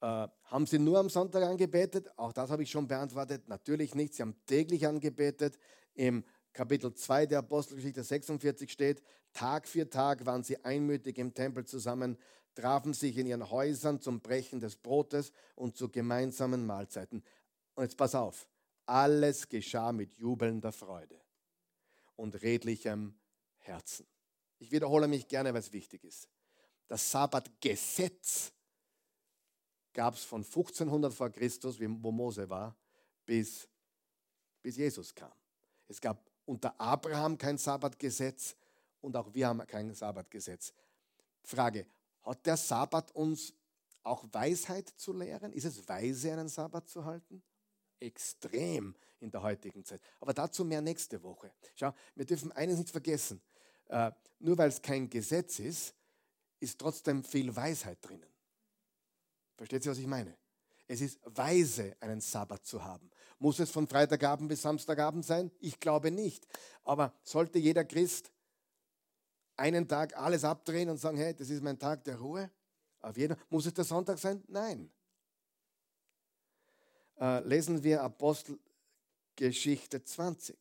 Äh, 0.00 0.28
haben 0.44 0.66
sie 0.66 0.78
nur 0.78 0.98
am 0.98 1.10
Sonntag 1.10 1.42
angebetet? 1.42 2.10
Auch 2.16 2.32
das 2.32 2.50
habe 2.50 2.62
ich 2.62 2.70
schon 2.70 2.88
beantwortet. 2.88 3.48
Natürlich 3.48 3.94
nicht. 3.94 4.14
Sie 4.14 4.22
haben 4.22 4.34
täglich 4.46 4.86
angebetet. 4.86 5.58
Im 5.94 6.24
Kapitel 6.52 6.92
2 6.92 7.26
der 7.26 7.38
Apostelgeschichte 7.40 8.02
46 8.02 8.70
steht, 8.70 9.02
Tag 9.32 9.68
für 9.68 9.88
Tag 9.88 10.26
waren 10.26 10.42
sie 10.42 10.64
einmütig 10.64 11.18
im 11.18 11.34
Tempel 11.34 11.64
zusammen, 11.64 12.18
trafen 12.54 12.92
sich 12.92 13.16
in 13.16 13.26
ihren 13.26 13.50
Häusern 13.50 14.00
zum 14.00 14.20
Brechen 14.20 14.60
des 14.60 14.76
Brotes 14.76 15.32
und 15.54 15.76
zu 15.76 15.88
gemeinsamen 15.88 16.66
Mahlzeiten. 16.66 17.22
Und 17.74 17.84
jetzt 17.84 17.96
pass 17.96 18.14
auf, 18.14 18.48
alles 18.86 19.48
geschah 19.48 19.92
mit 19.92 20.14
jubelnder 20.14 20.72
Freude 20.72 21.20
und 22.16 22.42
redlichem 22.42 23.14
Herzen. 23.58 24.06
Ich 24.58 24.72
wiederhole 24.72 25.06
mich 25.06 25.28
gerne, 25.28 25.52
weil 25.52 25.60
es 25.60 25.72
wichtig 25.72 26.02
ist. 26.04 26.28
Das 26.88 27.10
Sabbatgesetz 27.10 28.52
gab 29.92 30.14
es 30.14 30.24
von 30.24 30.42
1500 30.42 31.12
vor 31.12 31.30
Christus, 31.30 31.78
wo 31.78 32.10
Mose 32.10 32.48
war, 32.48 32.76
bis, 33.24 33.68
bis 34.62 34.76
Jesus 34.76 35.14
kam. 35.14 35.32
Es 35.86 36.00
gab 36.00 36.27
unter 36.48 36.80
Abraham 36.80 37.36
kein 37.36 37.58
Sabbatgesetz 37.58 38.56
und 39.02 39.14
auch 39.16 39.32
wir 39.34 39.48
haben 39.48 39.64
kein 39.66 39.94
Sabbatgesetz. 39.94 40.72
Frage, 41.42 41.86
hat 42.22 42.44
der 42.46 42.56
Sabbat 42.56 43.14
uns 43.14 43.52
auch 44.02 44.24
Weisheit 44.32 44.88
zu 44.96 45.12
lehren? 45.12 45.52
Ist 45.52 45.66
es 45.66 45.86
weise, 45.86 46.32
einen 46.32 46.48
Sabbat 46.48 46.88
zu 46.88 47.04
halten? 47.04 47.42
Extrem 48.00 48.94
in 49.20 49.30
der 49.30 49.42
heutigen 49.42 49.84
Zeit. 49.84 50.00
Aber 50.20 50.32
dazu 50.32 50.64
mehr 50.64 50.80
nächste 50.80 51.22
Woche. 51.22 51.52
Schau, 51.74 51.92
wir 52.14 52.24
dürfen 52.24 52.50
eines 52.52 52.78
nicht 52.78 52.90
vergessen. 52.90 53.42
Äh, 53.88 54.10
nur 54.38 54.56
weil 54.56 54.68
es 54.68 54.80
kein 54.80 55.10
Gesetz 55.10 55.58
ist, 55.58 55.94
ist 56.60 56.78
trotzdem 56.78 57.22
viel 57.24 57.54
Weisheit 57.54 57.98
drinnen. 58.00 58.28
Versteht 59.56 59.84
ihr, 59.84 59.90
was 59.90 59.98
ich 59.98 60.06
meine? 60.06 60.34
Es 60.88 61.02
ist 61.02 61.20
weise, 61.24 61.94
einen 62.00 62.22
Sabbat 62.22 62.64
zu 62.64 62.82
haben. 62.82 63.10
Muss 63.38 63.60
es 63.60 63.70
von 63.70 63.86
Freitagabend 63.86 64.48
bis 64.48 64.62
Samstagabend 64.62 65.24
sein? 65.24 65.52
Ich 65.60 65.78
glaube 65.78 66.10
nicht. 66.10 66.48
Aber 66.82 67.12
sollte 67.22 67.58
jeder 67.58 67.84
Christ 67.84 68.32
einen 69.56 69.86
Tag 69.86 70.16
alles 70.16 70.44
abdrehen 70.44 70.88
und 70.88 70.96
sagen, 70.96 71.18
hey, 71.18 71.34
das 71.34 71.50
ist 71.50 71.62
mein 71.62 71.78
Tag 71.78 72.04
der 72.04 72.16
Ruhe? 72.16 72.50
Auf 73.00 73.18
jeden 73.18 73.36
Muss 73.50 73.66
es 73.66 73.74
der 73.74 73.84
Sonntag 73.84 74.18
sein? 74.18 74.42
Nein. 74.48 74.90
Äh, 77.20 77.46
lesen 77.46 77.84
wir 77.84 78.02
Apostelgeschichte 78.02 80.02
20. 80.02 80.56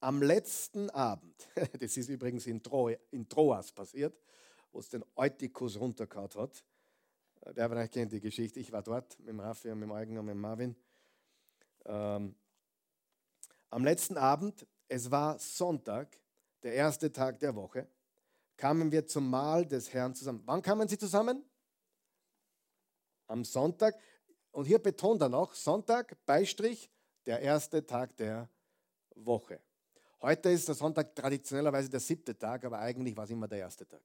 Am 0.00 0.22
letzten 0.22 0.90
Abend, 0.90 1.48
das 1.80 1.96
ist 1.96 2.08
übrigens 2.08 2.48
in, 2.48 2.60
in 3.12 3.28
Troas 3.28 3.70
passiert, 3.70 4.20
wo 4.72 4.80
es 4.80 4.88
den 4.88 5.04
Eutychus 5.14 5.78
runtergehauen 5.78 6.34
hat, 6.34 6.64
Wer 7.44 7.68
von 7.68 7.78
euch 7.78 7.90
kennt 7.90 8.12
die 8.12 8.20
Geschichte? 8.20 8.60
Ich 8.60 8.70
war 8.70 8.82
dort 8.82 9.18
mit 9.18 9.28
dem 9.28 9.40
Raffi 9.40 9.68
und 9.70 9.80
mit 9.80 9.88
dem 9.88 9.92
Eugen 9.92 10.16
und 10.16 10.26
mit 10.26 10.34
dem 10.34 10.40
Marvin. 10.40 10.76
Ähm, 11.84 12.36
am 13.70 13.84
letzten 13.84 14.16
Abend, 14.16 14.64
es 14.86 15.10
war 15.10 15.38
Sonntag, 15.40 16.18
der 16.62 16.74
erste 16.74 17.10
Tag 17.10 17.40
der 17.40 17.56
Woche, 17.56 17.88
kamen 18.56 18.92
wir 18.92 19.06
zum 19.06 19.28
Mahl 19.28 19.66
des 19.66 19.92
Herrn 19.92 20.14
zusammen. 20.14 20.42
Wann 20.44 20.62
kamen 20.62 20.86
sie 20.86 20.98
zusammen? 20.98 21.44
Am 23.26 23.44
Sonntag. 23.44 23.98
Und 24.52 24.66
hier 24.66 24.78
betont 24.78 25.20
er 25.20 25.28
noch, 25.28 25.54
Sonntag, 25.54 26.16
Beistrich, 26.24 26.90
der 27.26 27.40
erste 27.40 27.84
Tag 27.84 28.16
der 28.18 28.48
Woche. 29.16 29.60
Heute 30.20 30.50
ist 30.50 30.68
der 30.68 30.76
Sonntag 30.76 31.16
traditionellerweise 31.16 31.90
der 31.90 31.98
siebte 31.98 32.38
Tag, 32.38 32.64
aber 32.64 32.78
eigentlich 32.78 33.16
war 33.16 33.24
es 33.24 33.30
immer 33.30 33.48
der 33.48 33.58
erste 33.58 33.88
Tag. 33.88 34.02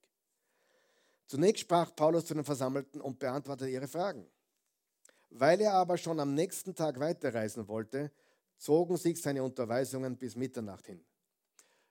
Zunächst 1.28 1.62
sprach 1.62 1.94
Paulus 1.96 2.26
zu 2.26 2.34
den 2.34 2.46
Versammelten 2.46 3.02
und 3.02 3.20
beantwortete 3.20 3.70
ihre 3.70 3.88
Fragen. 3.88 4.26
Weil 5.30 5.60
er 5.60 5.74
aber 5.74 5.98
schon 5.98 6.20
am 6.20 6.34
nächsten 6.34 6.74
Tag 6.74 7.00
weiterreisen 7.00 7.68
wollte, 7.68 8.12
zogen 8.58 8.96
sich 8.98 9.22
seine 9.22 9.44
Unterweisungen 9.44 10.18
bis 10.18 10.36
Mitternacht 10.36 10.88
hin. 10.88 11.04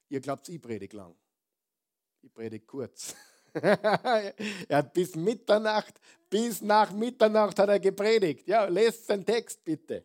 Ihr 0.09 0.20
glaubt, 0.20 0.49
ich 0.49 0.61
predige 0.61 0.97
lang. 0.97 1.14
Ich 2.22 2.32
predige 2.32 2.64
kurz. 2.64 3.14
er 3.53 4.34
hat 4.70 4.93
bis 4.95 5.14
Mitternacht, 5.14 6.01
bis 6.30 6.62
nach 6.62 6.93
Mitternacht 6.93 7.59
hat 7.59 7.68
er 7.68 7.80
gepredigt. 7.80 8.49
Ja, 8.49 8.64
lest 8.64 9.09
den 9.09 9.24
Text 9.24 9.62
bitte. 9.64 10.05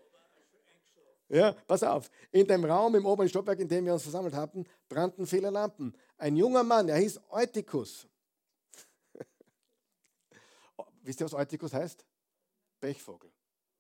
Ja, 1.30 1.54
pass 1.54 1.84
auf. 1.84 2.12
In 2.32 2.46
dem 2.46 2.66
Raum 2.66 2.96
im 2.96 3.06
oberen 3.06 3.30
Stockwerk, 3.30 3.60
in 3.60 3.68
dem 3.68 3.86
wir 3.86 3.94
uns 3.94 4.04
versammelt 4.04 4.36
hatten, 4.36 4.66
brannten 4.90 5.26
viele 5.26 5.50
Lampen. 5.50 5.96
Ein 6.18 6.36
junger 6.36 6.64
Mann, 6.64 6.90
er 6.90 6.98
hieß 6.98 7.22
Eutychus. 7.30 8.08
Wisst 11.02 11.20
ihr, 11.20 11.26
was 11.26 11.34
Eutychus 11.34 11.74
heißt? 11.74 12.06
Pechvogel. 12.80 13.32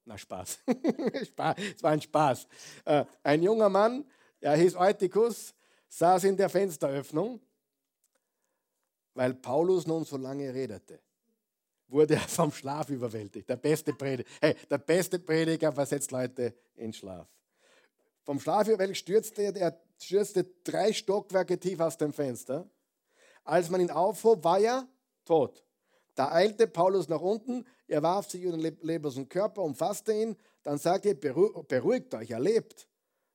Na, 0.05 0.17
Spaß. 0.17 0.59
es 0.65 1.37
war 1.83 1.91
ein 1.91 2.01
Spaß. 2.01 2.47
Äh, 2.85 3.05
ein 3.23 3.43
junger 3.43 3.69
Mann, 3.69 4.05
er 4.39 4.55
hieß 4.55 4.75
Eutychus, 4.75 5.53
saß 5.87 6.23
in 6.23 6.37
der 6.37 6.49
Fensteröffnung, 6.49 7.39
weil 9.13 9.33
Paulus 9.35 9.85
nun 9.85 10.03
so 10.03 10.17
lange 10.17 10.53
redete. 10.53 10.99
Wurde 11.87 12.15
er 12.15 12.21
vom 12.27 12.51
Schlaf 12.51 12.89
überwältigt. 12.89 13.47
Der 13.49 13.57
beste 13.57 13.93
Prediger, 13.93 14.29
hey, 14.39 14.55
der 14.69 14.79
beste 14.79 15.19
Prediger 15.19 15.71
versetzt 15.71 16.11
Leute 16.11 16.55
in 16.75 16.93
Schlaf. 16.93 17.27
Vom 18.23 18.39
Schlaf 18.39 18.67
überwältigt 18.67 19.01
stürzte 19.01 19.43
er, 19.43 19.79
stürzte 19.99 20.45
drei 20.63 20.93
Stockwerke 20.93 21.59
tief 21.59 21.79
aus 21.79 21.97
dem 21.97 22.13
Fenster. 22.13 22.67
Als 23.43 23.69
man 23.69 23.81
ihn 23.81 23.91
aufhob, 23.91 24.43
war 24.43 24.59
er 24.59 24.87
tot. 25.25 25.63
Da 26.15 26.31
eilte 26.31 26.67
Paulus 26.67 27.07
nach 27.07 27.21
unten, 27.21 27.65
er 27.87 28.03
warf 28.03 28.29
sich 28.29 28.43
über 28.43 28.57
den 28.57 28.77
leblosen 28.81 29.29
Körper, 29.29 29.61
umfasste 29.61 30.13
ihn, 30.13 30.35
dann 30.63 30.77
sagte 30.77 31.09
er, 31.09 31.15
beruhigt 31.15 32.13
euch, 32.13 32.31
er 32.31 32.39
lebt. 32.39 32.87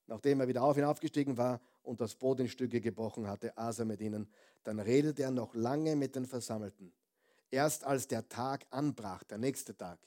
Nachdem 0.06 0.40
er 0.40 0.48
wieder 0.48 0.62
auf 0.62 0.76
ihn 0.76 0.84
aufgestiegen 0.84 1.36
war 1.36 1.60
und 1.82 2.00
das 2.00 2.14
Boot 2.14 2.40
in 2.40 2.48
Stücke 2.48 2.80
gebrochen 2.80 3.26
hatte, 3.26 3.56
aß 3.56 3.80
er 3.80 3.84
mit 3.86 4.00
ihnen. 4.00 4.30
Dann 4.62 4.78
redete 4.78 5.22
er 5.22 5.30
noch 5.30 5.54
lange 5.54 5.96
mit 5.96 6.14
den 6.14 6.26
Versammelten. 6.26 6.92
Erst 7.50 7.84
als 7.84 8.06
der 8.06 8.28
Tag 8.28 8.66
anbrach, 8.70 9.24
der 9.24 9.38
nächste 9.38 9.76
Tag, 9.76 9.98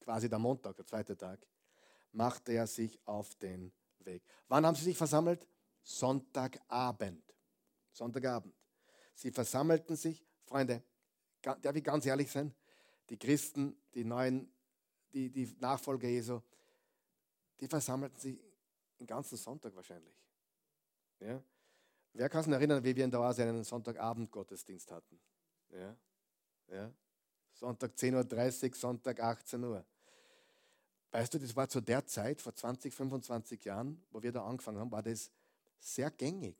quasi 0.00 0.28
der 0.28 0.38
Montag, 0.38 0.76
der 0.76 0.86
zweite 0.86 1.16
Tag, 1.16 1.46
machte 2.12 2.52
er 2.52 2.66
sich 2.66 2.98
auf 3.04 3.34
den 3.36 3.72
Weg. 4.00 4.22
Wann 4.48 4.64
haben 4.66 4.74
sie 4.74 4.84
sich 4.84 4.96
versammelt? 4.96 5.46
Sonntagabend. 5.82 7.22
Sonntagabend. 7.92 8.54
Sie 9.14 9.30
versammelten 9.30 9.96
sich, 9.96 10.24
Freunde, 10.44 10.82
darf 11.54 11.76
ich 11.76 11.84
ganz 11.84 12.04
ehrlich 12.06 12.30
sein, 12.30 12.54
die 13.08 13.16
Christen, 13.16 13.76
die 13.94 14.04
neuen, 14.04 14.50
die, 15.12 15.30
die 15.30 15.54
Nachfolger 15.60 16.08
Jesu, 16.08 16.40
die 17.60 17.68
versammelten 17.68 18.18
sich 18.18 18.38
den 18.98 19.06
ganzen 19.06 19.36
Sonntag 19.36 19.74
wahrscheinlich. 19.74 20.14
Ja? 21.20 21.42
Wer 22.12 22.28
kann 22.28 22.42
sich 22.42 22.52
erinnern, 22.52 22.82
wie 22.82 22.96
wir 22.96 23.04
in 23.04 23.10
der 23.10 23.20
Oase 23.20 23.42
einen 23.42 23.64
Sonntagabend 23.64 24.30
Gottesdienst 24.30 24.90
hatten? 24.90 25.18
Ja? 25.70 25.96
Ja? 26.68 26.92
Sonntag 27.52 27.92
10.30 27.92 28.68
Uhr, 28.68 28.74
Sonntag 28.74 29.20
18 29.20 29.64
Uhr. 29.64 29.84
Weißt 31.10 31.32
du, 31.32 31.38
das 31.38 31.54
war 31.54 31.68
zu 31.68 31.80
der 31.80 32.04
Zeit, 32.06 32.42
vor 32.42 32.54
20, 32.54 32.92
25 32.92 33.64
Jahren, 33.64 34.02
wo 34.10 34.22
wir 34.22 34.32
da 34.32 34.44
angefangen 34.44 34.78
haben, 34.78 34.90
war 34.90 35.02
das 35.02 35.30
sehr 35.78 36.10
gängig. 36.10 36.56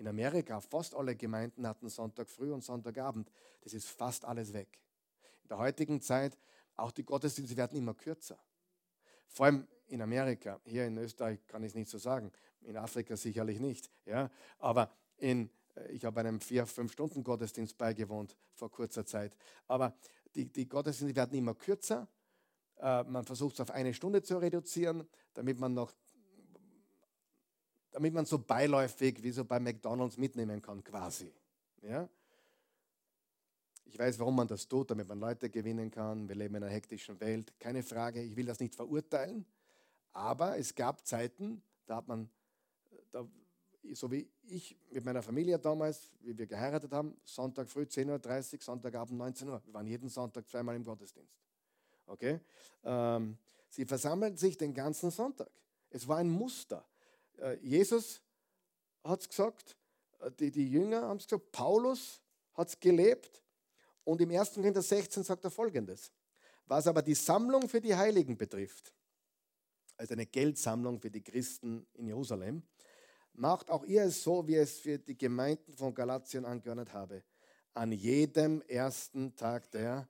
In 0.00 0.08
Amerika, 0.08 0.58
fast 0.62 0.94
alle 0.94 1.14
Gemeinden 1.14 1.66
hatten 1.66 1.90
Sonntag 1.90 2.30
früh 2.30 2.50
und 2.50 2.64
Sonntagabend. 2.64 3.30
Das 3.60 3.74
ist 3.74 3.86
fast 3.86 4.24
alles 4.24 4.54
weg. 4.54 4.80
In 5.42 5.48
der 5.48 5.58
heutigen 5.58 6.00
Zeit, 6.00 6.38
auch 6.76 6.90
die 6.90 7.04
Gottesdienste 7.04 7.54
werden 7.58 7.76
immer 7.76 7.92
kürzer. 7.92 8.38
Vor 9.28 9.44
allem 9.44 9.68
in 9.88 10.00
Amerika, 10.00 10.58
hier 10.64 10.86
in 10.86 10.96
Österreich 10.96 11.46
kann 11.46 11.62
ich 11.64 11.72
es 11.72 11.74
nicht 11.74 11.90
so 11.90 11.98
sagen, 11.98 12.32
in 12.62 12.78
Afrika 12.78 13.14
sicherlich 13.14 13.60
nicht. 13.60 13.90
Ja? 14.06 14.30
Aber 14.58 14.90
in, 15.18 15.50
äh, 15.76 15.92
ich 15.92 16.02
habe 16.06 16.20
einem 16.20 16.40
vier, 16.40 16.64
fünf 16.64 16.92
Stunden 16.92 17.22
Gottesdienst 17.22 17.76
beigewohnt 17.76 18.38
vor 18.54 18.70
kurzer 18.70 19.04
Zeit. 19.04 19.36
Aber 19.66 19.94
die, 20.34 20.50
die 20.50 20.66
Gottesdienste 20.66 21.14
werden 21.14 21.36
immer 21.36 21.54
kürzer. 21.54 22.08
Äh, 22.78 23.04
man 23.04 23.26
versucht 23.26 23.56
es 23.56 23.60
auf 23.60 23.70
eine 23.70 23.92
Stunde 23.92 24.22
zu 24.22 24.38
reduzieren, 24.38 25.06
damit 25.34 25.58
man 25.58 25.74
noch 25.74 25.92
damit 27.90 28.14
man 28.14 28.24
so 28.24 28.38
beiläufig 28.38 29.22
wie 29.22 29.30
so 29.30 29.44
bei 29.44 29.58
McDonalds 29.58 30.16
mitnehmen 30.16 30.62
kann, 30.62 30.82
quasi. 30.82 31.32
Ja? 31.82 32.08
Ich 33.86 33.98
weiß, 33.98 34.18
warum 34.20 34.36
man 34.36 34.46
das 34.46 34.68
tut, 34.68 34.90
damit 34.90 35.08
man 35.08 35.18
Leute 35.18 35.50
gewinnen 35.50 35.90
kann. 35.90 36.28
Wir 36.28 36.36
leben 36.36 36.54
in 36.54 36.62
einer 36.62 36.72
hektischen 36.72 37.18
Welt, 37.20 37.52
keine 37.58 37.82
Frage. 37.82 38.22
Ich 38.22 38.36
will 38.36 38.46
das 38.46 38.60
nicht 38.60 38.74
verurteilen, 38.74 39.44
aber 40.12 40.56
es 40.58 40.74
gab 40.74 41.04
Zeiten, 41.04 41.62
da 41.86 41.96
hat 41.96 42.06
man, 42.06 42.30
da, 43.10 43.26
so 43.92 44.10
wie 44.12 44.28
ich 44.46 44.76
mit 44.90 45.04
meiner 45.04 45.22
Familie 45.22 45.58
damals, 45.58 46.12
wie 46.20 46.36
wir 46.38 46.46
geheiratet 46.46 46.92
haben, 46.92 47.16
Sonntag 47.24 47.68
früh 47.68 47.82
10.30 47.82 48.54
Uhr, 48.54 48.62
Sonntagabend 48.62 49.18
19 49.18 49.48
Uhr. 49.48 49.60
Wir 49.64 49.74
waren 49.74 49.86
jeden 49.86 50.08
Sonntag 50.08 50.48
zweimal 50.48 50.76
im 50.76 50.84
Gottesdienst. 50.84 51.34
Okay? 52.06 52.40
Ähm, 52.84 53.36
sie 53.68 53.84
versammelten 53.84 54.36
sich 54.36 54.56
den 54.56 54.72
ganzen 54.72 55.10
Sonntag. 55.10 55.50
Es 55.90 56.06
war 56.06 56.18
ein 56.18 56.28
Muster. 56.28 56.84
Äh, 57.38 57.56
Jesus 57.62 58.22
hat 59.04 59.20
es 59.20 59.28
gesagt, 59.28 59.76
äh, 60.20 60.30
die, 60.32 60.50
die 60.50 60.70
Jünger 60.70 61.02
haben 61.02 61.18
es 61.18 61.26
gesagt, 61.26 61.52
Paulus 61.52 62.22
hat 62.54 62.68
es 62.68 62.78
gelebt. 62.78 63.42
Und 64.04 64.20
im 64.20 64.30
1. 64.30 64.54
Korinther 64.54 64.82
16 64.82 65.22
sagt 65.22 65.44
er 65.44 65.50
folgendes. 65.50 66.12
Was 66.66 66.86
aber 66.86 67.02
die 67.02 67.14
Sammlung 67.14 67.68
für 67.68 67.80
die 67.80 67.94
Heiligen 67.94 68.36
betrifft, 68.36 68.94
also 69.96 70.14
eine 70.14 70.26
Geldsammlung 70.26 71.00
für 71.00 71.10
die 71.10 71.22
Christen 71.22 71.86
in 71.94 72.06
Jerusalem, 72.06 72.62
macht 73.34 73.70
auch 73.70 73.84
ihr 73.84 74.04
es 74.04 74.22
so, 74.22 74.46
wie 74.46 74.56
es 74.56 74.78
für 74.80 74.98
die 74.98 75.16
Gemeinden 75.16 75.72
von 75.72 75.94
Galatien 75.94 76.44
angeordnet 76.44 76.92
habe, 76.92 77.22
an 77.74 77.92
jedem 77.92 78.62
ersten 78.62 79.34
Tag 79.36 79.70
der 79.70 80.08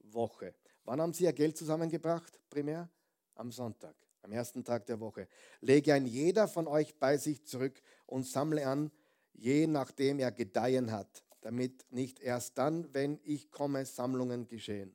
Woche. 0.00 0.54
Wann 0.84 1.00
haben 1.00 1.12
sie 1.12 1.24
ihr 1.24 1.32
Geld 1.32 1.56
zusammengebracht? 1.56 2.38
Primär 2.50 2.90
am 3.34 3.50
Sonntag 3.50 3.94
am 4.22 4.32
ersten 4.32 4.64
Tag 4.64 4.86
der 4.86 5.00
Woche. 5.00 5.28
Lege 5.60 5.94
ein 5.94 6.06
jeder 6.06 6.48
von 6.48 6.66
euch 6.66 6.94
bei 6.98 7.16
sich 7.16 7.44
zurück 7.44 7.82
und 8.06 8.24
sammle 8.24 8.66
an, 8.66 8.90
je 9.34 9.66
nachdem 9.66 10.18
er 10.18 10.32
gedeihen 10.32 10.92
hat, 10.92 11.24
damit 11.40 11.84
nicht 11.90 12.20
erst 12.20 12.56
dann, 12.58 12.92
wenn 12.94 13.20
ich 13.24 13.50
komme, 13.50 13.84
Sammlungen 13.84 14.46
geschehen. 14.46 14.94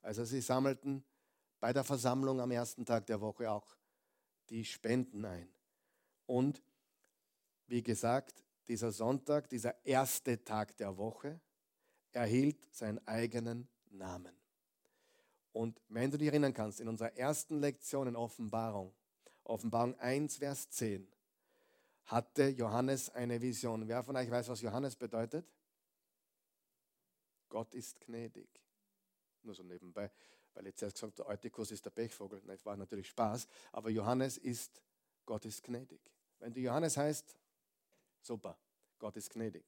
Also 0.00 0.24
sie 0.24 0.40
sammelten 0.40 1.04
bei 1.60 1.72
der 1.72 1.84
Versammlung 1.84 2.40
am 2.40 2.50
ersten 2.50 2.84
Tag 2.84 3.06
der 3.06 3.20
Woche 3.20 3.50
auch 3.50 3.76
die 4.50 4.64
Spenden 4.64 5.24
ein. 5.24 5.48
Und 6.26 6.62
wie 7.68 7.82
gesagt, 7.82 8.44
dieser 8.66 8.90
Sonntag, 8.90 9.48
dieser 9.48 9.74
erste 9.84 10.42
Tag 10.44 10.76
der 10.76 10.96
Woche, 10.96 11.40
erhielt 12.10 12.66
seinen 12.74 13.06
eigenen 13.06 13.68
Namen. 13.90 14.41
Und 15.52 15.80
wenn 15.88 16.10
du 16.10 16.18
dich 16.18 16.28
erinnern 16.28 16.54
kannst, 16.54 16.80
in 16.80 16.88
unserer 16.88 17.16
ersten 17.16 17.60
Lektion 17.60 18.08
in 18.08 18.16
Offenbarung, 18.16 18.94
Offenbarung 19.44 19.98
1, 19.98 20.36
Vers 20.36 20.70
10, 20.70 21.06
hatte 22.06 22.48
Johannes 22.48 23.10
eine 23.10 23.40
Vision. 23.40 23.86
Wer 23.86 24.02
von 24.02 24.16
euch 24.16 24.30
weiß, 24.30 24.48
was 24.48 24.60
Johannes 24.60 24.96
bedeutet? 24.96 25.46
Gott 27.48 27.74
ist 27.74 28.00
gnädig. 28.00 28.48
Nur 29.42 29.54
so 29.54 29.62
nebenbei, 29.62 30.10
weil 30.54 30.66
jetzt 30.66 30.82
erst 30.82 30.96
gesagt, 30.96 31.18
der 31.18 31.26
Eutikus 31.26 31.70
ist 31.70 31.84
der 31.84 31.90
Pechvogel. 31.90 32.40
Das 32.46 32.64
war 32.64 32.76
natürlich 32.76 33.08
Spaß. 33.08 33.46
Aber 33.72 33.90
Johannes 33.90 34.38
ist, 34.38 34.82
Gott 35.26 35.44
ist 35.44 35.62
gnädig. 35.62 36.00
Wenn 36.38 36.52
du 36.52 36.60
Johannes 36.60 36.96
heißt, 36.96 37.36
super, 38.22 38.56
Gott 38.98 39.16
ist 39.16 39.30
gnädig. 39.30 39.64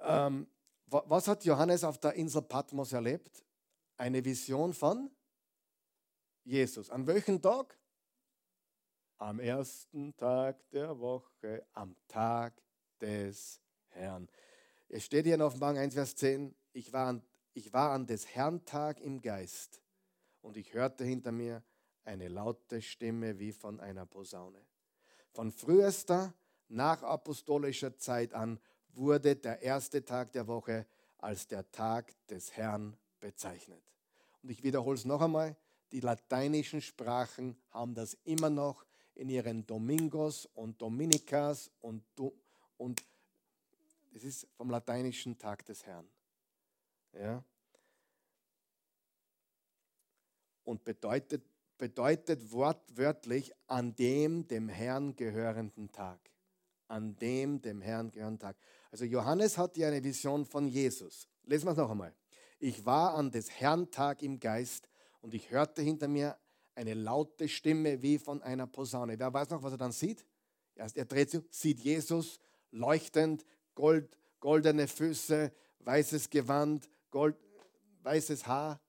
Ähm, 0.00 0.46
was 0.86 1.28
hat 1.28 1.44
Johannes 1.44 1.84
auf 1.84 1.98
der 1.98 2.14
Insel 2.14 2.42
Patmos 2.42 2.92
erlebt? 2.92 3.43
Eine 3.96 4.24
Vision 4.24 4.72
von 4.72 5.10
Jesus. 6.44 6.90
An 6.90 7.06
welchem 7.06 7.40
Tag? 7.40 7.78
Am 9.18 9.40
ersten 9.40 10.16
Tag 10.16 10.68
der 10.70 10.98
Woche, 10.98 11.64
am 11.72 11.96
Tag 12.08 12.60
des 13.00 13.60
Herrn. 13.88 14.28
Es 14.88 15.04
steht 15.04 15.24
hier 15.24 15.36
in 15.36 15.42
Offenbarung 15.42 15.78
1, 15.78 15.94
Vers 15.94 16.16
10, 16.16 16.54
ich 16.72 16.92
war, 16.92 17.08
an, 17.08 17.22
ich 17.52 17.72
war 17.72 17.92
an 17.92 18.06
des 18.06 18.26
Herrn 18.34 18.64
Tag 18.64 19.00
im 19.00 19.20
Geist 19.20 19.80
und 20.42 20.56
ich 20.56 20.74
hörte 20.74 21.04
hinter 21.04 21.32
mir 21.32 21.62
eine 22.04 22.28
laute 22.28 22.82
Stimme 22.82 23.38
wie 23.38 23.52
von 23.52 23.80
einer 23.80 24.04
Posaune. 24.04 24.60
Von 25.32 25.50
frühester 25.50 26.34
nach 26.68 27.02
apostolischer 27.02 27.96
Zeit 27.96 28.34
an 28.34 28.60
wurde 28.88 29.36
der 29.36 29.62
erste 29.62 30.04
Tag 30.04 30.32
der 30.32 30.46
Woche 30.46 30.86
als 31.18 31.46
der 31.46 31.70
Tag 31.70 32.14
des 32.28 32.52
Herrn 32.52 32.96
bezeichnet. 33.24 33.82
Und 34.42 34.50
ich 34.50 34.62
wiederhole 34.62 34.96
es 34.96 35.04
noch 35.04 35.20
einmal, 35.20 35.56
die 35.92 36.00
lateinischen 36.00 36.80
Sprachen 36.80 37.56
haben 37.70 37.94
das 37.94 38.14
immer 38.24 38.50
noch 38.50 38.84
in 39.14 39.28
ihren 39.28 39.64
Domingos 39.66 40.46
und 40.54 40.82
Dominikas 40.82 41.70
und, 41.80 42.04
und 42.76 43.02
das 44.12 44.24
ist 44.24 44.46
vom 44.56 44.70
lateinischen 44.70 45.38
Tag 45.38 45.64
des 45.64 45.86
Herrn. 45.86 46.06
Ja? 47.12 47.42
und 50.64 50.84
bedeutet, 50.84 51.44
bedeutet 51.78 52.50
wortwörtlich 52.52 53.52
an 53.66 53.94
dem 53.94 54.46
dem 54.48 54.68
Herrn 54.68 55.14
gehörenden 55.14 55.92
Tag. 55.92 56.18
An 56.88 57.16
dem 57.16 57.60
dem 57.60 57.80
Herrn 57.80 58.10
gehörenden 58.10 58.40
Tag. 58.40 58.56
Also 58.90 59.04
Johannes 59.04 59.56
hat 59.56 59.76
hier 59.76 59.88
eine 59.88 60.02
Vision 60.02 60.44
von 60.44 60.68
Jesus. 60.68 61.28
Lesen 61.44 61.66
wir 61.66 61.72
es 61.72 61.76
noch 61.76 61.90
einmal. 61.90 62.14
Ich 62.66 62.86
war 62.86 63.12
an 63.12 63.30
des 63.30 63.50
Herrn 63.50 63.90
Tag 63.90 64.22
im 64.22 64.40
Geist 64.40 64.88
und 65.20 65.34
ich 65.34 65.50
hörte 65.50 65.82
hinter 65.82 66.08
mir 66.08 66.38
eine 66.74 66.94
laute 66.94 67.46
Stimme 67.46 68.00
wie 68.00 68.18
von 68.18 68.40
einer 68.40 68.66
Posaune. 68.66 69.18
Wer 69.18 69.34
weiß 69.34 69.50
noch, 69.50 69.62
was 69.62 69.72
er 69.72 69.76
dann 69.76 69.92
sieht? 69.92 70.24
Er, 70.74 71.04
dreht 71.04 71.28
sich, 71.28 71.42
sieht 71.50 71.80
Jesus 71.80 72.40
leuchtend, 72.70 73.44
Gold, 73.74 74.16
goldene 74.40 74.88
Füße, 74.88 75.52
weißes 75.80 76.30
Gewand, 76.30 76.88
Gold, 77.10 77.36
weißes 78.00 78.46
Haar. 78.46 78.80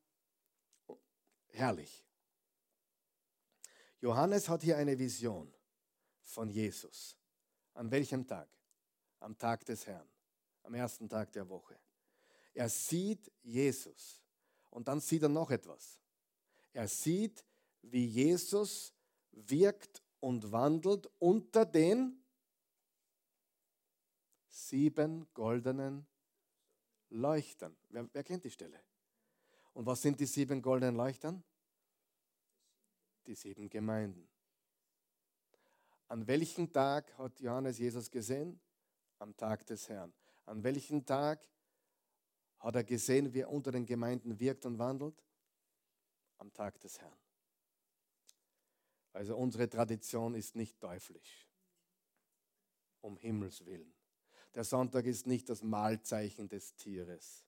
Herrlich. 1.48 2.06
Johannes 4.00 4.48
hat 4.48 4.64
hier 4.64 4.78
eine 4.78 4.98
Vision 4.98 5.54
von 6.22 6.50
Jesus. 6.50 7.18
An 7.74 7.92
welchem 7.92 8.26
Tag? 8.26 8.48
Am 9.20 9.38
Tag 9.38 9.66
des 9.66 9.86
Herrn, 9.86 10.08
am 10.64 10.74
ersten 10.76 11.10
Tag 11.10 11.34
der 11.34 11.50
Woche. 11.50 11.78
Er 12.56 12.70
sieht 12.70 13.32
Jesus 13.44 14.24
und 14.72 14.88
dann 14.88 15.02
sieht 15.02 15.22
er 15.22 15.30
noch 15.30 15.52
etwas. 15.52 16.00
Er 16.74 16.88
sieht, 16.88 17.46
wie 17.82 18.06
Jesus 18.06 18.94
wirkt 19.32 20.02
und 20.22 20.52
wandelt 20.52 21.10
unter 21.20 21.66
den 21.66 22.24
sieben 24.50 25.28
goldenen 25.34 26.08
Leuchtern. 27.10 27.76
Wer, 27.90 28.08
wer, 28.14 28.24
kennt 28.24 28.46
die 28.46 28.50
Stelle? 28.50 28.80
Und 29.74 29.86
was 29.86 30.02
sind 30.02 30.20
die 30.20 30.26
sieben 30.26 30.62
goldenen 30.62 30.96
Leuchtern? 30.96 31.44
Die 33.28 33.36
sieben 33.36 33.70
Gemeinden. 33.70 34.30
An 36.08 36.26
welchem 36.26 36.72
Tag 36.72 37.18
hat 37.18 37.40
Johannes 37.42 37.80
Jesus 37.80 38.10
gesehen? 38.10 38.60
Am 39.20 39.36
Tag 39.36 39.66
des 39.66 39.90
Herrn. 39.90 40.14
An 40.46 40.64
welchem 40.64 41.06
Tag 41.06 41.46
hat 42.66 42.76
er 42.76 42.84
gesehen, 42.84 43.32
wie 43.32 43.42
er 43.42 43.52
unter 43.52 43.72
den 43.72 43.86
Gemeinden 43.86 44.40
wirkt 44.40 44.66
und 44.66 44.80
wandelt? 44.80 45.24
Am 46.40 46.52
Tag 46.52 46.80
des 46.80 47.00
Herrn. 47.00 47.18
Also 49.14 49.38
unsere 49.38 49.70
Tradition 49.70 50.34
ist 50.34 50.56
nicht 50.56 50.80
teuflisch. 50.80 51.48
Um 53.02 53.18
Himmels 53.18 53.66
willen. 53.66 53.94
Der 54.56 54.64
Sonntag 54.64 55.06
ist 55.06 55.28
nicht 55.28 55.48
das 55.48 55.62
Mahlzeichen 55.62 56.50
des 56.50 56.76
Tieres. 56.76 57.46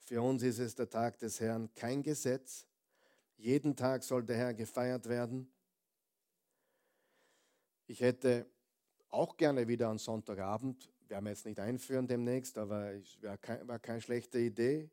Für 0.00 0.20
uns 0.20 0.42
ist 0.42 0.58
es 0.58 0.74
der 0.74 0.90
Tag 0.90 1.18
des 1.20 1.38
Herrn, 1.38 1.72
kein 1.74 2.02
Gesetz. 2.02 2.66
Jeden 3.36 3.76
Tag 3.76 4.02
soll 4.02 4.24
der 4.24 4.36
Herr 4.36 4.54
gefeiert 4.54 5.08
werden. 5.08 5.52
Ich 7.86 8.00
hätte 8.00 8.50
auch 9.10 9.36
gerne 9.36 9.68
wieder 9.68 9.88
an 9.88 9.98
Sonntagabend, 9.98 10.90
werden 11.08 11.24
wir 11.24 11.30
jetzt 11.30 11.46
nicht 11.46 11.58
einführen 11.60 12.06
demnächst, 12.06 12.58
aber 12.58 12.92
es 12.92 13.22
war, 13.22 13.38
kein, 13.38 13.66
war 13.68 13.78
keine 13.78 14.00
schlechte 14.00 14.38
Idee. 14.38 14.90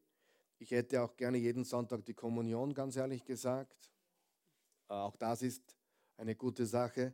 Ich 0.59 0.71
hätte 0.71 1.01
auch 1.01 1.15
gerne 1.17 1.37
jeden 1.37 1.63
Sonntag 1.63 2.05
die 2.05 2.13
Kommunion, 2.13 2.73
ganz 2.73 2.95
ehrlich 2.95 3.25
gesagt. 3.25 3.91
Äh, 4.89 4.93
auch 4.93 5.15
das 5.15 5.41
ist 5.41 5.75
eine 6.17 6.35
gute 6.35 6.65
Sache. 6.65 7.13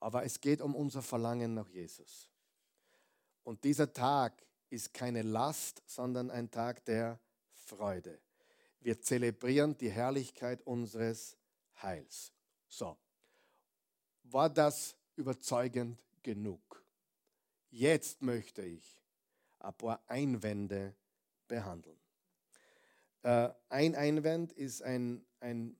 Aber 0.00 0.24
es 0.24 0.40
geht 0.40 0.60
um 0.60 0.74
unser 0.74 1.02
Verlangen 1.02 1.54
nach 1.54 1.68
Jesus. 1.68 2.28
Und 3.44 3.64
dieser 3.64 3.92
Tag 3.92 4.42
ist 4.70 4.94
keine 4.94 5.22
Last, 5.22 5.82
sondern 5.86 6.30
ein 6.30 6.50
Tag 6.50 6.84
der 6.84 7.18
Freude. 7.52 8.20
Wir 8.80 9.00
zelebrieren 9.00 9.76
die 9.76 9.90
Herrlichkeit 9.90 10.62
unseres 10.66 11.36
Heils. 11.82 12.32
So, 12.68 12.96
war 14.24 14.48
das 14.48 14.96
überzeugend 15.16 15.98
genug? 16.22 16.69
Jetzt 17.70 18.20
möchte 18.20 18.62
ich 18.62 19.00
ein 19.60 19.74
paar 19.74 20.02
Einwände 20.06 20.94
behandeln. 21.46 21.98
Äh, 23.22 23.50
ein 23.68 23.94
Einwand 23.94 24.52
ist 24.52 24.82
ein, 24.82 25.24
ein 25.40 25.76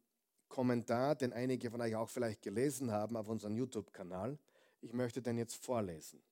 Kommentar, 0.48 1.16
den 1.16 1.32
einige 1.32 1.70
von 1.70 1.80
euch 1.80 1.96
auch 1.96 2.08
vielleicht 2.08 2.42
gelesen 2.42 2.90
haben 2.92 3.16
auf 3.16 3.28
unserem 3.28 3.56
YouTube-Kanal. 3.56 4.38
Ich 4.80 4.92
möchte 4.92 5.20
den 5.20 5.38
jetzt 5.38 5.56
vorlesen. 5.64 6.22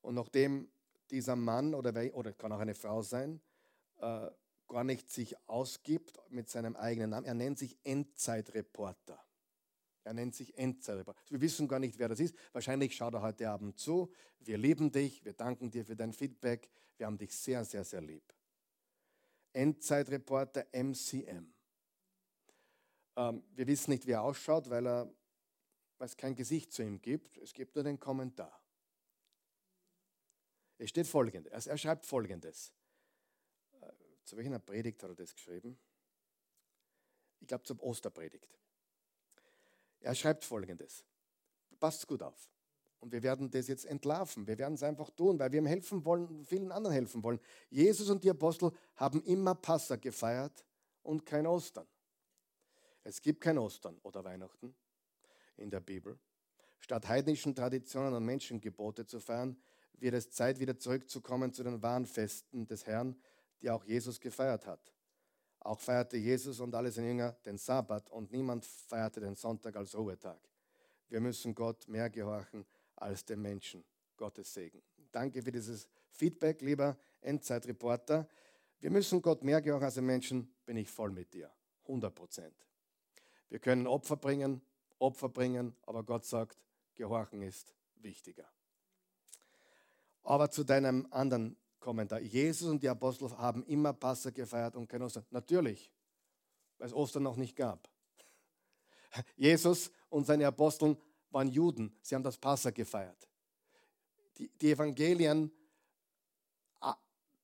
Und 0.00 0.14
nachdem 0.14 0.68
dieser 1.10 1.36
Mann 1.36 1.74
oder, 1.74 1.92
oder 2.14 2.32
kann 2.32 2.52
auch 2.52 2.58
eine 2.60 2.74
Frau 2.74 3.02
sein, 3.02 3.40
äh, 4.00 4.30
gar 4.68 4.84
nicht 4.84 5.10
sich 5.10 5.36
ausgibt 5.48 6.18
mit 6.30 6.48
seinem 6.48 6.76
eigenen 6.76 7.10
Namen, 7.10 7.26
er 7.26 7.34
nennt 7.34 7.58
sich 7.58 7.76
Endzeitreporter. 7.84 9.22
Er 10.04 10.14
nennt 10.14 10.34
sich 10.34 10.56
Endzeitreporter. 10.58 11.20
Wir 11.28 11.40
wissen 11.40 11.68
gar 11.68 11.78
nicht, 11.78 11.98
wer 11.98 12.08
das 12.08 12.20
ist. 12.20 12.34
Wahrscheinlich 12.52 12.94
schaut 12.94 13.14
er 13.14 13.22
heute 13.22 13.48
Abend 13.48 13.78
zu. 13.78 14.12
Wir 14.40 14.58
lieben 14.58 14.90
dich, 14.90 15.24
wir 15.24 15.32
danken 15.32 15.70
dir 15.70 15.84
für 15.84 15.96
dein 15.96 16.12
Feedback. 16.12 16.70
Wir 16.96 17.06
haben 17.06 17.18
dich 17.18 17.34
sehr, 17.34 17.64
sehr, 17.64 17.84
sehr 17.84 18.00
lieb. 18.00 18.24
Endzeitreporter 19.52 20.66
MCM. 20.72 21.52
Ähm, 23.16 23.44
wir 23.54 23.66
wissen 23.66 23.90
nicht, 23.90 24.06
wie 24.06 24.12
er 24.12 24.22
ausschaut, 24.22 24.70
weil, 24.70 24.86
er, 24.86 25.14
weil 25.98 26.06
es 26.06 26.16
kein 26.16 26.34
Gesicht 26.34 26.72
zu 26.72 26.82
ihm 26.82 27.00
gibt. 27.00 27.38
Es 27.38 27.52
gibt 27.52 27.74
nur 27.74 27.84
den 27.84 28.00
Kommentar. 28.00 28.62
Es 30.78 30.90
steht 30.90 31.06
folgendes, 31.06 31.66
er 31.68 31.78
schreibt 31.78 32.04
folgendes. 32.04 32.72
Äh, 33.80 33.92
zu 34.24 34.36
welcher 34.36 34.58
Predigt 34.58 35.02
hat 35.02 35.10
er 35.10 35.14
das 35.14 35.32
geschrieben? 35.32 35.78
Ich 37.38 37.46
glaube 37.46 37.62
zur 37.64 37.80
Osterpredigt. 37.82 38.58
Er 40.02 40.14
schreibt 40.14 40.44
folgendes. 40.44 41.04
Passt 41.80 42.06
gut 42.06 42.22
auf. 42.22 42.50
Und 43.00 43.10
wir 43.10 43.22
werden 43.22 43.50
das 43.50 43.66
jetzt 43.66 43.84
entlarven. 43.84 44.46
Wir 44.46 44.58
werden 44.58 44.74
es 44.74 44.82
einfach 44.82 45.10
tun, 45.10 45.38
weil 45.38 45.50
wir 45.50 45.58
ihm 45.58 45.66
helfen 45.66 46.04
wollen, 46.04 46.44
vielen 46.44 46.70
anderen 46.70 46.94
helfen 46.94 47.22
wollen. 47.24 47.40
Jesus 47.68 48.08
und 48.10 48.22
die 48.22 48.30
Apostel 48.30 48.70
haben 48.94 49.20
immer 49.24 49.56
Passa 49.56 49.96
gefeiert 49.96 50.64
und 51.02 51.26
kein 51.26 51.46
Ostern. 51.46 51.86
Es 53.02 53.20
gibt 53.20 53.40
kein 53.40 53.58
Ostern 53.58 53.98
oder 54.02 54.22
Weihnachten 54.22 54.74
in 55.56 55.70
der 55.70 55.80
Bibel. 55.80 56.18
Statt 56.78 57.08
heidnischen 57.08 57.54
Traditionen 57.54 58.14
und 58.14 58.24
Menschengebote 58.24 59.06
zu 59.06 59.18
feiern, 59.18 59.56
wird 59.94 60.14
es 60.14 60.30
Zeit, 60.30 60.58
wieder 60.58 60.78
zurückzukommen 60.78 61.52
zu 61.52 61.62
den 61.62 61.82
wahren 61.82 62.06
Festen 62.06 62.66
des 62.66 62.86
Herrn, 62.86 63.16
die 63.60 63.70
auch 63.70 63.84
Jesus 63.84 64.20
gefeiert 64.20 64.66
hat. 64.66 64.92
Auch 65.64 65.78
feierte 65.78 66.16
Jesus 66.16 66.58
und 66.58 66.74
alle 66.74 66.90
seine 66.90 67.08
Jünger 67.08 67.32
den 67.44 67.56
Sabbat 67.56 68.10
und 68.10 68.32
niemand 68.32 68.64
feierte 68.64 69.20
den 69.20 69.36
Sonntag 69.36 69.76
als 69.76 69.96
Ruhetag. 69.96 70.40
Wir 71.08 71.20
müssen 71.20 71.54
Gott 71.54 71.86
mehr 71.86 72.10
gehorchen 72.10 72.66
als 72.96 73.24
den 73.24 73.40
Menschen. 73.40 73.84
Gottes 74.16 74.52
Segen. 74.52 74.82
Danke 75.12 75.42
für 75.42 75.52
dieses 75.52 75.88
Feedback, 76.10 76.62
lieber 76.62 76.96
Endzeitreporter. 77.20 78.28
Wir 78.80 78.90
müssen 78.90 79.22
Gott 79.22 79.44
mehr 79.44 79.62
gehorchen 79.62 79.84
als 79.84 79.94
den 79.94 80.06
Menschen, 80.06 80.52
bin 80.66 80.76
ich 80.76 80.90
voll 80.90 81.10
mit 81.10 81.32
dir. 81.32 81.50
100 81.82 82.14
Prozent. 82.14 82.66
Wir 83.48 83.58
können 83.58 83.86
Opfer 83.86 84.16
bringen, 84.16 84.62
Opfer 84.98 85.28
bringen, 85.28 85.76
aber 85.82 86.02
Gott 86.02 86.24
sagt, 86.24 86.58
Gehorchen 86.94 87.42
ist 87.42 87.74
wichtiger. 87.96 88.50
Aber 90.24 90.50
zu 90.50 90.64
deinem 90.64 91.06
anderen 91.10 91.56
Kommentar. 91.82 92.20
Jesus 92.20 92.70
und 92.70 92.82
die 92.82 92.88
Apostel 92.88 93.30
haben 93.36 93.62
immer 93.64 93.92
Passa 93.92 94.30
gefeiert 94.30 94.76
und 94.76 94.88
kein 94.88 95.02
Ostern. 95.02 95.26
Natürlich, 95.30 95.92
weil 96.78 96.86
es 96.86 96.94
Ostern 96.94 97.24
noch 97.24 97.36
nicht 97.36 97.54
gab. 97.56 97.88
Jesus 99.36 99.90
und 100.08 100.26
seine 100.26 100.46
Apostel 100.46 100.96
waren 101.30 101.48
Juden. 101.48 101.94
Sie 102.00 102.14
haben 102.14 102.22
das 102.22 102.38
Passa 102.38 102.70
gefeiert. 102.70 103.28
Die, 104.38 104.48
die 104.48 104.70
Evangelien 104.70 105.52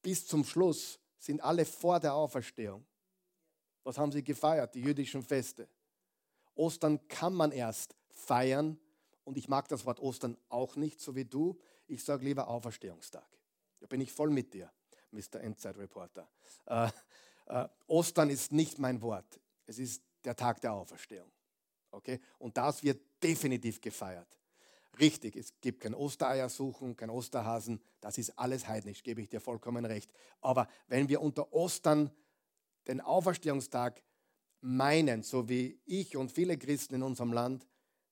bis 0.03 0.26
zum 0.26 0.45
Schluss 0.45 0.99
sind 1.18 1.43
alle 1.43 1.64
vor 1.64 2.01
der 2.01 2.14
Auferstehung. 2.14 2.86
Was 3.82 3.99
haben 3.99 4.12
sie 4.12 4.22
gefeiert? 4.22 4.74
Die 4.74 4.80
jüdischen 4.80 5.22
Feste. 5.22 5.68
Ostern 6.55 7.07
kann 7.09 7.34
man 7.34 7.53
erst 7.53 7.95
feiern. 8.09 8.78
Und 9.24 9.36
ich 9.36 9.49
mag 9.49 9.68
das 9.68 9.84
Wort 9.84 10.01
Ostern 10.01 10.36
auch 10.49 10.76
nicht, 10.76 11.01
so 11.01 11.14
wie 11.14 11.24
du. 11.24 11.59
Ich 11.86 12.05
sage 12.05 12.24
lieber 12.24 12.49
Auferstehungstag. 12.49 13.26
Da 13.81 13.87
bin 13.87 14.01
ich 14.01 14.12
voll 14.12 14.31
mit 14.31 14.53
dir, 14.53 14.70
Mr. 15.11 15.41
Endzeit-Reporter. 15.41 16.29
Äh, 16.66 16.91
äh, 17.47 17.68
Ostern 17.87 18.31
ist 18.31 18.53
nicht 18.53 18.79
mein 18.79 19.01
Wort. 19.03 19.41
Es 19.66 19.79
ist 19.79 20.03
der 20.24 20.37
Tag 20.37 20.61
der 20.61 20.72
Auferstehung. 20.72 21.31
Okay? 21.91 22.20
Und 22.39 22.57
das 22.57 22.83
wird 22.83 23.01
definitiv 23.22 23.81
gefeiert. 23.81 24.39
Richtig, 25.01 25.37
es 25.37 25.53
gibt 25.61 25.81
kein 25.81 25.95
Ostereiersuchen, 25.95 26.97
kein 26.97 27.11
Osterhasen. 27.11 27.81
Das 28.01 28.18
ist 28.18 28.39
alles 28.39 28.66
heidnisch, 28.66 29.03
gebe 29.03 29.22
ich 29.22 29.29
dir 29.29 29.41
vollkommen 29.41 29.85
recht. 29.85 30.12
Aber 30.41 30.68
wenn 30.89 31.09
wir 31.09 31.20
unter 31.20 31.53
Ostern 31.53 32.11
den 32.89 33.01
Auferstehungstag 33.01 34.03
meinen, 34.61 35.22
so 35.22 35.49
wie 35.49 35.81
ich 35.85 36.16
und 36.16 36.33
viele 36.33 36.59
Christen 36.59 36.97
in 36.97 37.03
unserem 37.03 37.33
Land, 37.33 37.66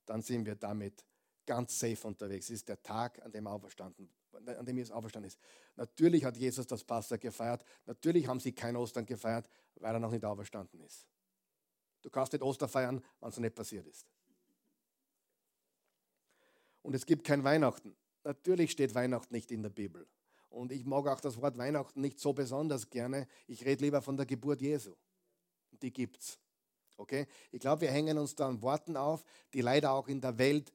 dann 0.04 0.22
sind 0.22 0.46
wir 0.46 0.54
damit 0.54 1.04
ganz 1.46 1.78
safe 1.78 2.06
unterwegs. 2.06 2.46
Es 2.46 2.56
ist 2.56 2.68
der 2.68 2.82
Tag, 2.82 3.22
an 3.24 3.32
dem, 3.32 3.46
auferstanden, 3.46 4.10
an 4.32 4.66
dem 4.66 4.76
Jesus 4.76 4.92
auferstanden 4.92 5.28
ist. 5.28 5.38
Natürlich 5.76 6.24
hat 6.24 6.36
Jesus 6.36 6.66
das 6.66 6.84
Passa 6.84 7.16
gefeiert. 7.16 7.64
Natürlich 7.86 8.26
haben 8.26 8.40
sie 8.40 8.52
kein 8.52 8.76
Ostern 8.76 9.06
gefeiert, 9.06 9.48
weil 9.76 9.94
er 9.94 10.00
noch 10.00 10.10
nicht 10.10 10.24
auferstanden 10.24 10.80
ist. 10.80 11.06
Du 12.02 12.10
kannst 12.10 12.32
nicht 12.32 12.42
Ostern 12.42 12.68
feiern, 12.68 13.04
wenn 13.20 13.28
es 13.28 13.38
nicht 13.38 13.54
passiert 13.54 13.86
ist. 13.86 14.06
Und 16.82 16.94
es 16.94 17.04
gibt 17.04 17.24
kein 17.24 17.42
Weihnachten. 17.42 17.96
Natürlich 18.22 18.70
steht 18.70 18.94
Weihnachten 18.94 19.34
nicht 19.34 19.50
in 19.50 19.62
der 19.62 19.70
Bibel. 19.70 20.06
Und 20.48 20.72
ich 20.72 20.84
mag 20.84 21.06
auch 21.08 21.20
das 21.20 21.40
Wort 21.40 21.58
Weihnachten 21.58 22.00
nicht 22.00 22.20
so 22.20 22.32
besonders 22.32 22.88
gerne. 22.90 23.26
Ich 23.46 23.64
rede 23.64 23.84
lieber 23.84 24.02
von 24.02 24.16
der 24.16 24.26
Geburt 24.26 24.60
Jesu. 24.60 24.94
Die 25.82 25.92
gibt's. 25.92 26.38
Okay? 26.96 27.26
Ich 27.50 27.60
glaube, 27.60 27.82
wir 27.82 27.90
hängen 27.90 28.18
uns 28.18 28.34
da 28.34 28.48
an 28.48 28.62
Worten 28.62 28.96
auf, 28.96 29.24
die 29.52 29.60
leider 29.60 29.92
auch 29.92 30.08
in 30.08 30.20
der 30.20 30.38
Welt 30.38 30.72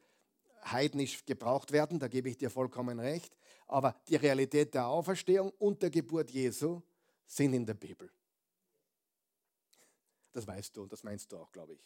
heidnisch 0.63 1.25
gebraucht 1.25 1.71
werden. 1.71 1.99
Da 1.99 2.07
gebe 2.07 2.29
ich 2.29 2.37
dir 2.37 2.49
vollkommen 2.49 2.99
recht. 2.99 3.35
Aber 3.67 3.95
die 4.07 4.15
Realität 4.15 4.73
der 4.73 4.87
Auferstehung 4.87 5.51
und 5.59 5.81
der 5.81 5.89
Geburt 5.89 6.31
Jesu 6.31 6.81
sind 7.25 7.53
in 7.53 7.65
der 7.65 7.73
Bibel. 7.73 8.11
Das 10.33 10.47
weißt 10.47 10.75
du 10.75 10.83
und 10.83 10.91
das 10.91 11.03
meinst 11.03 11.31
du 11.31 11.37
auch, 11.37 11.51
glaube 11.51 11.73
ich. 11.73 11.85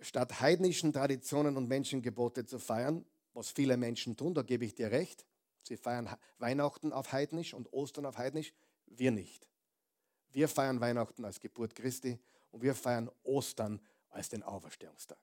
Statt 0.00 0.40
heidnischen 0.40 0.92
Traditionen 0.92 1.56
und 1.56 1.68
Menschengebote 1.68 2.44
zu 2.44 2.58
feiern, 2.58 3.04
was 3.32 3.50
viele 3.50 3.76
Menschen 3.76 4.16
tun, 4.16 4.34
da 4.34 4.42
gebe 4.42 4.64
ich 4.64 4.74
dir 4.74 4.90
recht, 4.90 5.24
sie 5.62 5.76
feiern 5.76 6.08
Weihnachten 6.38 6.92
auf 6.92 7.12
heidnisch 7.12 7.54
und 7.54 7.72
Ostern 7.72 8.06
auf 8.06 8.18
heidnisch, 8.18 8.52
wir 8.86 9.10
nicht. 9.10 9.46
Wir 10.32 10.48
feiern 10.48 10.80
Weihnachten 10.80 11.24
als 11.24 11.40
Geburt 11.40 11.74
Christi 11.74 12.18
und 12.50 12.62
wir 12.62 12.74
feiern 12.74 13.10
Ostern 13.22 13.80
als 14.10 14.28
den 14.28 14.42
Auferstehungstag. 14.42 15.18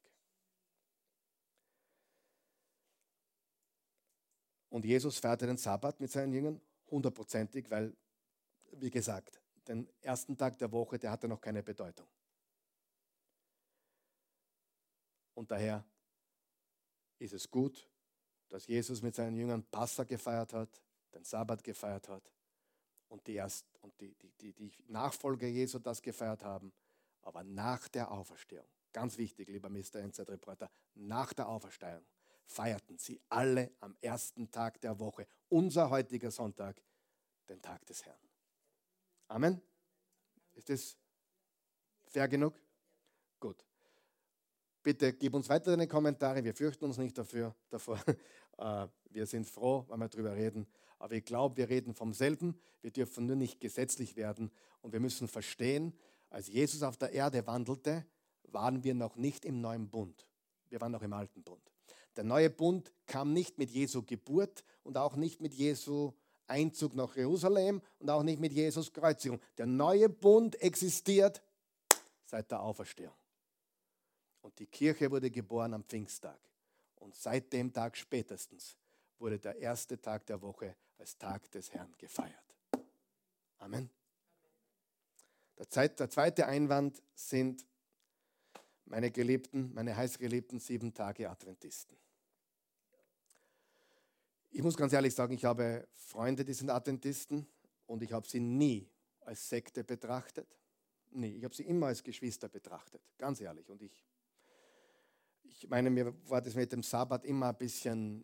Und 4.74 4.86
Jesus 4.86 5.19
feierte 5.19 5.45
den 5.45 5.57
Sabbat 5.57 5.99
mit 5.99 6.09
seinen 6.09 6.34
Jüngern 6.34 6.59
hundertprozentig, 6.89 7.69
weil, 7.69 7.95
wie 8.71 8.89
gesagt, 8.89 9.39
den 9.67 9.88
ersten 10.01 10.36
Tag 10.36 10.57
der 10.57 10.71
Woche, 10.71 10.97
der 10.97 11.11
hatte 11.11 11.28
noch 11.28 11.39
keine 11.39 11.61
Bedeutung. 11.61 12.07
Und 15.36 15.51
daher 15.51 15.86
ist 17.19 17.34
es 17.34 17.51
gut, 17.51 17.88
dass 18.49 18.65
Jesus 18.65 19.03
mit 19.03 19.13
seinen 19.13 19.38
Jüngern 19.38 19.61
Passa 19.61 20.05
gefeiert 20.05 20.53
hat, 20.53 20.82
den 21.13 21.24
Sabbat 21.24 21.63
gefeiert 21.63 22.09
hat 22.09 22.34
und 23.09 23.28
die, 23.28 23.36
Erst 23.36 23.67
und 23.82 23.93
die, 24.01 24.15
die, 24.41 24.53
die, 24.53 24.71
Nachfolger 24.88 25.45
Jesu 25.45 25.78
das 25.78 26.01
gefeiert 26.01 26.43
haben, 26.43 26.74
aber 27.21 27.43
nach 27.43 27.88
der 27.89 28.09
Auferstehung. 28.09 28.65
Ganz 28.91 29.19
wichtig, 29.19 29.49
lieber 29.49 29.69
Mr. 29.69 29.97
Inside 29.97 30.32
Reporter, 30.32 30.71
nach 30.95 31.32
der 31.34 31.47
Auferstehung 31.47 32.03
feierten 32.46 32.98
sie 32.98 33.20
alle 33.30 33.72
am 33.80 33.96
ersten 34.02 34.52
Tag 34.52 34.80
der 34.82 35.00
Woche, 35.00 35.28
unser 35.50 35.89
heutiger 35.89 36.32
Sonntag, 36.32 36.82
den 37.50 37.62
Tag 37.62 37.86
des 37.86 38.06
Herrn. 38.06 38.18
Amen. 39.28 39.62
Ist 40.54 40.70
das 40.70 40.98
fair 42.08 42.28
genug? 42.28 42.54
Gut. 43.39 43.66
Bitte 44.84 45.14
gib 45.14 45.34
uns 45.34 45.50
weiter 45.50 45.72
deine 45.72 45.88
Kommentare. 45.88 46.44
Wir 46.44 46.54
fürchten 46.54 46.86
uns 46.86 46.98
nicht 46.98 47.18
dafür, 47.18 47.56
davor. 47.70 48.00
Äh, 48.58 48.88
wir 49.10 49.26
sind 49.26 49.48
froh, 49.48 49.86
wenn 49.89 50.00
wir 50.00 50.10
darüber 50.10 50.36
reden. 50.36 50.68
Aber 51.00 51.16
ich 51.16 51.26
glaube, 51.26 51.58
wir 51.58 51.70
reden 51.70 51.94
vom 51.94 52.14
selben. 52.14 52.60
Wir 52.82 52.91
dürfen 52.91 53.26
nur 53.26 53.36
nicht 53.36 53.60
gesetzlich 53.60 54.16
werden. 54.16 54.52
Und 54.82 54.91
wir 54.91 55.00
müssen 55.00 55.28
verstehen, 55.28 55.98
als 56.30 56.48
Jesus 56.48 56.84
auf 56.84 56.98
der 56.98 57.12
Erde 57.12 57.46
wandelte, 57.48 58.06
waren 58.44 58.84
wir 58.84 58.94
noch 58.94 59.16
nicht 59.16 59.46
im 59.46 59.62
neuen 59.62 59.89
Bund. 59.89 60.28
Wir 60.70 60.82
waren 60.82 60.91
noch 60.91 61.02
im 61.02 61.14
alten 61.14 61.44
Bund. 61.44 61.72
Der 62.16 62.24
neue 62.24 62.49
Bund 62.49 62.91
kam 63.05 63.34
nicht 63.34 63.57
mit 63.57 63.70
Jesu 63.70 64.03
Geburt 64.03 64.64
und 64.84 64.97
auch 64.97 65.16
nicht 65.16 65.41
mit 65.41 65.53
Jesu 65.53 66.14
Einzug 66.47 66.93
nach 66.93 67.16
Jerusalem 67.16 67.82
und 67.99 68.09
auch 68.09 68.24
nicht 68.24 68.39
mit 68.39 68.51
Jesus 68.51 68.91
Kreuzigung. 68.91 69.39
Der 69.57 69.66
neue 69.66 70.09
Bund 70.09 70.61
existiert 70.61 71.41
seit 72.26 72.51
der 72.51 72.61
Auferstehung. 72.61 73.16
Und 74.41 74.59
die 74.59 74.68
Kirche 74.68 75.09
wurde 75.09 75.32
geboren 75.32 75.74
am 75.74 75.84
Pfingsttag. 75.84 76.39
Und 76.97 77.16
seit 77.16 77.51
dem 77.53 77.72
Tag 77.72 77.97
spätestens 77.97 78.78
wurde 79.20 79.39
der 79.39 79.57
erste 79.57 79.99
Tag 79.99 80.26
der 80.26 80.41
Woche 80.41 80.76
als 80.97 81.18
Tag 81.18 81.49
des 81.51 81.72
Herrn 81.74 81.93
gefeiert. 81.97 82.43
Amen. 83.59 83.89
Der, 85.57 86.09
zweite 86.09 86.45
Einwand 86.45 87.01
sind 87.16 87.66
meine 88.86 89.11
geliebten, 89.11 89.74
meine 89.74 89.95
heißgeliebten 89.95 90.59
sieben 90.59 90.93
Tage 90.93 91.30
Adventisten. 91.30 91.95
Ich 94.56 94.62
muss 94.62 94.78
ganz 94.78 94.93
ehrlich 94.93 95.16
sagen, 95.16 95.34
ich 95.34 95.45
habe 95.45 95.88
Freunde, 95.95 96.45
die 96.45 96.54
sind 96.54 96.70
Adventisten 96.70 97.47
und 97.88 98.04
ich 98.04 98.14
habe 98.14 98.28
sie 98.28 98.39
nie 98.39 98.88
als 99.22 99.49
Sekte 99.49 99.84
betrachtet. 99.84 100.47
Nie, 101.10 101.38
ich 101.38 101.43
habe 101.43 101.56
sie 101.56 101.64
immer 101.64 101.88
als 101.88 102.04
Geschwister 102.04 102.49
betrachtet, 102.49 103.01
ganz 103.18 103.41
ehrlich. 103.41 103.68
Und 103.68 103.82
ich, 103.82 104.06
ich 105.41 105.68
meine, 105.68 105.89
mir 105.89 106.14
war 106.30 106.39
das 106.39 106.54
mit 106.54 106.72
dem 106.72 106.84
Sabbat 106.84 107.26
immer 107.26 107.49
ein 107.49 107.58
bisschen 107.58 108.24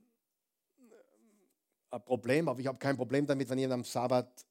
äh, 0.77 1.95
ein 1.95 2.05
Problem, 2.05 2.47
aber 2.47 2.59
ich 2.59 2.67
habe 2.67 2.77
kein 2.77 2.95
Problem 2.95 3.25
damit, 3.25 3.49
wenn 3.49 3.57
jemand 3.57 3.79
am 3.79 3.83
Sabbat 3.83 4.45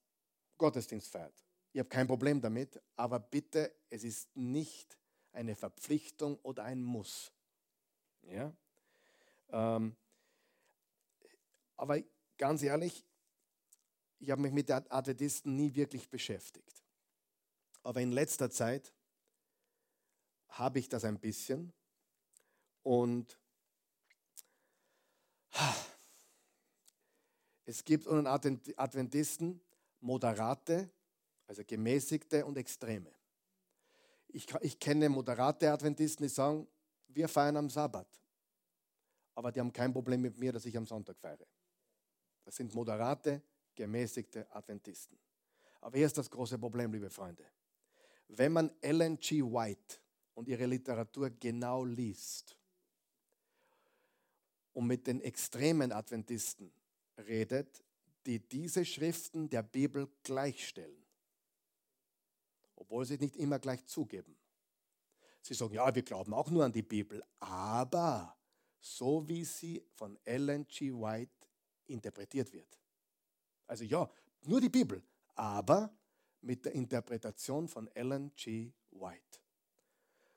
Gottesdienst 0.57 1.07
feiert. 1.07 1.45
Ich 1.73 1.79
habe 1.79 1.89
kein 1.89 2.09
Problem 2.09 2.41
damit, 2.41 2.83
aber 2.97 3.21
bitte, 3.21 3.73
es 3.89 4.03
ist 4.03 4.37
nicht 4.37 4.99
eine 5.31 5.55
Verpflichtung 5.55 6.41
oder 6.43 6.65
ein 6.65 6.83
Muss. 6.83 7.33
Ja? 8.23 8.53
Ähm, 9.51 9.95
aber 11.79 12.03
ganz 12.37 12.63
ehrlich, 12.63 13.07
ich 14.19 14.31
habe 14.31 14.43
mich 14.43 14.53
mit 14.53 14.71
Adventisten 14.71 15.57
nie 15.57 15.75
wirklich 15.75 16.11
beschäftigt. 16.11 16.85
Aber 17.83 18.01
in 18.01 18.13
letzter 18.13 18.51
Zeit 18.51 18.93
habe 20.49 20.81
ich 20.81 20.89
das 20.89 21.05
ein 21.05 21.19
bisschen. 21.19 21.73
Und 22.83 23.39
es 27.65 27.85
gibt 27.85 28.07
unter 28.07 28.33
Adventisten 28.33 29.61
moderate, 30.01 30.91
also 31.47 31.63
gemäßigte 31.65 32.45
und 32.45 32.59
extreme. 32.59 33.13
Ich, 34.29 34.47
ich 34.61 34.79
kenne 34.79 35.09
moderate 35.09 35.71
Adventisten, 35.71 36.25
die 36.25 36.29
sagen, 36.29 36.67
wir 37.07 37.29
feiern 37.29 37.57
am 37.57 37.71
Sabbat. 37.71 38.09
Aber 39.35 39.53
die 39.53 39.61
haben 39.61 39.73
kein 39.73 39.93
Problem 39.93 40.21
mit 40.21 40.37
mir, 40.37 40.53
dass 40.53 40.67
ich 40.67 40.77
am 40.77 40.85
Sonntag 40.85 41.17
feiere. 41.19 41.47
Das 42.49 42.57
sind 42.57 42.75
moderate, 42.75 43.43
gemäßigte 43.75 44.51
Adventisten. 44.55 45.19
Aber 45.83 45.99
hier 45.99 46.07
ist 46.07 46.17
das 46.17 46.31
große 46.31 46.59
Problem, 46.59 46.91
liebe 46.91 47.11
Freunde. 47.11 47.45
Wenn 48.29 48.53
man 48.53 48.71
Ellen 48.81 49.19
G. 49.19 49.43
White 49.43 49.99
und 50.33 50.49
ihre 50.49 50.65
Literatur 50.65 51.29
genau 51.29 51.85
liest 51.85 52.57
und 54.73 54.87
mit 54.87 55.07
den 55.07 55.21
extremen 55.21 55.93
Adventisten 55.93 56.73
redet, 57.19 57.85
die 58.25 58.39
diese 58.39 58.83
Schriften 58.83 59.51
der 59.51 59.63
Bibel 59.63 60.09
gleichstellen, 60.23 61.05
obwohl 62.77 63.05
sie 63.05 63.19
nicht 63.19 63.37
immer 63.37 63.59
gleich 63.59 63.85
zugeben. 63.85 64.39
Sie 65.43 65.53
sagen, 65.53 65.75
ja, 65.75 65.95
wir 65.95 66.03
glauben 66.03 66.33
auch 66.33 66.49
nur 66.49 66.65
an 66.65 66.73
die 66.73 66.81
Bibel, 66.81 67.23
aber 67.41 68.35
so 68.81 69.29
wie 69.29 69.45
sie 69.45 69.85
von 69.97 70.19
Ellen 70.25 70.67
G. 70.67 70.95
White 70.95 71.38
interpretiert 71.89 72.53
wird. 72.53 72.79
Also 73.67 73.85
ja, 73.85 74.09
nur 74.47 74.61
die 74.61 74.69
Bibel, 74.69 75.03
aber 75.35 75.93
mit 76.41 76.65
der 76.65 76.73
Interpretation 76.73 77.69
von 77.69 77.89
Ellen 77.95 78.33
G. 78.37 78.73
White. 78.91 79.41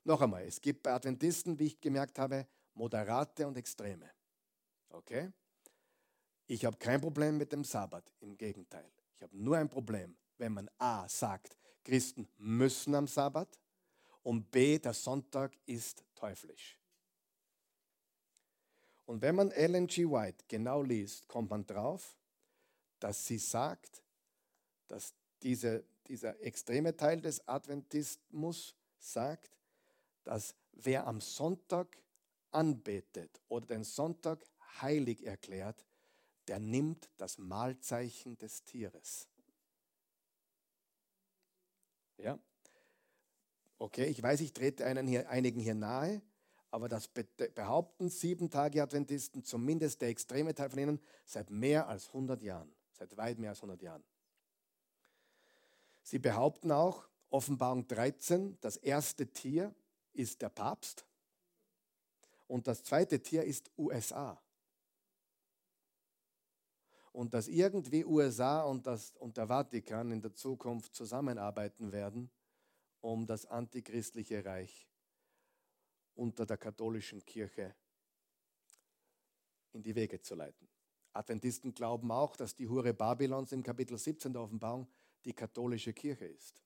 Noch 0.04 0.22
einmal, 0.22 0.44
es 0.44 0.60
gibt 0.60 0.84
bei 0.84 0.92
Adventisten, 0.92 1.58
wie 1.60 1.68
ich 1.68 1.80
gemerkt 1.80 2.18
habe, 2.18 2.48
moderate 2.74 3.48
und 3.48 3.58
extreme. 3.58 4.10
Okay? 4.90 5.32
Ich 6.48 6.66
habe 6.66 6.78
kein 6.78 7.00
Problem 7.00 7.38
mit 7.38 7.52
dem 7.52 7.64
Sabbat, 7.64 8.12
im 8.20 8.38
Gegenteil. 8.38 8.92
Ich 9.16 9.22
habe 9.22 9.38
nur 9.38 9.58
ein 9.58 9.70
Problem, 9.70 10.18
wenn 10.38 10.54
man 10.54 10.70
A 10.80 11.08
sagt, 11.08 11.56
Christen 11.84 12.28
müssen 12.38 12.96
am 12.96 13.08
Sabbat 13.08 13.60
und 14.24 14.52
B, 14.52 14.80
der 14.80 14.94
Sonntag 14.94 15.58
ist 15.66 16.04
teuflisch. 16.16 16.81
Und 19.12 19.22
wenn 19.22 19.36
man 19.36 19.52
Ellen 19.52 19.88
G. 19.88 20.06
White 20.06 20.46
genau 20.48 20.84
liest, 20.84 21.28
kommt 21.28 21.50
man 21.50 21.66
drauf, 21.66 22.16
dass 23.02 23.26
sie 23.28 23.40
sagt, 23.40 24.02
dass 24.88 25.14
diese, 25.44 25.84
dieser 26.08 26.40
extreme 26.42 26.96
Teil 26.96 27.20
des 27.20 27.46
Adventismus 27.46 28.74
sagt, 29.00 29.52
dass 30.24 30.56
wer 30.72 31.08
am 31.08 31.20
Sonntag 31.20 32.02
anbetet 32.52 33.42
oder 33.50 33.66
den 33.66 33.84
Sonntag 33.84 34.46
heilig 34.80 35.26
erklärt, 35.26 35.86
der 36.48 36.60
nimmt 36.60 37.10
das 37.18 37.38
Mahlzeichen 37.38 38.38
des 38.38 38.64
Tieres. 38.64 39.28
Ja? 42.18 42.40
Okay, 43.78 44.06
ich 44.06 44.24
weiß, 44.24 44.40
ich 44.40 44.54
trete 44.54 44.86
einen 44.86 45.06
hier, 45.06 45.30
einigen 45.30 45.60
hier 45.60 45.76
nahe, 45.76 46.22
aber 46.72 46.88
das 46.88 47.10
behaupten 47.10 48.10
sieben 48.10 48.50
Tage 48.50 48.82
Adventisten, 48.82 49.44
zumindest 49.44 50.02
der 50.02 50.08
extreme 50.08 50.56
Teil 50.56 50.70
von 50.70 50.80
ihnen, 50.80 51.00
seit 51.26 51.50
mehr 51.50 51.88
als 51.88 52.08
100 52.08 52.42
Jahren, 52.42 52.74
seit 52.94 53.16
weit 53.18 53.38
mehr 53.38 53.50
als 53.50 53.60
100 53.60 53.82
Jahren. 53.82 54.04
Sie 56.02 56.18
behaupten 56.18 56.72
auch, 56.72 57.08
Offenbarung 57.30 57.88
13, 57.88 58.58
das 58.62 58.78
erste 58.78 59.28
Tier 59.28 59.76
ist 60.14 60.42
der 60.42 60.50
Papst 60.50 61.06
und 62.48 62.68
das 62.68 62.84
zweite 62.84 63.22
Tier 63.22 63.44
ist 63.44 63.70
USA. 63.78 64.42
Und 67.14 67.34
dass 67.34 67.50
irgendwie 67.50 68.06
USA 68.06 68.64
und, 68.64 68.88
das, 68.88 69.16
und 69.18 69.36
der 69.36 69.48
Vatikan 69.48 70.12
in 70.12 70.22
der 70.22 70.34
Zukunft 70.34 70.96
zusammenarbeiten 70.96 71.92
werden, 71.92 72.32
um 73.02 73.26
das 73.26 73.46
antichristliche 73.46 74.46
Reich 74.46 74.91
unter 76.16 76.46
der 76.46 76.58
katholischen 76.58 77.26
Kirche 77.26 77.76
in 79.74 79.84
die 79.84 79.96
Wege 79.96 80.22
zu 80.22 80.36
leiten. 80.36 80.68
Adventisten 81.14 81.74
glauben 81.74 82.12
auch, 82.12 82.36
dass 82.36 82.56
die 82.56 82.68
Hure 82.68 82.94
Babylons 82.94 83.52
im 83.52 83.64
Kapitel 83.64 83.98
17 83.98 84.34
der 84.34 84.42
Offenbarung 84.42 84.88
die 85.26 85.34
katholische 85.34 85.94
Kirche 85.94 86.26
ist. 86.26 86.62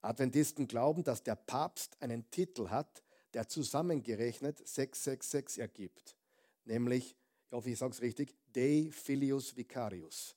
Adventisten 0.00 0.68
glauben, 0.68 1.02
dass 1.02 1.22
der 1.22 1.36
Papst 1.36 2.00
einen 2.02 2.30
Titel 2.30 2.68
hat, 2.68 3.02
der 3.32 3.48
zusammengerechnet 3.48 4.58
666 4.58 5.60
ergibt, 5.60 6.16
nämlich, 6.64 7.16
ich 7.46 7.52
hoffe, 7.52 7.70
ich 7.70 7.78
sage 7.78 7.92
es 7.92 8.02
richtig, 8.02 8.36
Dei 8.52 8.90
Filius 8.92 9.56
Vicarius. 9.56 10.36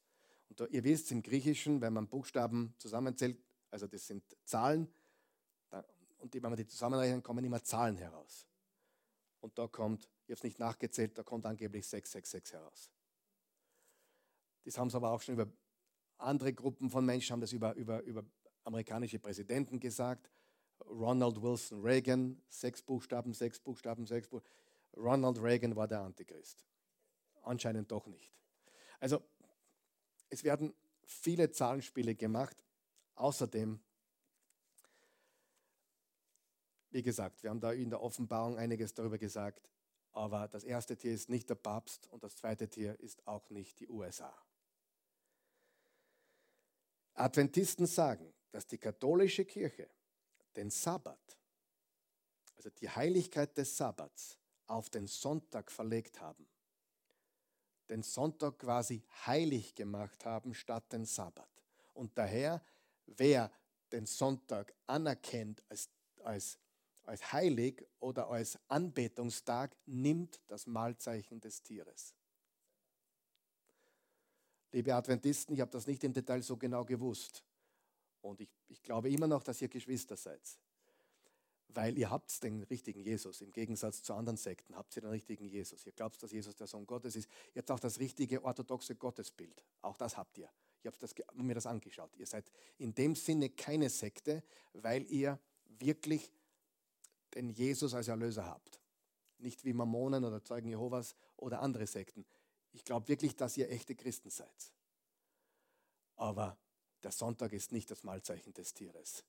Und 0.49 0.59
da, 0.59 0.65
ihr 0.67 0.83
wisst, 0.83 1.11
im 1.11 1.21
Griechischen, 1.21 1.81
wenn 1.81 1.93
man 1.93 2.07
Buchstaben 2.07 2.73
zusammenzählt, 2.77 3.37
also 3.69 3.85
das 3.87 4.07
sind 4.07 4.23
Zahlen, 4.45 4.87
und 6.17 6.33
wenn 6.33 6.41
man 6.41 6.55
die 6.55 6.67
zusammenrechnet, 6.67 7.23
kommen 7.23 7.43
immer 7.43 7.63
Zahlen 7.63 7.97
heraus. 7.97 8.47
Und 9.39 9.57
da 9.57 9.67
kommt, 9.67 10.03
ich 10.03 10.31
habe 10.31 10.33
es 10.33 10.43
nicht 10.43 10.59
nachgezählt, 10.59 11.17
da 11.17 11.23
kommt 11.23 11.45
angeblich 11.45 11.87
666 11.87 12.53
heraus. 12.53 12.91
Das 14.63 14.77
haben 14.77 14.89
sie 14.89 14.97
aber 14.97 15.11
auch 15.11 15.21
schon 15.21 15.35
über 15.35 15.47
andere 16.17 16.53
Gruppen 16.53 16.89
von 16.89 17.05
Menschen, 17.05 17.33
haben 17.33 17.41
das 17.41 17.53
über, 17.53 17.73
über, 17.75 18.01
über 18.01 18.25
amerikanische 18.63 19.19
Präsidenten 19.19 19.79
gesagt. 19.79 20.29
Ronald 20.85 21.41
Wilson 21.41 21.81
Reagan, 21.81 22.41
sechs 22.49 22.81
Buchstaben, 22.81 23.33
sechs 23.33 23.59
Buchstaben, 23.59 24.05
sechs 24.05 24.27
Buchstaben. 24.27 24.55
Ronald 24.95 25.41
Reagan 25.41 25.75
war 25.75 25.87
der 25.87 26.01
Antichrist. 26.01 26.65
Anscheinend 27.43 27.91
doch 27.91 28.07
nicht. 28.07 28.33
Also 28.99 29.23
es 30.29 30.43
werden 30.43 30.73
viele 31.03 31.51
Zahlenspiele 31.51 32.15
gemacht. 32.15 32.57
Außerdem, 33.15 33.79
wie 36.89 37.03
gesagt, 37.03 37.43
wir 37.43 37.49
haben 37.49 37.59
da 37.59 37.71
in 37.71 37.89
der 37.89 38.01
Offenbarung 38.01 38.57
einiges 38.57 38.93
darüber 38.93 39.17
gesagt, 39.17 39.69
aber 40.11 40.47
das 40.47 40.63
erste 40.63 40.97
Tier 40.97 41.13
ist 41.13 41.29
nicht 41.29 41.49
der 41.49 41.55
Papst 41.55 42.07
und 42.11 42.23
das 42.23 42.35
zweite 42.35 42.69
Tier 42.69 42.99
ist 42.99 43.25
auch 43.27 43.49
nicht 43.49 43.79
die 43.79 43.89
USA. 43.89 44.33
Adventisten 47.13 47.85
sagen, 47.85 48.33
dass 48.51 48.67
die 48.67 48.77
katholische 48.77 49.45
Kirche 49.45 49.89
den 50.55 50.69
Sabbat, 50.69 51.37
also 52.55 52.69
die 52.69 52.89
Heiligkeit 52.89 53.57
des 53.57 53.75
Sabbats, 53.75 54.37
auf 54.67 54.89
den 54.89 55.07
Sonntag 55.07 55.71
verlegt 55.71 56.19
haben. 56.19 56.47
Den 57.89 58.03
Sonntag 58.03 58.59
quasi 58.59 59.03
heilig 59.25 59.75
gemacht 59.75 60.25
haben 60.25 60.53
statt 60.53 60.91
den 60.91 61.05
Sabbat. 61.05 61.49
Und 61.93 62.17
daher, 62.17 62.61
wer 63.05 63.51
den 63.91 64.05
Sonntag 64.05 64.73
anerkennt 64.87 65.63
als, 65.69 65.89
als, 66.23 66.59
als 67.07 67.31
heilig 67.31 67.85
oder 67.99 68.29
als 68.29 68.59
Anbetungstag, 68.67 69.75
nimmt 69.85 70.41
das 70.47 70.67
Mahlzeichen 70.67 71.39
des 71.39 71.63
Tieres. 71.63 72.13
Liebe 74.71 74.93
Adventisten, 74.93 75.55
ich 75.55 75.61
habe 75.61 75.71
das 75.71 75.87
nicht 75.87 76.03
im 76.03 76.13
Detail 76.13 76.43
so 76.43 76.57
genau 76.57 76.83
gewusst. 76.83 77.43
Und 78.21 78.41
ich, 78.41 78.49
ich 78.67 78.83
glaube 78.83 79.09
immer 79.09 79.27
noch, 79.27 79.41
dass 79.41 79.61
ihr 79.61 79.69
Geschwister 79.69 80.17
seid. 80.17 80.41
Weil 81.69 81.97
ihr 81.97 82.09
habt 82.09 82.43
den 82.43 82.63
richtigen 82.63 82.99
Jesus. 82.99 83.41
Im 83.41 83.51
Gegensatz 83.51 84.03
zu 84.03 84.13
anderen 84.13 84.37
Sekten 84.37 84.75
habt 84.75 84.95
ihr 84.95 85.01
den 85.01 85.11
richtigen 85.11 85.45
Jesus. 85.45 85.85
Ihr 85.85 85.93
glaubt, 85.93 86.21
dass 86.21 86.31
Jesus 86.31 86.55
der 86.55 86.67
Sohn 86.67 86.85
Gottes 86.85 87.15
ist. 87.15 87.29
Ihr 87.53 87.61
habt 87.61 87.71
auch 87.71 87.79
das 87.79 87.99
richtige 87.99 88.43
orthodoxe 88.43 88.95
Gottesbild. 88.95 89.63
Auch 89.81 89.95
das 89.95 90.17
habt 90.17 90.37
ihr. 90.37 90.49
Ich 90.83 90.87
habe 90.87 91.43
mir 91.43 91.55
das 91.55 91.65
angeschaut. 91.65 92.15
Ihr 92.17 92.27
seid 92.27 92.51
in 92.77 92.93
dem 92.93 93.15
Sinne 93.15 93.49
keine 93.49 93.89
Sekte, 93.89 94.43
weil 94.73 95.09
ihr 95.11 95.39
wirklich 95.79 96.31
den 97.33 97.49
Jesus 97.49 97.93
als 97.93 98.07
Erlöser 98.07 98.45
habt. 98.45 98.81
Nicht 99.37 99.63
wie 99.63 99.73
Mormonen 99.73 100.23
oder 100.23 100.43
Zeugen 100.43 100.69
Jehovas 100.69 101.15
oder 101.35 101.61
andere 101.61 101.87
Sekten. 101.87 102.25
Ich 102.71 102.83
glaube 102.83 103.07
wirklich, 103.07 103.35
dass 103.35 103.57
ihr 103.57 103.69
echte 103.69 103.95
Christen 103.95 104.29
seid. 104.29 104.71
Aber 106.15 106.57
der 107.03 107.11
Sonntag 107.11 107.53
ist 107.53 107.71
nicht 107.71 107.91
das 107.91 108.03
Mahlzeichen 108.03 108.53
des 108.53 108.73
Tieres. 108.73 109.23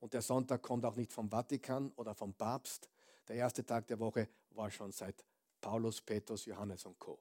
Und 0.00 0.12
der 0.12 0.22
Sonntag 0.22 0.62
kommt 0.62 0.84
auch 0.84 0.96
nicht 0.96 1.12
vom 1.12 1.30
Vatikan 1.30 1.90
oder 1.96 2.14
vom 2.14 2.34
Papst. 2.34 2.90
Der 3.28 3.36
erste 3.36 3.64
Tag 3.64 3.86
der 3.86 3.98
Woche 3.98 4.28
war 4.50 4.70
schon 4.70 4.92
seit 4.92 5.24
Paulus, 5.60 6.02
Petrus, 6.02 6.44
Johannes 6.44 6.84
und 6.84 6.98
Co. 6.98 7.18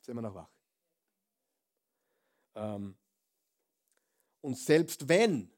Sind 0.00 0.14
wir 0.14 0.22
noch 0.22 0.34
wach? 0.34 0.50
Ähm, 2.54 2.96
und 4.40 4.56
selbst 4.56 5.08
wenn 5.08 5.52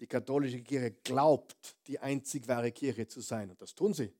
die 0.00 0.06
katholische 0.06 0.62
Kirche 0.62 0.92
glaubt, 1.02 1.76
die 1.86 1.98
einzig 1.98 2.46
wahre 2.48 2.72
Kirche 2.72 3.06
zu 3.06 3.20
sein, 3.20 3.50
und 3.50 3.60
das 3.60 3.74
tun 3.74 3.94
sie, 3.94 4.12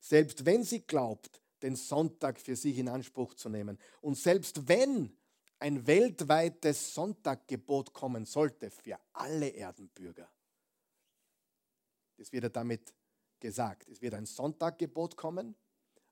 selbst 0.00 0.44
wenn 0.44 0.64
sie 0.64 0.82
glaubt, 0.82 1.42
den 1.62 1.76
Sonntag 1.76 2.40
für 2.40 2.56
sich 2.56 2.78
in 2.78 2.88
Anspruch 2.88 3.34
zu 3.34 3.48
nehmen, 3.48 3.78
und 4.00 4.16
selbst 4.16 4.68
wenn 4.68 5.16
ein 5.58 5.86
weltweites 5.86 6.94
Sonntaggebot 6.94 7.92
kommen 7.92 8.24
sollte 8.24 8.70
für 8.70 8.98
alle 9.12 9.48
Erdenbürger. 9.48 10.28
Das 12.16 12.32
wird 12.32 12.44
ja 12.44 12.48
damit 12.48 12.94
gesagt. 13.38 13.88
Es 13.88 14.00
wird 14.00 14.14
ein 14.14 14.26
Sonntaggebot 14.26 15.16
kommen, 15.16 15.54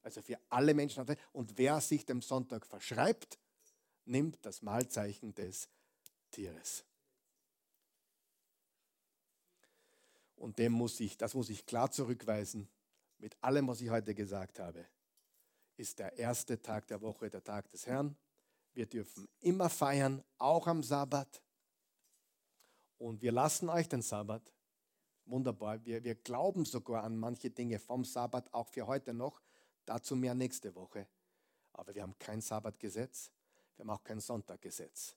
also 0.03 0.23
für 0.23 0.39
alle 0.49 0.75
Menschen. 0.75 1.05
Und 1.33 1.57
wer 1.57 1.81
sich 1.81 2.05
dem 2.05 2.23
Sonntag 2.23 2.67
verschreibt, 2.67 3.39
nimmt 4.05 4.39
das 4.45 4.63
Mahlzeichen 4.63 5.35
des 5.35 5.69
Tieres. 6.31 6.85
Und 10.39 10.59
dem 10.59 10.73
muss 10.73 11.01
ich, 11.01 11.17
das 11.17 11.35
muss 11.35 11.51
ich 11.51 11.67
klar 11.67 11.91
zurückweisen, 11.91 12.69
mit 13.19 13.37
allem, 13.43 13.67
was 13.69 13.81
ich 13.81 13.91
heute 13.91 14.15
gesagt 14.15 14.61
habe, 14.61 14.87
ist 15.77 15.99
der 15.99 16.17
erste 16.19 16.61
Tag 16.61 16.87
der 16.87 17.01
Woche 17.03 17.29
der 17.29 17.43
Tag 17.43 17.71
des 17.71 17.87
Herrn 17.87 18.17
wir 18.79 18.87
dürfen 18.87 19.29
immer 19.41 19.69
feiern, 19.69 20.23
auch 20.39 20.69
am 20.69 20.85
Sabbat. 20.85 21.43
Und 22.97 23.23
wir 23.23 23.33
lassen 23.33 23.69
euch 23.69 23.89
den 23.89 24.03
Sabbat. 24.03 24.53
Wunderbar. 25.25 25.85
Wir, 25.85 26.05
wir 26.05 26.15
glauben 26.15 26.65
sogar 26.65 27.03
an 27.03 27.17
manche 27.17 27.51
Dinge 27.51 27.81
vom 27.81 28.05
Sabbat, 28.05 28.55
auch 28.55 28.69
für 28.69 28.87
heute 28.87 29.13
noch. 29.15 29.43
Dazu 29.85 30.15
mehr 30.15 30.37
nächste 30.37 30.77
Woche. 30.77 31.09
Aber 31.73 31.93
wir 31.93 32.03
haben 32.03 32.17
kein 32.21 32.41
Sabbatgesetz. 32.41 33.33
Wir 33.75 33.83
haben 33.83 33.91
auch 33.91 34.05
kein 34.05 34.21
Sonntaggesetz. 34.21 35.17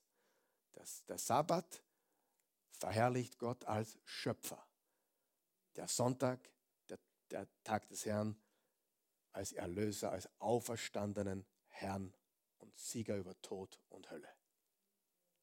Das, 0.72 1.04
der 1.04 1.18
Sabbat 1.18 1.84
verherrlicht 2.72 3.38
Gott 3.38 3.64
als 3.64 3.96
Schöpfer. 4.04 4.66
Der 5.76 5.88
Sonntag, 5.88 6.50
der, 6.88 6.98
der 7.30 7.46
Tag 7.64 7.88
des 7.88 8.06
Herrn, 8.06 8.36
als 9.32 9.52
Erlöser, 9.52 10.12
als 10.12 10.28
auferstandenen 10.38 11.46
Herrn 11.68 12.14
und 12.58 12.76
Sieger 12.78 13.16
über 13.16 13.40
Tod 13.40 13.80
und 13.88 14.10
Hölle. 14.10 14.28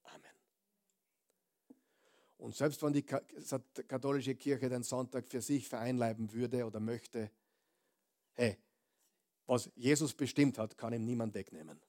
Amen. 0.03 0.35
Und 2.37 2.55
selbst 2.55 2.81
wenn 2.83 2.93
die 2.93 3.03
katholische 3.03 4.35
Kirche 4.35 4.69
den 4.69 4.83
Sonntag 4.83 5.27
für 5.27 5.41
sich 5.41 5.67
vereinleiben 5.67 6.31
würde 6.31 6.65
oder 6.65 6.79
möchte, 6.79 7.31
hey, 8.33 8.57
was 9.45 9.69
Jesus 9.75 10.13
bestimmt 10.13 10.57
hat, 10.59 10.77
kann 10.77 10.93
ihm 10.93 11.05
niemand 11.05 11.33
wegnehmen. 11.33 11.81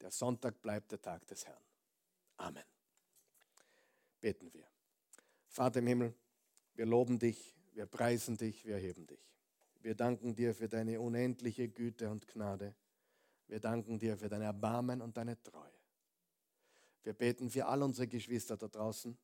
Der 0.00 0.10
Sonntag 0.10 0.60
bleibt 0.60 0.90
der 0.92 1.00
Tag 1.00 1.26
des 1.26 1.46
Herrn. 1.46 1.62
Amen. 2.36 2.64
Beten 4.20 4.52
wir. 4.52 4.66
Vater 5.46 5.78
im 5.78 5.86
Himmel, 5.86 6.14
wir 6.74 6.86
loben 6.86 7.18
dich, 7.18 7.57
wir 7.78 7.86
preisen 7.86 8.36
dich, 8.36 8.64
wir 8.64 8.74
erheben 8.74 9.06
dich. 9.06 9.32
Wir 9.82 9.94
danken 9.94 10.34
dir 10.34 10.52
für 10.52 10.68
deine 10.68 11.00
unendliche 11.00 11.68
Güte 11.68 12.10
und 12.10 12.26
Gnade. 12.26 12.74
Wir 13.46 13.60
danken 13.60 14.00
dir 14.00 14.16
für 14.16 14.28
dein 14.28 14.42
Erbarmen 14.42 15.00
und 15.00 15.16
deine 15.16 15.40
Treue. 15.44 15.78
Wir 17.04 17.12
beten 17.12 17.48
für 17.48 17.66
all 17.66 17.84
unsere 17.84 18.08
Geschwister 18.08 18.56
da 18.56 18.66
draußen, 18.66 19.16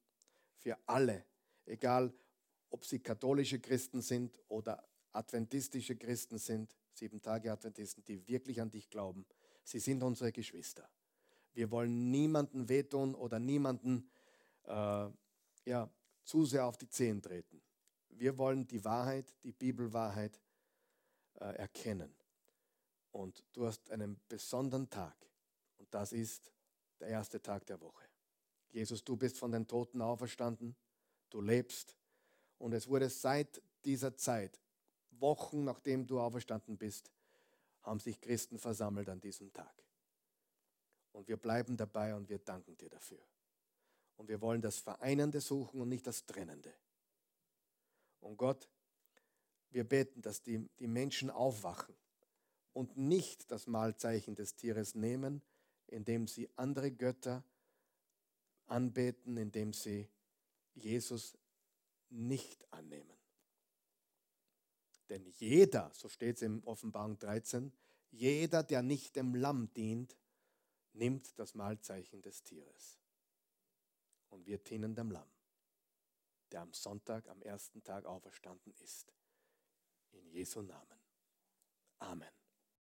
für 0.59 0.79
alle, 0.87 1.25
egal 1.67 2.15
ob 2.71 2.85
sie 2.85 3.01
katholische 3.01 3.59
Christen 3.59 4.01
sind 4.01 4.41
oder 4.47 4.87
adventistische 5.13 5.97
Christen 5.97 6.39
sind, 6.39 6.77
sieben 6.93 7.21
Tage 7.21 7.51
Adventisten, 7.51 8.05
die 8.05 8.25
wirklich 8.29 8.61
an 8.61 8.71
dich 8.71 8.89
glauben. 8.89 9.27
Sie 9.65 9.81
sind 9.81 10.01
unsere 10.01 10.31
Geschwister. 10.31 10.89
Wir 11.55 11.73
wollen 11.73 12.13
niemanden 12.13 12.69
wehtun 12.69 13.17
oder 13.17 13.41
niemanden 13.41 14.09
äh, 14.63 15.09
ja, 15.65 15.91
zu 16.23 16.45
sehr 16.45 16.67
auf 16.67 16.77
die 16.77 16.89
Zehen 16.89 17.21
treten. 17.21 17.64
Wir 18.19 18.39
wollen 18.39 18.67
die 18.67 18.85
Wahrheit, 18.85 19.35
die 19.43 19.53
Bibelwahrheit 19.53 20.41
äh, 21.41 21.57
erkennen. 21.57 22.15
Und 23.12 23.45
du 23.53 23.67
hast 23.67 23.91
einen 23.91 24.21
besonderen 24.29 24.89
Tag. 24.91 25.15
Und 25.79 25.93
das 25.93 26.12
ist 26.12 26.53
der 27.01 27.09
erste 27.09 27.41
Tag 27.41 27.67
der 27.67 27.81
Woche. 27.81 28.05
Jesus, 28.71 29.05
du 29.05 29.17
bist 29.17 29.39
von 29.39 29.53
den 29.53 29.67
Toten 29.67 30.03
auferstanden, 30.03 30.75
du 31.31 31.41
lebst 31.41 31.97
und 32.59 32.73
es 32.73 32.89
wurde 32.89 33.09
seit 33.09 33.62
dieser 33.85 34.17
Zeit, 34.17 34.61
Wochen 35.11 35.65
nachdem 35.65 36.07
du 36.07 36.19
auferstanden 36.19 36.77
bist, 36.77 37.11
haben 37.83 38.01
sich 38.01 38.21
Christen 38.21 38.59
versammelt 38.59 39.09
an 39.09 39.21
diesem 39.21 39.53
Tag. 39.53 39.85
Und 41.12 41.29
wir 41.29 41.37
bleiben 41.37 41.77
dabei 41.77 42.15
und 42.15 42.29
wir 42.29 42.39
danken 42.39 42.77
dir 42.77 42.89
dafür. 42.89 43.23
Und 44.17 44.29
wir 44.29 44.41
wollen 44.41 44.61
das 44.61 44.79
Vereinende 44.79 45.41
suchen 45.41 45.81
und 45.81 45.89
nicht 45.89 46.07
das 46.07 46.27
Trennende. 46.27 46.73
Und 48.25 48.39
Gott, 48.39 48.68
wir 49.70 49.85
beten, 49.85 50.22
dass 50.22 50.43
die, 50.43 50.68
die 50.79 50.87
Menschen 50.87 51.31
aufwachen 51.31 51.95
und 52.72 52.97
nicht 52.97 53.51
das 53.51 53.66
Mahlzeichen 53.66 54.35
des 54.35 54.57
Tieres 54.57 54.95
nehmen, 54.95 55.43
indem 55.89 56.27
sie 56.27 56.49
andere 56.57 56.91
Götter 56.91 57.45
anbeten, 58.66 59.37
indem 59.37 59.72
sie 59.72 60.09
Jesus 60.75 61.37
nicht 62.09 62.66
annehmen. 62.72 63.16
Denn 65.11 65.27
jeder, 65.27 65.91
so 65.93 66.09
steht 66.09 66.37
es 66.37 66.43
im 66.43 66.64
Offenbarung 66.64 67.18
13, 67.18 67.72
jeder, 68.11 68.62
der 68.62 68.83
nicht 68.83 69.16
dem 69.16 69.35
Lamm 69.35 69.72
dient, 69.75 70.16
nimmt 70.95 71.39
das 71.39 71.55
Mahlzeichen 71.55 72.22
des 72.22 72.43
Tieres. 72.43 72.99
Und 74.31 74.47
wir 74.47 74.59
dienen 74.59 74.95
dem 74.95 75.11
Lamm, 75.11 75.29
der 76.55 76.63
am 76.63 76.73
Sonntag, 76.73 77.29
am 77.29 77.43
ersten 77.43 77.83
Tag 77.83 78.07
auferstanden 78.07 78.73
ist. 78.75 79.13
In 80.13 80.25
Jesu 80.29 80.63
Namen. 80.63 81.01
Amen. 81.99 82.44